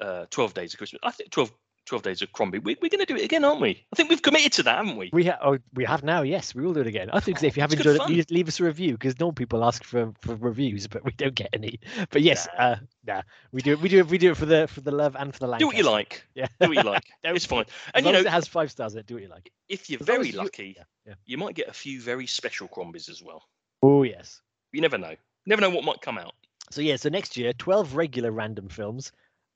uh, 0.00 0.26
12 0.30 0.54
days 0.54 0.74
of 0.74 0.78
Christmas, 0.78 1.00
I 1.02 1.10
think 1.12 1.30
12, 1.30 1.52
12 1.86 2.02
days 2.02 2.22
of 2.22 2.32
Crombie, 2.32 2.58
we, 2.58 2.76
we're 2.80 2.88
going 2.88 3.04
to 3.04 3.06
do 3.06 3.16
it 3.16 3.24
again, 3.24 3.44
aren't 3.44 3.60
we? 3.60 3.84
I 3.92 3.96
think 3.96 4.10
we've 4.10 4.22
committed 4.22 4.52
to 4.52 4.62
that, 4.64 4.76
haven't 4.78 4.96
we? 4.96 5.10
We 5.12 5.24
ha- 5.24 5.38
oh, 5.42 5.58
we 5.74 5.84
have 5.84 6.04
now. 6.04 6.22
Yes, 6.22 6.54
we 6.54 6.62
will 6.64 6.72
do 6.74 6.80
it 6.82 6.86
again. 6.86 7.10
I 7.12 7.18
think 7.20 7.42
Oh, 7.42 7.46
if 7.46 7.56
you 7.56 7.62
have 7.62 7.72
enjoyed 7.72 7.96
it, 8.00 8.08
leave, 8.08 8.30
leave 8.30 8.48
us 8.48 8.60
a 8.60 8.64
review 8.64 8.92
because 8.92 9.18
normal 9.18 9.32
people 9.32 9.64
ask 9.64 9.82
for, 9.82 10.12
for 10.20 10.36
reviews, 10.36 10.86
but 10.86 11.04
we 11.04 11.10
don't 11.12 11.34
get 11.34 11.48
any. 11.52 11.80
But 12.10 12.22
yes, 12.22 12.46
Nah. 12.56 12.64
uh, 12.64 12.76
nah, 13.06 13.22
we 13.50 13.62
do 13.62 13.72
it. 13.72 13.80
We 13.80 13.88
do 13.88 13.98
it. 13.98 14.08
We 14.08 14.18
do 14.18 14.30
it 14.30 14.36
for 14.36 14.46
the 14.46 14.68
for 14.68 14.82
the 14.82 14.92
love 14.92 15.16
and 15.18 15.32
for 15.32 15.40
the 15.40 15.46
language. 15.48 15.60
Do 15.60 15.66
what 15.66 15.76
you 15.76 15.90
like. 15.90 16.24
Yeah, 16.34 16.46
Do 16.60 16.68
what 16.68 16.76
you 16.76 16.82
like. 16.82 17.04
It's 17.24 17.46
fine. 17.46 17.64
And 17.94 18.06
you 18.06 18.12
know, 18.12 18.20
it 18.20 18.26
has 18.28 18.46
five 18.46 18.70
stars, 18.70 18.92
in 18.94 19.00
it 19.00 19.06
do 19.06 19.14
what 19.14 19.22
you 19.24 19.28
like. 19.28 19.50
if 19.68 19.90
you're 19.90 20.00
as 20.00 20.06
very 20.06 20.28
as 20.28 20.32
you- 20.34 20.38
lucky, 20.38 20.74
Yeah, 20.76 20.84
yeah. 21.06 21.14
you 21.26 21.38
might 21.38 21.54
get 21.56 21.68
a 21.68 21.72
few 21.72 22.00
very 22.00 22.26
special 22.26 22.68
Crombies 22.68 23.08
as 23.08 23.22
well. 23.22 23.48
Oh 23.82 24.02
yes. 24.04 24.40
You 24.72 24.80
never 24.80 24.98
know. 24.98 25.16
Never 25.46 25.60
know 25.62 25.70
what 25.70 25.84
might 25.84 26.00
come 26.02 26.18
out. 26.18 26.34
So 26.70 26.82
yeah, 26.82 26.94
so 26.96 27.08
next 27.08 27.36
year, 27.36 27.52
twelve 27.54 27.96
regular 27.96 28.30
random 28.30 28.68
films, 28.68 29.10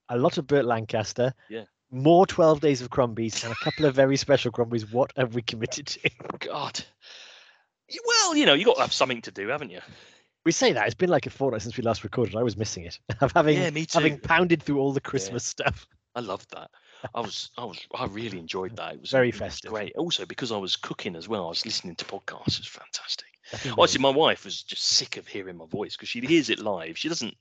a 0.09 0.18
lot 0.18 0.39
of 0.39 0.47
Burt 0.49 0.64
Lancaster. 0.64 1.33
Yeah. 1.49 1.64
More 1.91 2.26
twelve 2.26 2.61
days 2.61 2.82
of 2.82 2.91
Crombies 2.91 3.45
and 3.45 3.53
a 3.53 3.57
couple 3.64 3.87
of 3.87 3.95
very 3.95 4.16
special 4.16 4.51
Crombies. 4.51 4.91
What 4.91 5.12
have 5.16 5.35
we 5.35 5.43
committed 5.43 5.87
to? 5.87 6.11
God. 6.41 6.85
Well, 8.07 8.37
you 8.37 8.47
know, 8.47 8.55
you 8.55 8.64
got 8.64 8.76
to 8.76 8.80
have 8.82 8.93
something 8.93 9.22
to 9.22 9.30
do, 9.30 9.49
haven't 9.49 9.70
you? 9.70 9.80
We 10.45 10.53
say 10.53 10.72
that 10.72 10.87
it's 10.87 10.95
been 10.95 11.11
like 11.11 11.26
a 11.26 11.30
fortnight 11.30 11.62
since 11.62 11.76
we 11.76 11.85
last 11.85 12.03
recorded. 12.05 12.37
I 12.37 12.43
was 12.43 12.57
missing 12.57 12.85
it. 12.85 12.99
Of 13.20 13.32
having 13.35 13.57
Yeah, 13.57 13.70
me 13.70 13.87
too. 13.87 13.99
having 13.99 14.18
pounded 14.18 14.62
through 14.62 14.78
all 14.78 14.93
the 14.93 15.01
Christmas 15.01 15.45
stuff. 15.45 15.87
I 16.14 16.20
loved 16.20 16.51
that. 16.53 16.70
I 17.14 17.20
was, 17.20 17.51
I 17.59 17.64
was, 17.64 17.80
I 17.95 18.07
really 18.07 18.39
enjoyed 18.39 18.76
that. 18.76 18.95
It 18.95 19.01
was 19.01 19.11
Very 19.11 19.28
it 19.28 19.35
was 19.35 19.39
festive. 19.41 19.70
great. 19.72 19.95
Also, 19.97 20.24
because 20.24 20.53
I 20.53 20.57
was 20.57 20.76
cooking 20.76 21.16
as 21.16 21.28
well, 21.28 21.47
I 21.47 21.49
was 21.49 21.66
listening 21.66 21.97
to 21.97 22.05
podcasts. 22.05 22.59
It 22.59 22.61
was 22.61 22.66
fantastic. 22.68 23.26
Honestly, 23.76 24.01
my 24.01 24.11
wife 24.11 24.45
was 24.45 24.62
just 24.62 24.85
sick 24.85 25.16
of 25.16 25.26
hearing 25.26 25.57
my 25.57 25.66
voice 25.66 25.97
because 25.97 26.09
she 26.09 26.20
hears 26.20 26.51
it 26.51 26.59
live. 26.61 26.97
She 26.97 27.09
doesn't 27.09 27.35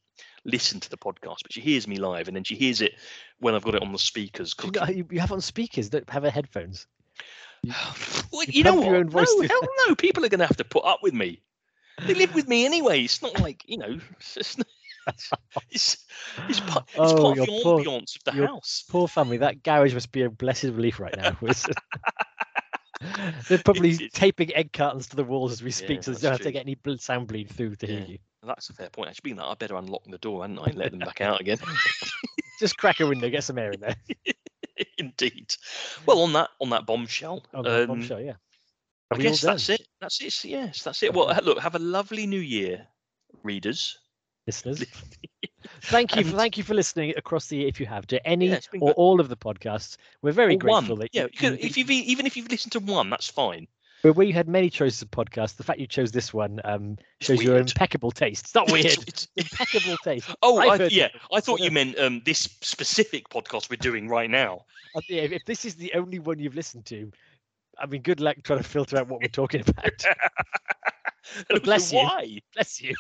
listen 0.46 0.80
to 0.80 0.90
the 0.90 0.98
podcast, 0.98 1.38
but 1.44 1.54
she 1.54 1.62
hears 1.62 1.88
me 1.88 1.98
live, 1.98 2.28
and 2.28 2.36
then 2.36 2.44
she 2.44 2.56
hears 2.56 2.82
it 2.82 2.94
when 3.40 3.56
I've 3.56 3.64
got 3.64 3.76
it 3.76 3.82
on 3.82 3.92
the 3.92 4.00
speakers 4.00 4.56
you, 4.64 4.72
cooking. 4.72 4.98
you, 4.98 5.08
you 5.12 5.20
have 5.20 5.32
on 5.32 5.42
speakers. 5.42 5.90
Don't 5.90 6.10
have 6.10 6.24
a 6.24 6.32
headphones. 6.32 6.88
well, 7.66 8.44
you 8.44 8.46
you 8.48 8.64
know 8.64 8.76
what? 8.76 8.86
your 8.86 8.96
own 8.98 9.10
voice 9.10 9.34
no, 9.38 9.48
hell 9.48 9.62
no. 9.88 9.96
People 9.96 10.26
are 10.26 10.30
going 10.30 10.40
to 10.40 10.48
have 10.48 10.58
to 10.58 10.66
put 10.66 10.84
up 10.86 11.00
with 11.02 11.14
me. 11.14 11.42
They 12.06 12.16
live 12.16 12.34
with 12.36 12.48
me 12.48 12.66
anyway. 12.66 13.04
It's 13.04 13.22
not 13.22 13.40
like 13.40 13.64
you 13.68 13.78
know. 13.78 14.00
It's, 15.06 15.30
it's, 15.70 15.98
it's, 16.48 16.60
part, 16.62 16.86
it's 16.88 16.98
Oh, 16.98 17.22
part 17.22 17.38
of 17.40 17.46
the 17.46 17.60
poor- 17.62 17.80
ambience 17.80 18.16
of 18.16 18.24
the 18.24 18.48
house. 18.48 18.86
Poor 18.90 19.06
family. 19.06 19.36
That 19.36 19.62
garage 19.62 19.94
must 19.94 20.14
be 20.14 20.22
a 20.22 20.30
blessed 20.30 20.64
relief 20.64 20.98
right 20.98 21.14
now. 21.18 21.38
They're 23.50 23.58
probably 23.58 23.90
it's- 23.92 24.12
taping 24.14 24.56
egg 24.56 24.72
cartons 24.72 25.08
to 25.08 25.18
the 25.18 25.26
walls 25.26 25.52
as 25.52 25.62
we 25.62 25.72
speak, 25.72 25.98
Yeah, 25.98 26.02
so 26.04 26.12
they 26.14 26.22
don't 26.22 26.32
have 26.32 26.42
to 26.42 26.54
get 26.54 26.66
any 26.66 26.78
sound 27.00 27.28
bleed 27.28 27.50
through 27.50 27.76
to 27.76 27.86
hear 27.88 28.06
you. 28.08 28.18
That's 28.46 28.70
a 28.70 28.74
fair 28.74 28.90
point. 28.90 29.10
Actually, 29.10 29.22
being 29.24 29.36
that, 29.38 29.46
I 29.46 29.54
better 29.56 29.76
unlock 29.76 30.04
the 30.06 30.18
door, 30.18 30.42
hadn't 30.42 30.60
I, 30.60 30.66
and 30.66 30.76
let 30.76 30.92
them 30.92 31.00
back 31.00 31.22
out 31.22 31.40
again. 31.42 31.58
Just 32.60 32.78
crack 32.78 33.00
a 33.00 33.08
window, 33.08 33.30
get 33.30 33.44
some 33.44 33.58
air 33.58 33.72
in 33.72 33.80
there. 33.80 33.96
Indeed. 34.98 35.56
Well, 36.06 36.20
on 36.22 36.34
that 36.34 36.50
on 36.60 36.70
that 36.72 36.86
bombshell, 36.86 37.44
Oh, 37.54 37.64
the 37.64 37.82
um, 37.84 37.88
bombshell, 37.88 38.22
yeah. 38.22 38.34
I 39.12 39.16
Are 39.16 39.18
all 39.18 39.22
guess 39.22 39.42
that's 39.42 39.70
it. 39.70 39.88
That's 40.02 40.22
it. 40.22 40.44
Yes, 40.46 40.84
that's 40.84 41.04
it. 41.04 41.14
Well, 41.14 41.34
look, 41.44 41.60
have 41.60 41.76
a 41.76 41.80
lovely 41.80 42.26
New 42.26 42.40
Year, 42.40 42.88
readers. 43.44 43.98
listeners. 44.48 44.84
thank 45.84 46.16
you, 46.16 46.24
for, 46.24 46.36
thank 46.36 46.58
you 46.58 46.64
for 46.64 46.74
listening 46.74 47.14
across 47.18 47.48
the 47.48 47.58
year. 47.58 47.68
If 47.68 47.80
you 47.80 47.86
have 47.86 48.08
to 48.08 48.26
any 48.28 48.48
Yeah, 48.48 48.60
or 48.80 48.90
good. 48.90 48.94
all 48.98 49.20
of 49.20 49.30
the 49.30 49.38
podcasts, 49.38 49.98
we're 50.22 50.32
very 50.32 50.56
Or 50.56 50.60
grateful 50.60 50.96
one. 50.96 51.00
that 51.00 51.10
yeah, 51.14 51.24
you, 51.24 51.30
you 51.34 51.38
could, 51.40 51.60
if 51.60 51.78
you've 51.78 51.92
even 51.92 52.26
if 52.26 52.36
you've 52.36 52.50
listened 52.50 52.72
to 52.74 52.80
one, 52.80 53.10
that's 53.10 53.30
fine. 53.30 53.68
But 54.04 54.18
where 54.18 54.28
you 54.28 54.34
had 54.34 54.50
many 54.50 54.70
choices 54.70 55.02
of 55.02 55.10
podcasts, 55.12 55.56
the 55.56 55.64
fact 55.64 55.80
you 55.80 55.88
chose 55.88 56.12
this 56.12 56.34
one 56.34 56.60
um, 56.66 56.98
shows 57.22 57.42
your 57.42 57.58
impeccable 57.58 58.12
taste. 58.12 58.44
It's 58.46 58.56
not 58.56 58.70
weird. 58.70 58.86
It's- 58.86 59.30
impeccable 59.38 59.96
taste. 60.04 60.30
oh, 60.42 60.58
I, 60.58 60.76
yeah. 60.88 61.08
I 61.32 61.40
thought 61.40 61.62
you 61.62 61.72
meant 61.80 61.98
um, 61.98 62.22
this 62.26 62.40
specific 62.62 63.30
podcast 63.30 63.70
we're 63.70 63.78
doing 63.78 64.10
right 64.10 64.30
now. 64.30 64.66
Uh, 64.94 65.02
yeah, 65.08 65.22
if, 65.22 65.32
if 65.32 65.46
this 65.46 65.64
is 65.64 65.76
the 65.76 65.94
only 65.94 66.20
one 66.20 66.38
you've 66.38 66.56
listened 66.56 66.86
to, 66.88 67.10
I 67.80 67.86
mean, 67.86 68.02
good 68.02 68.20
luck 68.20 68.36
trying 68.44 68.60
to 68.60 68.68
filter 68.68 68.98
out 68.98 69.08
what 69.08 69.22
we're 69.22 69.30
talking 69.30 69.64
about. 69.66 70.04
Bless 71.64 71.94
you. 71.94 72.00
Why? 72.00 72.40
Bless 72.54 72.82
you. 72.82 72.94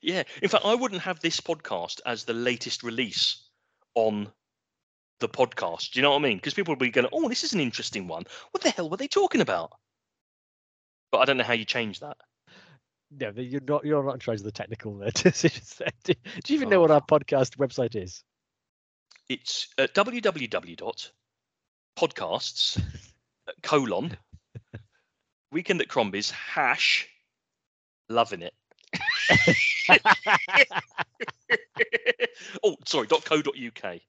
Yeah. 0.00 0.22
In 0.42 0.48
fact, 0.48 0.64
I 0.64 0.74
wouldn't 0.74 1.02
have 1.02 1.20
this 1.20 1.40
podcast 1.40 2.00
as 2.06 2.24
the 2.24 2.32
latest 2.32 2.82
release 2.82 3.48
on 3.94 4.32
the 5.20 5.28
podcast. 5.28 5.92
Do 5.92 5.98
you 5.98 6.02
know 6.02 6.10
what 6.10 6.20
I 6.20 6.22
mean? 6.22 6.36
Because 6.38 6.54
people 6.54 6.74
will 6.74 6.78
be 6.78 6.90
going, 6.90 7.08
"Oh, 7.12 7.28
this 7.28 7.44
is 7.44 7.52
an 7.52 7.60
interesting 7.60 8.06
one. 8.08 8.24
What 8.52 8.62
the 8.62 8.70
hell 8.70 8.88
were 8.90 8.96
they 8.96 9.08
talking 9.08 9.40
about?" 9.40 9.72
But 11.10 11.18
I 11.18 11.24
don't 11.24 11.36
know 11.38 11.44
how 11.44 11.54
you 11.54 11.64
change 11.64 12.00
that. 12.00 12.16
No, 13.10 13.30
you're 13.30 13.60
not. 13.62 13.84
You're 13.84 14.04
not 14.04 14.14
in 14.14 14.20
charge 14.20 14.40
of 14.40 14.44
the 14.44 14.52
technical 14.52 15.02
uh, 15.02 15.10
decisions. 15.14 15.74
there. 15.76 15.88
Do, 16.04 16.12
do 16.44 16.52
you 16.52 16.58
even 16.58 16.68
know 16.68 16.78
Oh. 16.78 16.82
what 16.82 16.90
our 16.90 17.00
podcast 17.00 17.56
website 17.56 17.96
is? 17.96 18.22
It's 19.28 19.68
uh, 19.78 19.86
www.podcasts 19.94 22.78
uh, 22.78 23.52
colon 23.62 24.16
weekend 25.52 25.80
at 25.80 25.88
Crombie's 25.88 26.30
hash 26.30 27.08
loving 28.08 28.42
it. 28.42 28.54
oh, 32.64 32.76
sorry. 32.86 33.06
dot 33.06 33.24
co. 33.24 33.42
dot 33.42 33.54
uk. 33.56 34.00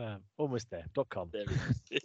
Um, 0.00 0.20
almost 0.38 0.70
there. 0.70 0.84
Dot 0.94 1.08
com. 1.10 1.30
There. 1.32 1.44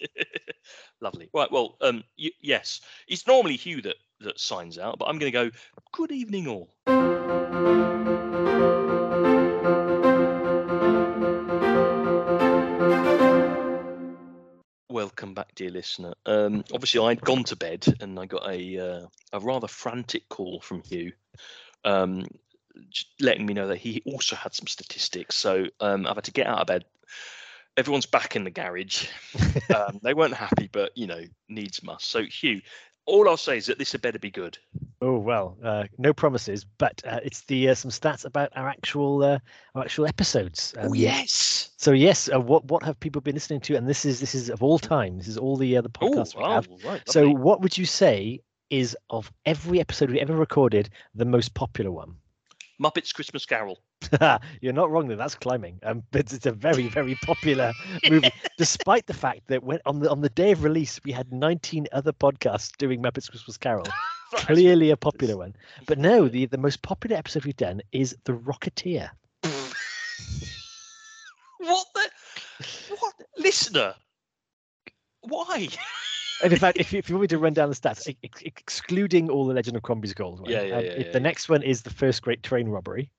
Lovely. 1.02 1.30
Right. 1.34 1.52
Well, 1.52 1.78
um, 1.82 2.04
y- 2.20 2.32
yes, 2.42 2.82
it's 3.08 3.26
normally 3.28 3.56
Hugh 3.56 3.82
that 3.84 3.96
that 4.22 4.40
signs 4.40 4.78
out, 4.78 5.00
but 5.00 5.06
I'm 5.06 5.18
going 5.20 5.32
to 5.32 5.50
go. 5.50 5.58
Good 5.92 6.12
evening, 6.12 6.48
all. 6.48 6.70
Welcome 14.90 15.34
back, 15.34 15.54
dear 15.56 15.70
listener. 15.70 16.14
Um, 16.26 16.64
obviously, 16.74 17.06
I'd 17.06 17.22
gone 17.22 17.44
to 17.46 17.56
bed 17.56 17.86
and 18.00 18.20
I 18.20 18.26
got 18.26 18.50
a 18.50 18.80
uh, 18.80 19.08
a 19.34 19.40
rather 19.40 19.68
frantic 19.68 20.28
call 20.30 20.62
from 20.62 20.82
Hugh, 20.84 21.12
um, 21.84 22.26
letting 23.20 23.46
me 23.46 23.54
know 23.54 23.68
that 23.68 23.78
he 23.78 24.02
also 24.06 24.36
had 24.36 24.54
some 24.54 24.68
statistics. 24.68 25.36
So 25.36 25.66
um, 25.80 26.08
I've 26.08 26.16
had 26.16 26.26
to 26.26 26.32
get 26.32 26.48
out 26.48 26.60
of 26.60 26.68
bed. 26.68 26.86
Everyone's 27.78 28.06
back 28.06 28.36
in 28.36 28.44
the 28.44 28.52
garage. 28.52 29.08
um, 29.76 30.00
they 30.02 30.14
weren't 30.14 30.34
happy, 30.34 30.70
but 30.72 30.92
you 30.96 31.08
know, 31.08 31.22
needs 31.50 31.84
must. 31.84 32.08
So 32.08 32.24
Hugh, 32.24 32.62
all 33.06 33.28
I'll 33.28 33.38
say 33.38 33.58
is 33.58 33.66
that 33.68 33.78
this 33.78 33.92
had 33.92 34.02
better 34.02 34.20
be 34.20 34.32
good. 34.32 34.58
Oh 35.02 35.18
well, 35.18 35.58
uh, 35.64 35.84
no 35.98 36.14
promises, 36.14 36.66
but 36.78 37.02
uh, 37.06 37.20
it's 37.24 37.42
the 37.42 37.70
uh, 37.70 37.76
some 37.76 37.92
stats 37.92 38.26
about 38.26 38.52
our 38.56 38.68
actual 38.68 39.24
uh, 39.24 39.40
our 39.76 39.84
actual 39.84 40.08
episodes. 40.08 40.74
oh 40.80 40.88
Um, 40.88 40.96
yes. 40.96 41.72
So 41.78 41.92
yes, 41.92 42.30
uh, 42.34 42.40
what 42.40 42.66
what 42.66 42.82
have 42.84 43.00
people 43.00 43.22
been 43.22 43.36
listening 43.36 43.60
to? 43.62 43.76
And 43.76 43.88
this 43.88 44.06
is 44.06 44.20
this 44.20 44.34
is 44.34 44.50
of 44.50 44.64
all 44.64 44.80
time. 44.80 45.18
This 45.18 45.28
is 45.28 45.38
all 45.38 45.58
the 45.58 45.76
other 45.78 45.90
Oh, 46.02 46.10
podcasts 46.12 46.36
we 46.36 46.44
oh, 46.44 46.50
have. 46.54 46.68
right. 46.86 47.02
So 47.08 47.30
what 47.30 47.62
would 47.62 47.78
you 47.78 47.86
say 47.86 48.40
is 48.70 48.98
of 49.10 49.32
every 49.46 49.80
episode 49.80 50.10
we 50.10 50.20
ever 50.22 50.36
recorded 50.36 50.90
the 51.14 51.26
most 51.26 51.54
popular 51.54 51.92
one? 51.92 52.16
Muppets 52.82 53.14
Christmas 53.14 53.46
Carol. 53.46 53.80
You're 54.62 54.74
not 54.74 54.90
wrong 54.92 55.08
there. 55.08 55.18
That's 55.18 55.36
climbing. 55.36 55.80
Um, 55.84 56.04
but 56.12 56.32
it's 56.34 56.46
a 56.46 56.52
very, 56.52 56.88
very 56.88 57.16
popular 57.16 57.74
movie, 58.10 58.32
despite 58.58 59.06
the 59.08 59.14
fact 59.14 59.42
that 59.48 59.64
when 59.64 59.80
on 59.86 60.00
the 60.00 60.10
on 60.10 60.22
the 60.22 60.30
day 60.30 60.52
of 60.52 60.64
release 60.64 61.00
we 61.04 61.12
had 61.12 61.32
19 61.32 61.88
other 61.92 62.12
podcasts 62.12 62.76
doing 62.78 63.02
Muppets 63.02 63.30
Christmas 63.30 63.58
Carol. 63.58 63.86
Clearly 64.34 64.90
a 64.90 64.98
popular 64.98 65.38
one. 65.38 65.56
But 65.86 65.98
no, 66.00 66.28
the 66.28 66.46
the 66.48 66.58
most 66.58 66.82
popular 66.82 67.16
episode 67.16 67.46
we've 67.46 67.56
done 67.56 67.82
is 67.92 68.16
The 68.26 68.34
Rocketeer. 68.34 69.10
what 71.60 71.88
the? 71.94 72.10
What 73.00 73.14
listener? 73.38 73.94
Why? 75.22 75.68
And 76.44 76.52
in 76.52 76.60
fact, 76.60 76.78
if 76.80 76.92
you, 76.92 77.00
if 77.00 77.10
you 77.10 77.16
want 77.16 77.22
me 77.24 77.28
to 77.30 77.38
run 77.40 77.54
down 77.54 77.70
the 77.70 77.76
stats, 77.76 78.08
ex- 78.08 78.20
ex- 78.24 78.42
excluding 78.44 79.30
all 79.30 79.48
the 79.48 79.54
Legend 79.54 79.78
of 79.78 79.84
Crombie's 79.84 80.14
Gold, 80.14 80.42
right, 80.42 80.50
Yeah, 80.50 80.62
yeah, 80.64 80.76
um, 80.76 80.84
yeah, 80.86 80.92
yeah, 80.98 81.04
the 81.12 81.12
yeah. 81.14 81.20
next 81.20 81.48
one 81.50 81.64
is 81.64 81.82
the 81.82 81.90
first 81.90 82.22
great 82.22 82.44
train 82.44 82.68
robbery. 82.68 83.10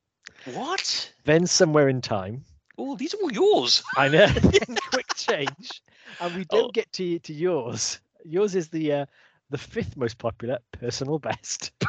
What? 0.46 1.12
Then 1.24 1.46
somewhere 1.46 1.88
in 1.88 2.00
time. 2.00 2.44
Oh, 2.78 2.96
these 2.96 3.14
are 3.14 3.18
all 3.22 3.32
yours. 3.32 3.82
I 3.96 4.08
know. 4.08 4.26
quick 4.92 5.14
change, 5.14 5.82
and 6.20 6.34
we 6.34 6.44
don't 6.44 6.66
Oh. 6.66 6.70
get 6.72 6.92
to 6.94 7.18
to 7.20 7.32
yours. 7.32 8.00
Yours 8.24 8.54
is 8.54 8.68
the 8.68 8.92
uh, 8.92 9.06
the 9.50 9.58
fifth 9.58 9.96
most 9.96 10.18
popular 10.18 10.58
personal 10.72 11.18
best. 11.18 11.70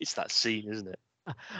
It's 0.00 0.14
that 0.14 0.30
scene, 0.30 0.68
isn't 0.70 0.88
it? 0.88 0.98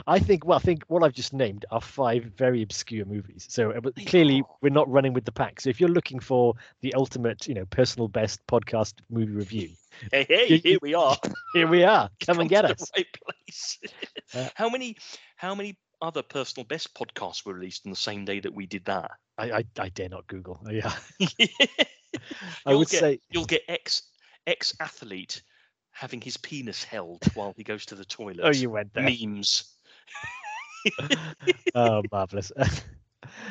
I 0.07 0.19
think. 0.19 0.47
Well, 0.47 0.57
I 0.59 0.61
think 0.61 0.85
what 0.89 1.03
I've 1.03 1.13
just 1.13 1.33
named 1.33 1.67
are 1.71 1.81
five 1.81 2.25
very 2.37 2.63
obscure 2.63 3.05
movies. 3.05 3.47
So 3.51 3.73
uh, 3.73 3.81
clearly, 4.07 4.43
we're 4.63 4.71
not 4.71 4.89
running 4.89 5.13
with 5.13 5.25
the 5.25 5.33
pack. 5.33 5.61
So 5.61 5.71
if 5.71 5.81
you're 5.81 5.91
looking 5.91 6.21
for 6.21 6.55
the 6.81 6.95
ultimate, 6.95 7.47
you 7.49 7.55
know, 7.55 7.65
personal 7.67 8.09
best 8.09 8.47
podcast 8.47 8.95
movie 9.11 9.33
review, 9.33 9.71
Hey, 10.13 10.27
hey, 10.29 10.59
here 10.65 10.79
we 10.83 10.95
are. 10.95 11.17
here 11.53 11.67
we 11.67 11.85
are. 11.85 12.11
Come 12.27 12.41
and 12.41 12.49
get 12.49 12.65
us. 12.65 12.91
Right 12.97 13.07
place. 13.25 13.79
Uh, 14.35 14.49
how 14.55 14.69
many? 14.69 14.97
How 15.37 15.55
many 15.55 15.77
other 16.01 16.23
personal 16.23 16.65
best 16.65 16.95
podcasts 16.95 17.45
were 17.45 17.55
released 17.55 17.83
on 17.87 17.91
the 17.91 17.97
same 17.97 18.25
day 18.25 18.41
that 18.41 18.55
we 18.55 18.67
did 18.67 18.85
that? 18.87 19.11
I, 19.37 19.51
I, 19.51 19.65
I 19.79 19.89
dare 19.91 20.09
not 20.09 20.27
Google. 20.27 20.61
Yeah, 20.71 20.93
I 22.67 22.75
would 22.75 22.89
get- 22.89 23.01
say 23.01 23.21
You'll 23.31 23.45
get 23.45 23.63
ex 23.69 24.03
ex 24.47 24.73
athlete 24.81 25.43
having 25.91 26.21
his 26.21 26.37
penis 26.37 26.85
held 26.85 27.23
while 27.35 27.53
he 27.57 27.65
goes 27.65 27.85
to 27.87 27.95
the 27.95 28.05
toilet. 28.05 28.41
Oh, 28.43 28.51
you 28.53 28.71
went 28.71 28.95
there. 28.95 29.05
memes. 29.05 29.65
oh, 31.75 32.03
marvelous. 32.13 32.53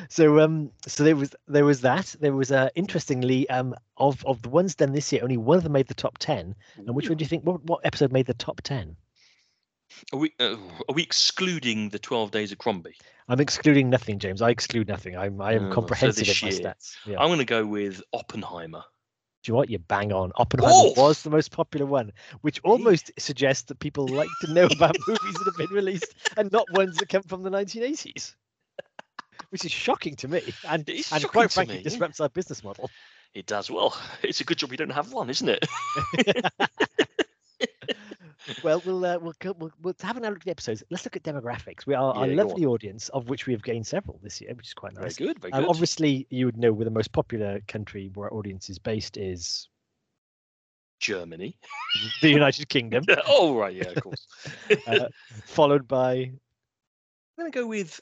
So, 0.10 0.40
um, 0.40 0.72
so 0.88 1.04
there 1.04 1.16
was 1.16 1.36
there 1.48 1.66
was 1.66 1.82
that. 1.82 2.16
There 2.20 2.34
was 2.34 2.52
uh, 2.52 2.70
interestingly, 2.76 3.50
um, 3.50 3.76
of 3.98 4.26
of 4.26 4.42
the 4.42 4.50
ones 4.50 4.76
done 4.76 4.94
this 4.94 5.12
year, 5.12 5.24
only 5.24 5.38
one 5.38 5.58
of 5.58 5.64
them 5.64 5.74
made 5.74 5.88
the 5.88 5.94
top 5.94 6.18
ten. 6.18 6.56
And 6.78 6.96
which 6.96 7.10
one 7.10 7.18
do 7.18 7.24
you 7.24 7.30
think? 7.30 7.44
What 7.44 7.64
what 7.66 7.82
episode 7.86 8.12
made 8.12 8.26
the 8.26 8.34
top 8.34 8.62
ten? 8.62 8.96
Are 10.14 10.20
we, 10.20 10.34
uh, 10.40 10.58
are 10.90 10.94
we 10.94 11.02
excluding 11.02 11.90
the 11.90 11.98
12 11.98 12.30
Days 12.30 12.52
of 12.52 12.58
Crombie? 12.58 12.96
I'm 13.30 13.40
excluding 13.40 13.90
nothing, 13.90 14.20
James. 14.20 14.42
I 14.42 14.50
exclude 14.50 14.88
nothing. 14.88 15.18
I'm 15.18 15.42
I 15.42 15.54
Oh, 15.54 15.58
am 15.58 15.70
so 15.72 15.76
comprehensive 15.76 16.28
this 16.28 16.42
in 16.44 16.48
my 16.50 16.54
stats. 16.54 16.96
Yeah. 17.06 17.20
I'm 17.20 17.28
going 17.28 17.40
to 17.40 17.46
go 17.46 17.66
with 17.66 18.02
Oppenheimer. 18.14 18.84
Do 19.44 19.50
you 19.50 19.54
know 19.54 19.58
what? 19.60 19.70
You 19.70 19.80
bang 19.80 20.12
on. 20.12 20.34
Oppenheimer 20.36 20.72
Oh! 20.74 20.94
was 20.98 21.24
the 21.24 21.30
most 21.30 21.52
popular 21.52 21.86
one, 21.86 22.12
which 22.42 22.60
almost 22.64 23.12
suggests 23.18 23.64
that 23.64 23.80
people 23.80 24.08
like 24.08 24.30
to 24.42 24.54
know 24.54 24.66
about 24.66 24.96
movies 25.08 25.34
that 25.34 25.46
have 25.46 25.58
been 25.58 25.76
released 25.76 26.14
and 26.36 26.52
not 26.52 26.66
ones 26.74 26.98
that 26.98 27.08
come 27.10 27.24
from 27.24 27.44
the 27.44 27.50
1980s. 27.50 28.36
Which 29.50 29.64
is 29.64 29.72
shocking 29.72 30.16
to 30.18 30.28
me, 30.28 30.42
and, 30.68 30.88
It 30.90 30.96
is 30.96 31.12
and 31.12 31.24
quite 31.28 31.52
frankly 31.52 31.76
me, 31.76 31.82
yeah. 31.82 31.90
disrupts 31.90 32.20
our 32.20 32.30
business 32.30 32.64
model. 32.64 32.90
It 33.34 33.46
does 33.46 33.72
well. 33.72 33.98
It's 34.24 34.42
a 34.42 34.44
good 34.44 34.58
job 34.58 34.72
we 34.72 34.78
don't 34.78 34.90
have 34.90 35.14
one, 35.14 35.30
isn't 35.30 35.48
it? 35.50 35.66
Well, 38.64 38.82
we'll 38.86 39.04
uh, 39.04 39.18
we'll, 39.20 39.34
we'll 39.58 39.72
we'll 39.82 39.96
have 40.02 40.16
another 40.16 40.34
look 40.36 40.42
at 40.42 40.46
the 40.46 40.52
episodes. 40.52 40.82
Let's 40.90 41.04
look 41.06 41.16
at 41.18 41.24
demographics. 41.24 41.86
We 41.86 41.96
are 41.96 42.14
Yeah, 42.28 42.34
go 42.36 42.44
lovely 42.44 42.66
audience, 42.66 43.10
of 43.10 43.30
which 43.30 43.46
we 43.46 43.54
have 43.54 43.62
gained 43.62 43.86
several 43.86 44.20
this 44.24 44.40
year, 44.40 44.54
which 44.56 44.68
is 44.68 44.74
quite 44.74 44.94
Very 44.94 45.08
nice. 45.08 45.18
good. 45.18 45.40
Very 45.40 45.52
Um, 45.52 45.64
good. 45.64 45.70
obviously, 45.70 46.28
you 46.30 46.46
would 46.46 46.58
know 46.58 46.72
where 46.72 46.86
the 46.86 46.92
most 46.92 47.12
popular 47.12 47.60
country 47.68 48.10
where 48.14 48.30
our 48.30 48.34
audience 48.34 48.70
is 48.70 48.80
based 48.80 49.18
is 49.18 49.68
Germany. 51.00 51.58
the 52.22 52.30
United 52.30 52.70
Kingdom, 52.70 53.04
oh 53.28 53.58
right, 53.58 53.76
yeah, 53.76 53.90
of 53.90 54.02
course. 54.04 54.28
uh, 54.88 55.08
followed 55.46 55.88
by 55.88 56.14
I'm 56.14 56.40
going 57.38 57.52
to 57.52 57.60
go 57.60 57.68
with 57.68 58.00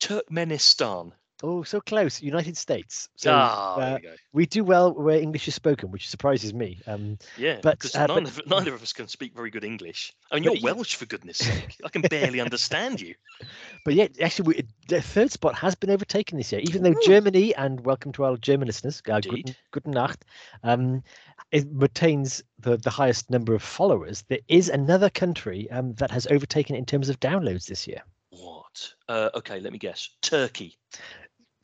Turkmenistan. 0.00 1.12
oh, 1.42 1.62
so 1.62 1.80
close, 1.80 2.22
United 2.22 2.56
States. 2.56 3.08
So 3.16 3.30
ah, 3.32 3.74
uh, 3.74 3.78
there 3.78 3.94
we 3.96 4.00
go. 4.02 4.14
we 4.32 4.46
do 4.46 4.64
well 4.64 4.94
where 4.94 5.18
English 5.20 5.46
is 5.48 5.54
spoken, 5.54 5.90
which 5.90 6.08
surprises 6.08 6.54
me. 6.54 6.80
Um, 6.86 7.18
Yeah, 7.36 7.60
but, 7.62 7.84
uh, 7.94 8.06
none 8.06 8.24
but- 8.24 8.38
of, 8.38 8.46
neither 8.46 8.74
of 8.74 8.82
us 8.82 8.92
can 8.94 9.06
speak 9.06 9.34
very 9.34 9.50
good 9.50 9.62
English. 9.64 10.14
I 10.30 10.36
mean, 10.36 10.44
you're 10.44 10.56
Welsh, 10.62 10.94
for 10.94 11.04
goodness 11.06 11.36
sake. 11.48 11.76
I 11.84 11.88
can 11.90 12.02
barely 12.02 12.40
understand 12.40 13.00
you. 13.02 13.14
but 13.84 13.92
yeah, 13.94 14.08
actually, 14.20 14.46
we, 14.48 14.66
the 14.88 15.02
third 15.02 15.30
spot 15.30 15.54
has 15.56 15.74
been 15.74 15.90
overtaken 15.90 16.38
this 16.38 16.52
year, 16.52 16.62
even 16.64 16.82
though 16.82 16.92
Ooh. 16.96 17.06
Germany 17.06 17.54
and 17.54 17.84
welcome 17.84 18.12
to 18.12 18.24
our 18.24 18.36
German 18.38 18.66
listeners, 18.66 19.02
uh, 19.10 19.20
guten, 19.20 19.54
guten 19.72 19.92
Nacht, 19.92 20.24
um, 20.62 21.02
it 21.52 21.66
retains 21.70 22.42
the, 22.60 22.78
the 22.78 22.90
highest 22.90 23.30
number 23.30 23.54
of 23.54 23.62
followers. 23.62 24.24
There 24.28 24.40
is 24.48 24.68
another 24.70 25.10
country 25.10 25.70
um, 25.70 25.92
that 25.94 26.10
has 26.10 26.26
overtaken 26.28 26.74
it 26.76 26.78
in 26.78 26.86
terms 26.86 27.08
of 27.10 27.20
downloads 27.20 27.66
this 27.66 27.86
year. 27.86 28.02
Uh, 29.08 29.30
okay, 29.34 29.60
let 29.60 29.72
me 29.72 29.78
guess. 29.78 30.08
Turkey. 30.22 30.76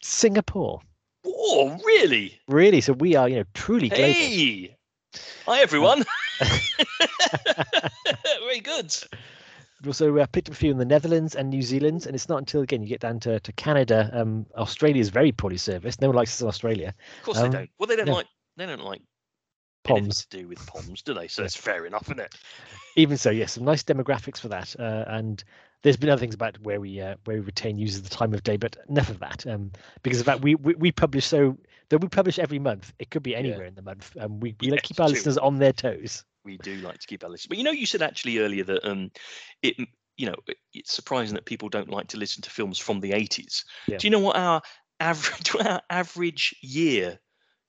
Singapore, 0.02 0.80
Oh, 1.24 1.78
really? 1.84 2.40
really. 2.48 2.80
So 2.80 2.92
we 2.94 3.14
are, 3.14 3.28
you 3.28 3.36
know, 3.36 3.44
truly 3.54 3.88
global. 3.88 4.12
Hey! 4.12 4.76
Hi, 5.46 5.60
everyone. 5.60 6.04
Very 8.40 8.60
good. 8.60 8.94
Also 9.86 10.16
uh, 10.16 10.26
picked 10.26 10.48
up 10.48 10.54
a 10.54 10.56
few 10.56 10.70
in 10.70 10.78
the 10.78 10.84
Netherlands 10.84 11.34
and 11.34 11.50
New 11.50 11.62
Zealand, 11.62 12.06
and 12.06 12.14
it's 12.14 12.28
not 12.28 12.38
until 12.38 12.62
again 12.62 12.82
you 12.82 12.88
get 12.88 13.00
down 13.00 13.20
to, 13.20 13.40
to 13.40 13.52
Canada. 13.52 14.10
Um, 14.12 14.46
Australia 14.56 15.00
is 15.00 15.08
very 15.10 15.32
poorly 15.32 15.56
serviced. 15.56 16.00
No 16.00 16.08
one 16.08 16.16
likes 16.16 16.32
us 16.34 16.40
in 16.40 16.48
Australia. 16.48 16.94
Of 17.18 17.24
course 17.24 17.38
Um, 17.38 17.50
they 17.50 17.58
don't. 17.58 17.70
Well, 17.78 17.86
they 17.88 17.96
don't 17.96 18.06
no. 18.06 18.14
like. 18.14 18.26
They 18.56 18.66
don't 18.66 18.84
like 18.84 19.02
Poms. 19.84 20.26
to 20.26 20.38
do 20.38 20.48
with 20.48 20.64
poms, 20.66 21.02
do 21.02 21.14
they? 21.14 21.26
So 21.26 21.42
Yeah. 21.42 21.46
it's 21.46 21.56
fair 21.56 21.86
enough, 21.86 22.04
isn't 22.04 22.20
it? 22.20 22.34
Even 22.96 23.16
so, 23.16 23.30
yes, 23.30 23.52
some 23.52 23.64
nice 23.64 23.82
demographics 23.82 24.38
for 24.38 24.48
that. 24.48 24.76
Uh, 24.78 25.04
and 25.08 25.42
there's 25.82 25.96
been 25.96 26.10
other 26.10 26.20
things 26.20 26.34
about 26.34 26.58
where 26.62 26.80
we 26.80 27.00
uh, 27.00 27.16
where 27.24 27.36
we 27.38 27.42
retain 27.42 27.76
users 27.78 27.98
at 27.98 28.04
the 28.04 28.10
time 28.16 28.32
of 28.34 28.42
day, 28.42 28.56
but 28.56 28.76
enough 28.88 29.08
of 29.10 29.18
that. 29.20 29.46
Um, 29.46 29.72
because 30.02 30.20
of 30.20 30.26
that, 30.26 30.40
we, 30.40 30.54
we 30.54 30.74
we 30.74 30.92
publish 30.92 31.26
so 31.26 31.56
that 31.88 31.98
we 31.98 32.08
publish 32.08 32.38
every 32.38 32.58
month, 32.58 32.92
it 32.98 33.10
could 33.10 33.22
be 33.22 33.36
anywhere 33.36 33.66
in 33.66 33.74
the 33.74 33.82
month. 33.82 34.16
Um, 34.18 34.40
we 34.40 34.54
we 34.60 34.70
like 34.70 34.82
keep 34.82 35.00
our 35.00 35.08
listeners 35.08 35.38
on 35.38 35.58
their 35.58 35.72
toes. 35.72 36.24
We 36.44 36.56
do 36.58 36.74
like 36.76 36.98
to 36.98 37.06
keep 37.06 37.22
our 37.24 37.30
listeners. 37.30 37.48
But 37.48 37.58
you 37.58 37.64
know, 37.64 37.70
you 37.70 37.86
said 37.86 38.02
actually 38.02 38.38
earlier 38.38 38.64
that 38.64 38.84
um, 38.88 39.10
it 39.62 39.76
you 40.16 40.26
know 40.26 40.34
it- 40.46 40.56
it's 40.74 40.92
surprising 40.92 41.34
that 41.34 41.44
people 41.44 41.68
don't 41.68 41.90
like 41.90 42.08
to 42.08 42.16
listen 42.16 42.42
to 42.42 42.50
films 42.50 42.78
from 42.78 43.00
the 43.00 43.10
80s. 43.12 43.64
Yeah. 43.88 43.98
Do 43.98 44.06
you 44.06 44.10
know 44.10 44.20
what 44.20 44.36
our 44.36 44.62
average 45.00 45.48
what 45.54 45.66
our 45.66 45.82
average 45.90 46.54
year 46.62 47.18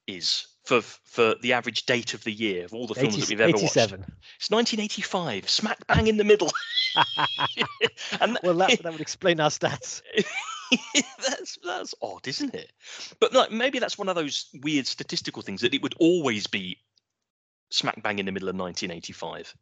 is 0.07 0.47
for 0.63 0.81
for 0.81 1.35
the 1.41 1.53
average 1.53 1.85
date 1.85 2.13
of 2.13 2.23
the 2.23 2.31
year 2.31 2.65
of 2.65 2.73
all 2.73 2.87
the 2.87 2.95
films 2.95 3.15
80 3.15 3.21
that 3.21 3.29
we've 3.29 3.41
ever 3.41 3.51
watched? 3.51 3.77
87. 3.77 3.99
It's 4.37 4.49
1985, 4.49 5.49
smack 5.49 5.85
bang 5.87 6.07
in 6.07 6.17
the 6.17 6.23
middle. 6.23 6.51
and 8.21 8.37
Well, 8.43 8.53
that 8.55 8.79
that 8.83 8.91
would 8.91 9.01
explain 9.01 9.39
our 9.39 9.49
stats. 9.49 10.01
that's 11.27 11.57
that's 11.63 11.93
odd, 12.01 12.27
isn't 12.27 12.53
it? 12.55 12.71
But 13.19 13.33
like 13.33 13.51
maybe 13.51 13.79
that's 13.79 13.97
one 13.97 14.09
of 14.09 14.15
those 14.15 14.47
weird 14.61 14.87
statistical 14.87 15.41
things 15.41 15.61
that 15.61 15.73
it 15.73 15.81
would 15.81 15.95
always 15.99 16.47
be 16.47 16.77
smack 17.69 18.01
bang 18.03 18.19
in 18.19 18.25
the 18.25 18.31
middle 18.31 18.49
of 18.49 18.55
1985, 18.55 19.55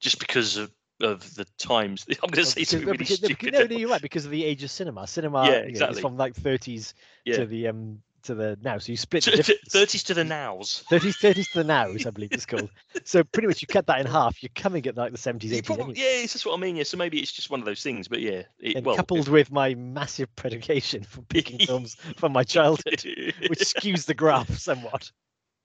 just 0.00 0.18
because 0.18 0.56
of 0.56 0.70
of 1.00 1.32
the 1.36 1.46
times. 1.58 2.04
I'm 2.22 2.30
going 2.30 2.44
to 2.44 2.50
say 2.50 2.64
something 2.64 2.86
no, 2.86 2.90
really 2.92 2.98
because- 2.98 3.22
no, 3.22 3.26
stupid. 3.28 3.52
no, 3.52 3.64
no, 3.66 3.76
you're 3.76 3.88
right 3.88 4.02
because 4.02 4.24
of 4.24 4.32
the 4.32 4.44
age 4.44 4.64
of 4.64 4.70
cinema. 4.70 5.06
Cinema 5.06 5.44
Yeah, 5.44 5.50
you 5.50 5.58
know, 5.58 5.62
is 5.62 5.70
exactly. 5.70 6.00
from 6.02 6.16
like 6.16 6.34
30s 6.34 6.94
Yeah. 7.24 7.36
to 7.36 7.46
the 7.46 7.68
um 7.68 8.02
to 8.24 8.34
the 8.34 8.58
now. 8.62 8.78
So 8.78 8.92
you 8.92 8.96
split 8.96 9.24
the 9.24 9.30
To- 9.32 9.36
to- 9.36 9.42
difference. 9.54 9.74
30s 9.94 10.04
to 10.06 10.14
the 10.14 10.24
nows. 10.24 10.84
30s, 10.90 11.18
30s 11.18 11.52
to 11.52 11.58
the 11.58 11.64
nows, 11.64 12.06
I 12.06 12.10
believe 12.10 12.32
it's 12.32 12.46
called. 12.46 12.70
So 13.04 13.24
pretty 13.24 13.48
much 13.48 13.62
you 13.62 13.68
cut 13.68 13.86
that 13.86 14.00
in 14.00 14.06
half, 14.06 14.42
you're 14.42 14.50
coming 14.54 14.86
at 14.86 14.96
like 14.96 15.12
the 15.12 15.18
70s, 15.18 15.50
80s. 15.62 15.96
yeah, 15.96 16.04
it's 16.22 16.32
just 16.32 16.46
what 16.46 16.54
I 16.54 16.60
mean. 16.60 16.76
Yeah, 16.76 16.82
so 16.84 16.96
maybe 16.96 17.20
it's 17.20 17.32
just 17.32 17.50
one 17.50 17.60
of 17.60 17.66
those 17.66 17.82
things. 17.82 18.08
But 18.08 18.20
yeah, 18.20 18.42
it, 18.58 18.84
well, 18.84 18.96
coupled 18.96 19.28
with 19.28 19.50
my 19.52 19.74
massive 19.74 20.34
predication 20.36 21.02
for 21.04 21.22
picking 21.28 21.58
films 21.58 21.96
from 22.16 22.32
my 22.32 22.42
childhood, 22.44 23.02
which 23.48 23.60
skews 23.60 24.06
the 24.06 24.14
graph 24.14 24.50
somewhat. 24.58 25.10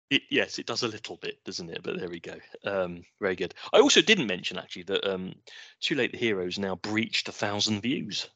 It, 0.09 0.23
yes, 0.29 0.59
it 0.59 0.67
does 0.67 0.83
a 0.83 0.87
little 0.87 1.17
bit, 1.17 1.43
doesn't 1.43 1.69
it? 1.69 1.81
But 1.81 1.97
there 1.99 2.09
we 2.09 2.19
go. 2.19 2.35
Um, 2.65 3.03
very 3.19 3.35
good. 3.35 3.55
I 3.73 3.79
also 3.79 4.01
didn't 4.01 4.27
mention 4.27 4.57
actually 4.57 4.83
that 4.83 5.09
um, 5.11 5.33
Too 5.79 5.95
Late 5.95 6.11
the 6.11 6.17
Heroes 6.19 6.59
now 6.59 6.75
breached 6.75 7.29
a 7.29 7.31
thousand 7.31 7.81
views. 7.81 8.29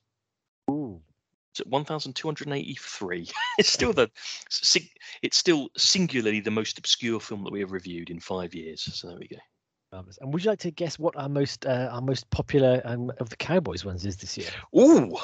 Ooh. 1.60 1.62
It's 1.62 1.62
at 1.62 1.68
1,283. 1.68 3.30
it's 3.58 3.70
still 3.70 3.94
the 3.94 4.10
it's 5.22 5.38
still 5.38 5.70
singularly 5.78 6.40
the 6.40 6.52
most 6.52 6.78
obscure 6.78 7.20
film 7.20 7.44
that 7.44 7.52
we 7.52 7.60
have 7.62 7.72
reviewed 7.72 8.10
in 8.10 8.20
five 8.20 8.54
years. 8.54 8.82
So 8.94 9.08
there 9.08 9.18
we 9.18 9.28
go. 9.28 9.38
And 10.22 10.34
would 10.34 10.44
you 10.44 10.52
like 10.52 10.60
to 10.60 10.72
guess 10.72 11.00
what 11.00 11.16
our 11.16 11.30
most 11.30 11.66
uh, 11.66 11.90
our 11.92 12.02
most 12.02 12.30
popular 12.30 12.82
um, 12.86 13.12
of 13.20 13.30
the 13.30 13.38
Cowboys 13.38 13.86
ones 13.86 14.06
is 14.06 14.18
this 14.18 14.38
year? 14.38 14.50
Ooh. 14.78 15.18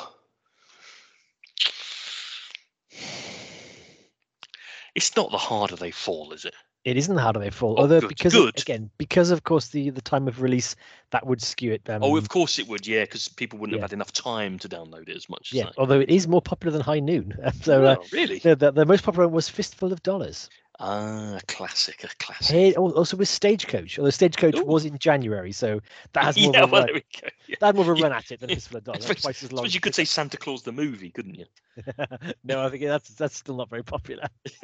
It's 4.95 5.15
not 5.15 5.31
the 5.31 5.37
harder 5.37 5.75
they 5.75 5.91
fall, 5.91 6.33
is 6.33 6.45
it? 6.45 6.55
It 6.85 6.97
isn't 6.97 7.17
Harder 7.17 7.39
They 7.39 7.49
Fall, 7.49 7.75
Oh, 7.77 7.83
although 7.83 8.01
good, 8.01 8.09
because 8.09 8.33
good. 8.33 8.59
again 8.59 8.89
because 8.97 9.31
of 9.31 9.43
course 9.43 9.67
the 9.69 9.89
the 9.89 10.01
time 10.01 10.27
of 10.27 10.41
release 10.41 10.75
that 11.11 11.25
would 11.25 11.41
skew 11.41 11.71
it. 11.73 11.89
Um, 11.89 12.03
oh, 12.03 12.17
of 12.17 12.27
course 12.27 12.59
it 12.59 12.67
would, 12.67 12.85
yeah, 12.85 13.01
because 13.03 13.27
people 13.27 13.59
wouldn't 13.59 13.77
yeah. 13.77 13.81
have 13.83 13.91
had 13.91 13.93
enough 13.95 14.11
time 14.11 14.59
to 14.59 14.67
download 14.69 15.07
it 15.07 15.15
as 15.15 15.29
much 15.29 15.53
yeah. 15.53 15.65
they. 15.65 15.71
Although 15.77 16.01
it 16.01 16.09
is 16.09 16.27
more 16.27 16.41
popular 16.41 16.71
than 16.71 16.81
High 16.81 16.99
Noon, 16.99 17.33
so 17.61 17.85
uh, 17.85 17.95
Oh, 17.99 18.05
really? 18.11 18.39
the, 18.39 18.55
the 18.55 18.71
the 18.71 18.85
most 18.85 19.03
popular 19.03 19.27
one 19.27 19.35
was 19.35 19.47
Fistful 19.49 19.93
of 19.93 20.03
Dollars. 20.03 20.49
Ah, 20.79 21.35
a 21.35 21.41
classic, 21.47 22.03
a 22.03 22.07
classic. 22.17 22.75
Al- 22.75 22.91
also 22.91 23.15
with 23.15 23.27
Stagecoach, 23.27 23.99
although 23.99 24.09
Stagecoach 24.09 24.55
Ooh. 24.55 24.65
was 24.65 24.85
in 24.85 24.97
January, 24.97 25.51
so 25.51 25.79
that 26.13 26.23
has 26.23 26.37
more, 26.41 26.51
yeah, 26.53 26.63
of, 26.63 26.69
a 26.69 26.71
well, 26.71 26.85
run, 26.85 26.93
we. 26.95 27.03
Yeah. 27.47 27.55
that 27.59 27.65
had 27.67 27.75
more 27.75 27.83
of 27.83 27.99
a 27.99 28.01
run 28.01 28.11
at 28.11 28.31
it 28.31 28.39
than 28.39 28.49
Fistful 28.49 28.77
of 28.77 28.83
Dollars. 28.83 29.05
Twice 29.05 29.43
as 29.43 29.51
long. 29.51 29.67
you 29.69 29.79
could 29.79 29.93
say 29.93 30.03
Santa 30.03 30.37
Claus 30.37 30.63
the 30.63 30.71
movie, 30.71 31.11
couldn't 31.11 31.35
you? 31.35 31.45
no, 32.43 32.65
I 32.65 32.69
think 32.69 32.83
that's 32.83 33.09
that's 33.09 33.37
still 33.37 33.55
not 33.55 33.69
very 33.69 33.83
popular. 33.83 34.27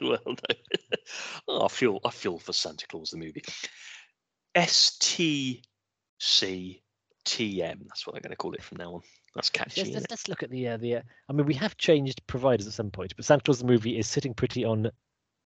well, 0.00 0.18
no. 0.26 0.34
oh, 1.48 1.64
I 1.64 1.68
feel 1.68 1.98
I 2.04 2.10
feel 2.10 2.38
for 2.38 2.52
Santa 2.52 2.86
Claus 2.86 3.10
the 3.10 3.16
movie. 3.16 3.42
S 4.54 4.98
T 5.00 5.62
C 6.18 6.82
T 7.24 7.62
M. 7.62 7.80
That's 7.86 8.06
what 8.06 8.16
I'm 8.16 8.22
going 8.22 8.30
to 8.30 8.36
call 8.36 8.52
it 8.52 8.62
from 8.62 8.78
now 8.78 8.96
on. 8.96 9.00
That's 9.34 9.48
catchy. 9.48 9.80
Let's, 9.80 9.94
let's, 9.94 10.10
let's 10.10 10.28
look 10.28 10.42
at 10.42 10.50
the 10.50 10.68
uh, 10.68 10.76
the. 10.76 10.96
Uh, 10.96 11.02
I 11.30 11.32
mean, 11.32 11.46
we 11.46 11.54
have 11.54 11.78
changed 11.78 12.20
providers 12.26 12.66
at 12.66 12.74
some 12.74 12.90
point, 12.90 13.14
but 13.16 13.24
Santa 13.24 13.42
Claus 13.42 13.60
the 13.60 13.64
movie 13.64 13.98
is 13.98 14.06
sitting 14.06 14.34
pretty 14.34 14.62
on 14.62 14.90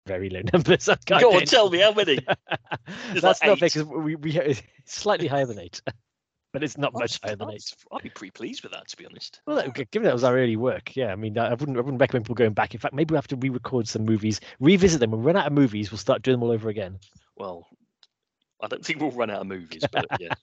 very 0.06 0.30
low 0.30 0.42
numbers. 0.52 0.88
I 0.88 0.96
can't 0.96 1.22
Go 1.22 1.34
on, 1.36 1.44
tell 1.44 1.70
me 1.70 1.78
how 1.78 1.92
many. 1.92 2.12
into- 2.18 2.26
like 2.28 3.20
That's 3.20 3.42
not 3.42 3.58
fair 3.58 3.68
because 3.68 3.84
we 3.84 4.16
we 4.16 4.38
it's 4.38 4.62
slightly 4.86 5.26
higher 5.26 5.46
than 5.46 5.58
eight, 5.58 5.80
but 6.52 6.62
it's 6.62 6.78
not 6.78 6.92
much 6.92 7.20
higher 7.22 7.36
than 7.36 7.50
eight. 7.50 7.74
I'd 7.92 8.02
be 8.02 8.10
pretty 8.10 8.30
pleased 8.30 8.62
with 8.62 8.72
that, 8.72 8.88
to 8.88 8.96
be 8.96 9.06
honest. 9.06 9.40
Well, 9.46 9.56
that, 9.56 9.90
given 9.90 10.04
that 10.04 10.12
was 10.12 10.24
our 10.24 10.36
early 10.36 10.56
work, 10.56 10.94
yeah. 10.96 11.12
I 11.12 11.16
mean, 11.16 11.38
I 11.38 11.50
wouldn't 11.50 11.76
I 11.76 11.80
wouldn't 11.80 12.00
recommend 12.00 12.24
people 12.24 12.34
going 12.34 12.52
back. 12.54 12.74
In 12.74 12.80
fact, 12.80 12.94
maybe 12.94 13.12
we 13.12 13.16
have 13.16 13.28
to 13.28 13.36
re-record 13.36 13.88
some 13.88 14.04
movies, 14.04 14.40
revisit 14.60 15.00
them. 15.00 15.10
When 15.10 15.20
we 15.20 15.26
run 15.26 15.36
out 15.36 15.46
of 15.46 15.52
movies, 15.52 15.90
we'll 15.90 15.98
start 15.98 16.22
doing 16.22 16.38
them 16.38 16.42
all 16.42 16.52
over 16.52 16.68
again. 16.68 16.98
Well, 17.36 17.66
I 18.62 18.68
don't 18.68 18.84
think 18.84 19.00
we'll 19.00 19.10
run 19.10 19.30
out 19.30 19.40
of 19.40 19.46
movies, 19.46 19.84
but 19.90 20.06
yeah. 20.20 20.34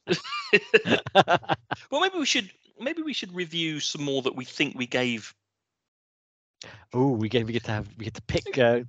well, 1.90 2.02
maybe 2.02 2.18
we 2.18 2.26
should 2.26 2.50
maybe 2.80 3.02
we 3.02 3.14
should 3.14 3.34
review 3.34 3.80
some 3.80 4.04
more 4.04 4.22
that 4.24 4.36
we 4.36 4.46
think 4.46 4.76
we 4.76 4.88
gave. 4.88 5.34
oh, 6.94 7.12
we 7.12 7.30
get 7.30 7.46
we 7.46 7.54
get 7.54 7.64
to 7.66 7.72
have 7.72 7.88
we 7.98 8.06
get 8.06 8.14
to 8.16 8.22
pick. 8.24 8.58
Uh, 8.58 8.82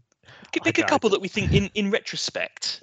Pick 0.53 0.63
I 0.63 0.65
pick 0.65 0.79
a 0.79 0.83
couple 0.83 1.11
that 1.11 1.21
we 1.21 1.29
think, 1.29 1.53
in 1.55 1.71
in 1.75 1.91
retrospect, 1.91 2.83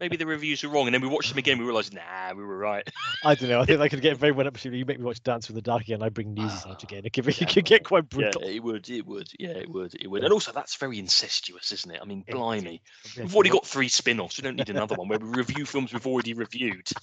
maybe 0.00 0.16
the 0.16 0.24
reviews 0.26 0.64
are 0.64 0.68
wrong, 0.68 0.86
and 0.86 0.94
then 0.94 1.02
we 1.02 1.08
watch 1.08 1.28
them 1.28 1.36
again. 1.36 1.58
We 1.58 1.64
realise, 1.64 1.92
nah, 1.92 2.32
we 2.34 2.42
were 2.42 2.56
right. 2.56 2.88
I 3.24 3.34
don't 3.34 3.50
know. 3.50 3.60
I 3.60 3.66
think 3.66 3.80
I 3.82 3.88
could 3.88 4.00
get 4.00 4.16
very 4.16 4.32
well 4.32 4.46
up 4.46 4.56
to 4.58 4.70
you. 4.74 4.84
make 4.86 4.98
me 4.98 5.04
watch 5.04 5.22
Dancer 5.22 5.50
in 5.52 5.56
the 5.56 5.62
Dark 5.62 5.82
again. 5.82 6.02
I 6.02 6.08
bring 6.08 6.32
Newsies 6.32 6.64
out 6.66 6.78
Ah, 6.80 6.84
again. 6.84 7.02
It 7.04 7.12
could, 7.12 7.26
yeah, 7.26 7.34
it 7.40 7.52
could 7.52 7.64
get 7.66 7.84
quite 7.84 8.04
Yeah, 8.04 8.30
brutal. 8.30 8.42
it 8.44 8.62
would, 8.62 8.88
it 8.88 9.06
would, 9.06 9.28
yeah, 9.38 9.50
it 9.50 9.68
would, 9.70 9.94
it 10.00 10.08
would. 10.08 10.24
And 10.24 10.32
also, 10.32 10.52
that's 10.52 10.74
very 10.76 10.98
incestuous, 10.98 11.70
isn't 11.72 11.90
it? 11.90 12.00
I 12.00 12.04
mean, 12.06 12.24
blimey, 12.30 12.80
Yeah, 13.14 13.24
we've 13.24 13.34
already 13.34 13.50
got 13.50 13.66
three 13.66 13.88
spin-offs. 13.88 14.38
We 14.38 14.42
don't 14.42 14.56
need 14.56 14.70
another 14.70 14.94
one 14.94 15.08
where 15.08 15.18
we 15.18 15.28
review 15.28 15.66
films 15.66 15.92
we've 15.92 16.06
already 16.06 16.34
reviewed. 16.34 16.88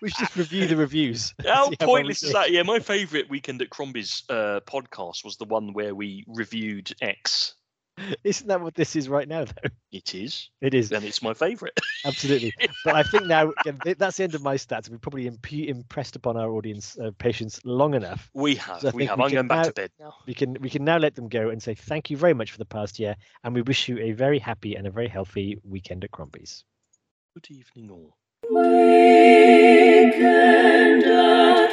We 0.00 0.08
should 0.08 0.18
just 0.20 0.36
review 0.36 0.66
the 0.66 0.76
reviews. 0.76 1.34
How 1.44 1.68
see 1.68 1.76
how 1.80 1.86
well 1.86 1.94
we 1.94 2.00
pointless 2.00 2.22
is 2.22 2.32
that? 2.32 2.50
Yeah, 2.52 2.62
my 2.62 2.78
favourite 2.78 3.28
Weekend 3.28 3.60
at 3.60 3.68
Crombie's 3.68 4.22
uh, 4.30 4.60
podcast 4.66 5.24
was 5.24 5.36
the 5.36 5.44
one 5.44 5.72
where 5.72 5.94
we 5.94 6.24
reviewed 6.28 6.94
X. 7.02 7.54
Isn't 8.24 8.46
that 8.48 8.60
what 8.60 8.74
this 8.74 8.96
is 8.96 9.08
right 9.08 9.26
now, 9.28 9.44
though? 9.44 9.70
It 9.92 10.14
is, 10.14 10.48
It 10.60 10.74
is 10.74 10.92
and 10.92 11.04
it's 11.04 11.20
my 11.22 11.34
favourite. 11.34 11.76
absolutely. 12.04 12.52
But 12.84 12.94
I 12.96 13.02
think 13.02 13.26
now 13.26 13.52
that's 13.98 14.16
the 14.18 14.24
end 14.24 14.34
of 14.34 14.42
my 14.42 14.54
stats. 14.56 14.88
We've 14.88 15.00
probably 15.00 15.26
imp- 15.26 15.52
impressed 15.52 16.16
upon 16.16 16.36
our 16.36 16.50
audience 16.50 16.96
uh, 16.98 17.10
patience 17.18 17.60
long 17.64 17.94
enough. 17.94 18.30
We 18.34 18.54
have, 18.56 18.80
So 18.80 18.90
we 18.94 19.06
have. 19.06 19.18
we 19.18 19.24
I'm 19.24 19.30
can 19.30 19.36
going 19.36 19.48
back 19.48 19.58
now- 19.58 19.64
to 19.64 19.72
bed 19.72 19.90
now. 19.98 20.14
We 20.26 20.34
can 20.34 20.56
we 20.60 20.70
can 20.70 20.84
now 20.84 20.98
let 20.98 21.14
them 21.16 21.28
go 21.28 21.50
and 21.50 21.62
say 21.62 21.74
thank 21.74 22.10
you 22.10 22.16
very 22.16 22.34
much 22.34 22.50
for 22.52 22.58
the 22.58 22.64
past 22.66 22.98
year, 22.98 23.16
and 23.44 23.54
we 23.54 23.62
wish 23.62 23.88
you 23.88 23.98
a 23.98 24.12
very 24.12 24.38
happy 24.38 24.74
and 24.76 24.86
a 24.86 24.90
very 24.90 25.08
healthy 25.08 25.58
weekend 25.64 26.04
at 26.04 26.10
Crombie's. 26.12 26.64
Good 27.34 27.50
evening, 27.50 27.90
all. 27.90 28.16
Weekend 29.70 31.04
at 31.04 31.70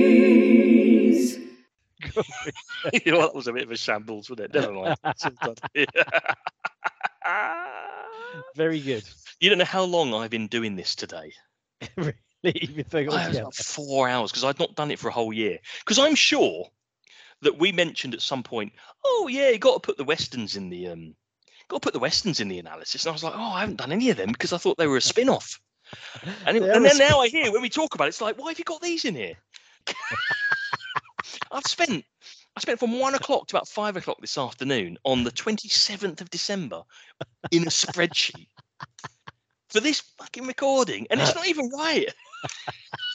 Crombie's. 0.00 1.38
you 3.04 3.12
know, 3.12 3.20
that 3.20 3.34
was 3.34 3.46
a 3.46 3.52
bit 3.52 3.64
of 3.64 3.70
a 3.70 3.76
shambles, 3.76 4.30
wasn't 4.30 4.54
it? 4.54 4.54
Never 4.60 4.72
mind. 4.72 4.96
Sometimes- 5.16 5.58
very 8.56 8.80
good. 8.80 9.04
you 9.40 9.48
don't 9.50 9.58
know 9.58 9.64
how 9.64 9.82
long 9.84 10.14
I've 10.14 10.30
been 10.30 10.46
doing 10.46 10.76
this 10.76 10.94
today. 10.94 11.32
really, 11.96 12.14
you've 12.42 12.76
been 12.76 12.84
throwing 12.84 13.06
it 13.06 13.12
all 13.12 13.18
I 13.18 13.42
was 13.44 13.58
four 13.58 14.08
hours 14.08 14.30
because 14.30 14.44
I'd 14.44 14.58
not 14.58 14.74
done 14.76 14.90
it 14.90 14.98
for 14.98 15.08
a 15.08 15.12
whole 15.12 15.32
year. 15.32 15.58
Because 15.80 15.98
I'm 15.98 16.14
sure 16.14 16.66
that 17.42 17.58
we 17.58 17.72
mentioned 17.72 18.14
at 18.14 18.20
some 18.22 18.42
point, 18.42 18.72
oh 19.04 19.28
yeah, 19.30 19.48
you 19.50 19.58
got 19.58 19.74
to 19.74 19.80
put 19.86 19.96
the 19.96 20.04
westerns 20.04 20.56
in 20.56 20.68
the 20.70 20.88
um, 20.88 21.14
got 21.68 21.76
to 21.82 21.86
put 21.86 21.92
the 21.92 21.98
westerns 22.00 22.40
in 22.40 22.48
the 22.48 22.58
analysis. 22.58 23.04
And 23.04 23.10
I 23.10 23.12
was 23.12 23.24
like, 23.24 23.34
oh, 23.36 23.52
I 23.52 23.60
haven't 23.60 23.76
done 23.78 23.92
any 23.92 24.10
of 24.10 24.16
them 24.16 24.32
because 24.32 24.52
I 24.52 24.58
thought 24.58 24.76
they 24.76 24.86
were 24.86 24.96
a 24.98 25.02
spin-off. 25.02 25.60
And, 26.46 26.56
it- 26.56 26.60
They 26.60 26.68
are 26.70 26.72
and 26.74 26.84
a 26.86 26.88
then 26.88 26.98
now 26.98 27.20
I 27.20 27.28
hear 27.28 27.50
when 27.52 27.62
we 27.62 27.70
talk 27.70 27.94
about 27.94 28.04
it, 28.04 28.08
it's 28.08 28.20
like, 28.20 28.38
why 28.38 28.48
have 28.50 28.58
you 28.58 28.64
got 28.64 28.80
these 28.82 29.04
in 29.04 29.14
here? 29.14 29.34
I've 31.50 31.66
spent 31.66 32.04
I 32.56 32.60
spent 32.60 32.80
from 32.80 32.98
one 32.98 33.14
o'clock 33.14 33.46
to 33.48 33.56
about 33.56 33.68
five 33.68 33.96
o'clock 33.96 34.18
this 34.20 34.36
afternoon 34.36 34.98
on 35.04 35.24
the 35.24 35.30
27th 35.30 36.20
of 36.20 36.30
December 36.30 36.82
in 37.50 37.62
a 37.62 37.70
spreadsheet 37.70 38.48
for 39.68 39.80
this 39.80 40.00
fucking 40.18 40.46
recording, 40.46 41.06
and 41.10 41.20
it's 41.20 41.34
not 41.34 41.46
even 41.46 41.70
right. 41.70 42.12